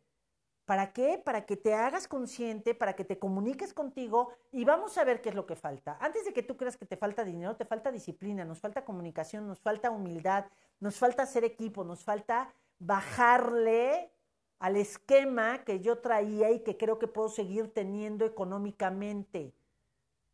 ¿Para 0.71 0.93
qué? 0.93 1.21
Para 1.21 1.45
que 1.45 1.57
te 1.57 1.73
hagas 1.73 2.07
consciente, 2.07 2.73
para 2.73 2.95
que 2.95 3.03
te 3.03 3.19
comuniques 3.19 3.73
contigo 3.73 4.29
y 4.53 4.63
vamos 4.63 4.97
a 4.97 5.03
ver 5.03 5.19
qué 5.19 5.27
es 5.27 5.35
lo 5.35 5.45
que 5.45 5.57
falta. 5.57 5.97
Antes 5.99 6.23
de 6.23 6.31
que 6.31 6.43
tú 6.43 6.55
creas 6.55 6.77
que 6.77 6.85
te 6.85 6.95
falta 6.95 7.25
dinero, 7.25 7.57
te 7.57 7.65
falta 7.65 7.91
disciplina, 7.91 8.45
nos 8.45 8.61
falta 8.61 8.85
comunicación, 8.85 9.45
nos 9.49 9.59
falta 9.59 9.91
humildad, 9.91 10.45
nos 10.79 10.97
falta 10.97 11.25
ser 11.25 11.43
equipo, 11.43 11.83
nos 11.83 12.05
falta 12.05 12.53
bajarle 12.79 14.13
al 14.59 14.77
esquema 14.77 15.61
que 15.65 15.81
yo 15.81 15.97
traía 15.97 16.51
y 16.51 16.61
que 16.61 16.77
creo 16.77 16.97
que 16.99 17.07
puedo 17.09 17.27
seguir 17.27 17.73
teniendo 17.73 18.23
económicamente. 18.23 19.53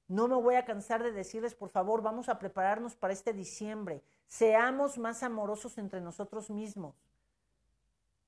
No 0.07 0.27
me 0.27 0.35
voy 0.35 0.53
a 0.53 0.65
cansar 0.65 1.01
de 1.01 1.13
decirles, 1.13 1.55
por 1.55 1.69
favor, 1.69 2.03
vamos 2.03 2.29
a 2.29 2.37
prepararnos 2.37 2.95
para 2.95 3.11
este 3.11 3.33
diciembre. 3.33 4.03
Seamos 4.27 4.99
más 4.99 5.23
amorosos 5.23 5.79
entre 5.79 5.99
nosotros 5.99 6.51
mismos. 6.51 7.06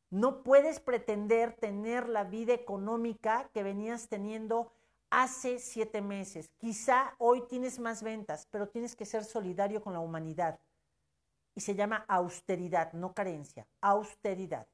No 0.09 0.43
puedes 0.43 0.79
pretender 0.79 1.53
tener 1.53 2.09
la 2.09 2.23
vida 2.23 2.53
económica 2.53 3.49
que 3.53 3.63
venías 3.63 4.09
teniendo 4.09 4.71
hace 5.09 5.59
siete 5.59 6.01
meses. 6.01 6.49
Quizá 6.57 7.15
hoy 7.19 7.43
tienes 7.47 7.79
más 7.79 8.01
ventas, 8.01 8.47
pero 8.49 8.69
tienes 8.69 8.95
que 8.95 9.05
ser 9.05 9.23
solidario 9.23 9.81
con 9.81 9.93
la 9.93 9.99
humanidad. 9.99 10.59
Y 11.55 11.61
se 11.61 11.75
llama 11.75 12.05
austeridad, 12.07 12.93
no 12.93 13.13
carencia, 13.13 13.67
austeridad. 13.81 14.67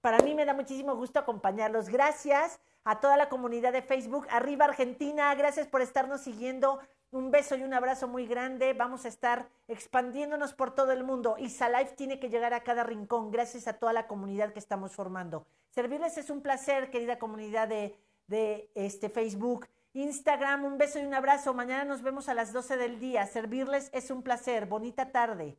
Para 0.00 0.18
mí 0.18 0.34
me 0.34 0.44
da 0.44 0.54
muchísimo 0.54 0.94
gusto 0.94 1.18
acompañarlos. 1.18 1.88
Gracias 1.88 2.60
a 2.84 3.00
toda 3.00 3.16
la 3.16 3.28
comunidad 3.28 3.72
de 3.72 3.82
Facebook. 3.82 4.26
Arriba 4.30 4.66
Argentina, 4.66 5.34
gracias 5.34 5.66
por 5.66 5.82
estarnos 5.82 6.20
siguiendo. 6.20 6.80
Un 7.10 7.30
beso 7.30 7.56
y 7.56 7.62
un 7.62 7.74
abrazo 7.74 8.06
muy 8.06 8.26
grande. 8.26 8.74
Vamos 8.74 9.04
a 9.04 9.08
estar 9.08 9.48
expandiéndonos 9.66 10.52
por 10.52 10.74
todo 10.74 10.92
el 10.92 11.04
mundo. 11.04 11.36
Isalife 11.38 11.96
tiene 11.96 12.20
que 12.20 12.28
llegar 12.28 12.54
a 12.54 12.62
cada 12.62 12.84
rincón 12.84 13.30
gracias 13.30 13.66
a 13.66 13.72
toda 13.72 13.92
la 13.92 14.06
comunidad 14.06 14.52
que 14.52 14.58
estamos 14.58 14.94
formando. 14.94 15.46
Servirles 15.70 16.16
es 16.18 16.30
un 16.30 16.42
placer, 16.42 16.90
querida 16.90 17.18
comunidad 17.18 17.66
de, 17.66 17.98
de 18.26 18.70
este 18.74 19.08
Facebook. 19.08 19.66
Instagram, 19.94 20.64
un 20.64 20.78
beso 20.78 21.00
y 21.00 21.06
un 21.06 21.14
abrazo. 21.14 21.54
Mañana 21.54 21.84
nos 21.84 22.02
vemos 22.02 22.28
a 22.28 22.34
las 22.34 22.52
12 22.52 22.76
del 22.76 23.00
día. 23.00 23.26
Servirles 23.26 23.90
es 23.92 24.10
un 24.10 24.22
placer. 24.22 24.66
Bonita 24.66 25.10
tarde. 25.10 25.56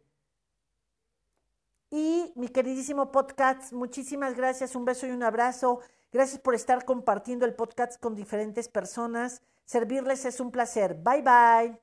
Y 1.92 2.32
mi 2.36 2.50
queridísimo 2.50 3.12
podcast, 3.12 3.74
muchísimas 3.74 4.36
gracias, 4.36 4.76
un 4.76 4.86
beso 4.86 5.08
y 5.08 5.12
un 5.12 5.24
abrazo. 5.24 5.80
Gracias 6.12 6.40
por 6.40 6.56
estar 6.56 6.86
compartiendo 6.86 7.46
el 7.46 7.56
podcast 7.56 8.00
con 8.00 8.16
diferentes 8.16 8.68
personas. 8.68 9.42
Servirles 9.66 10.26
es 10.26 10.40
un 10.40 10.52
placer. 10.52 10.96
Bye 10.96 11.22
bye. 11.22 11.78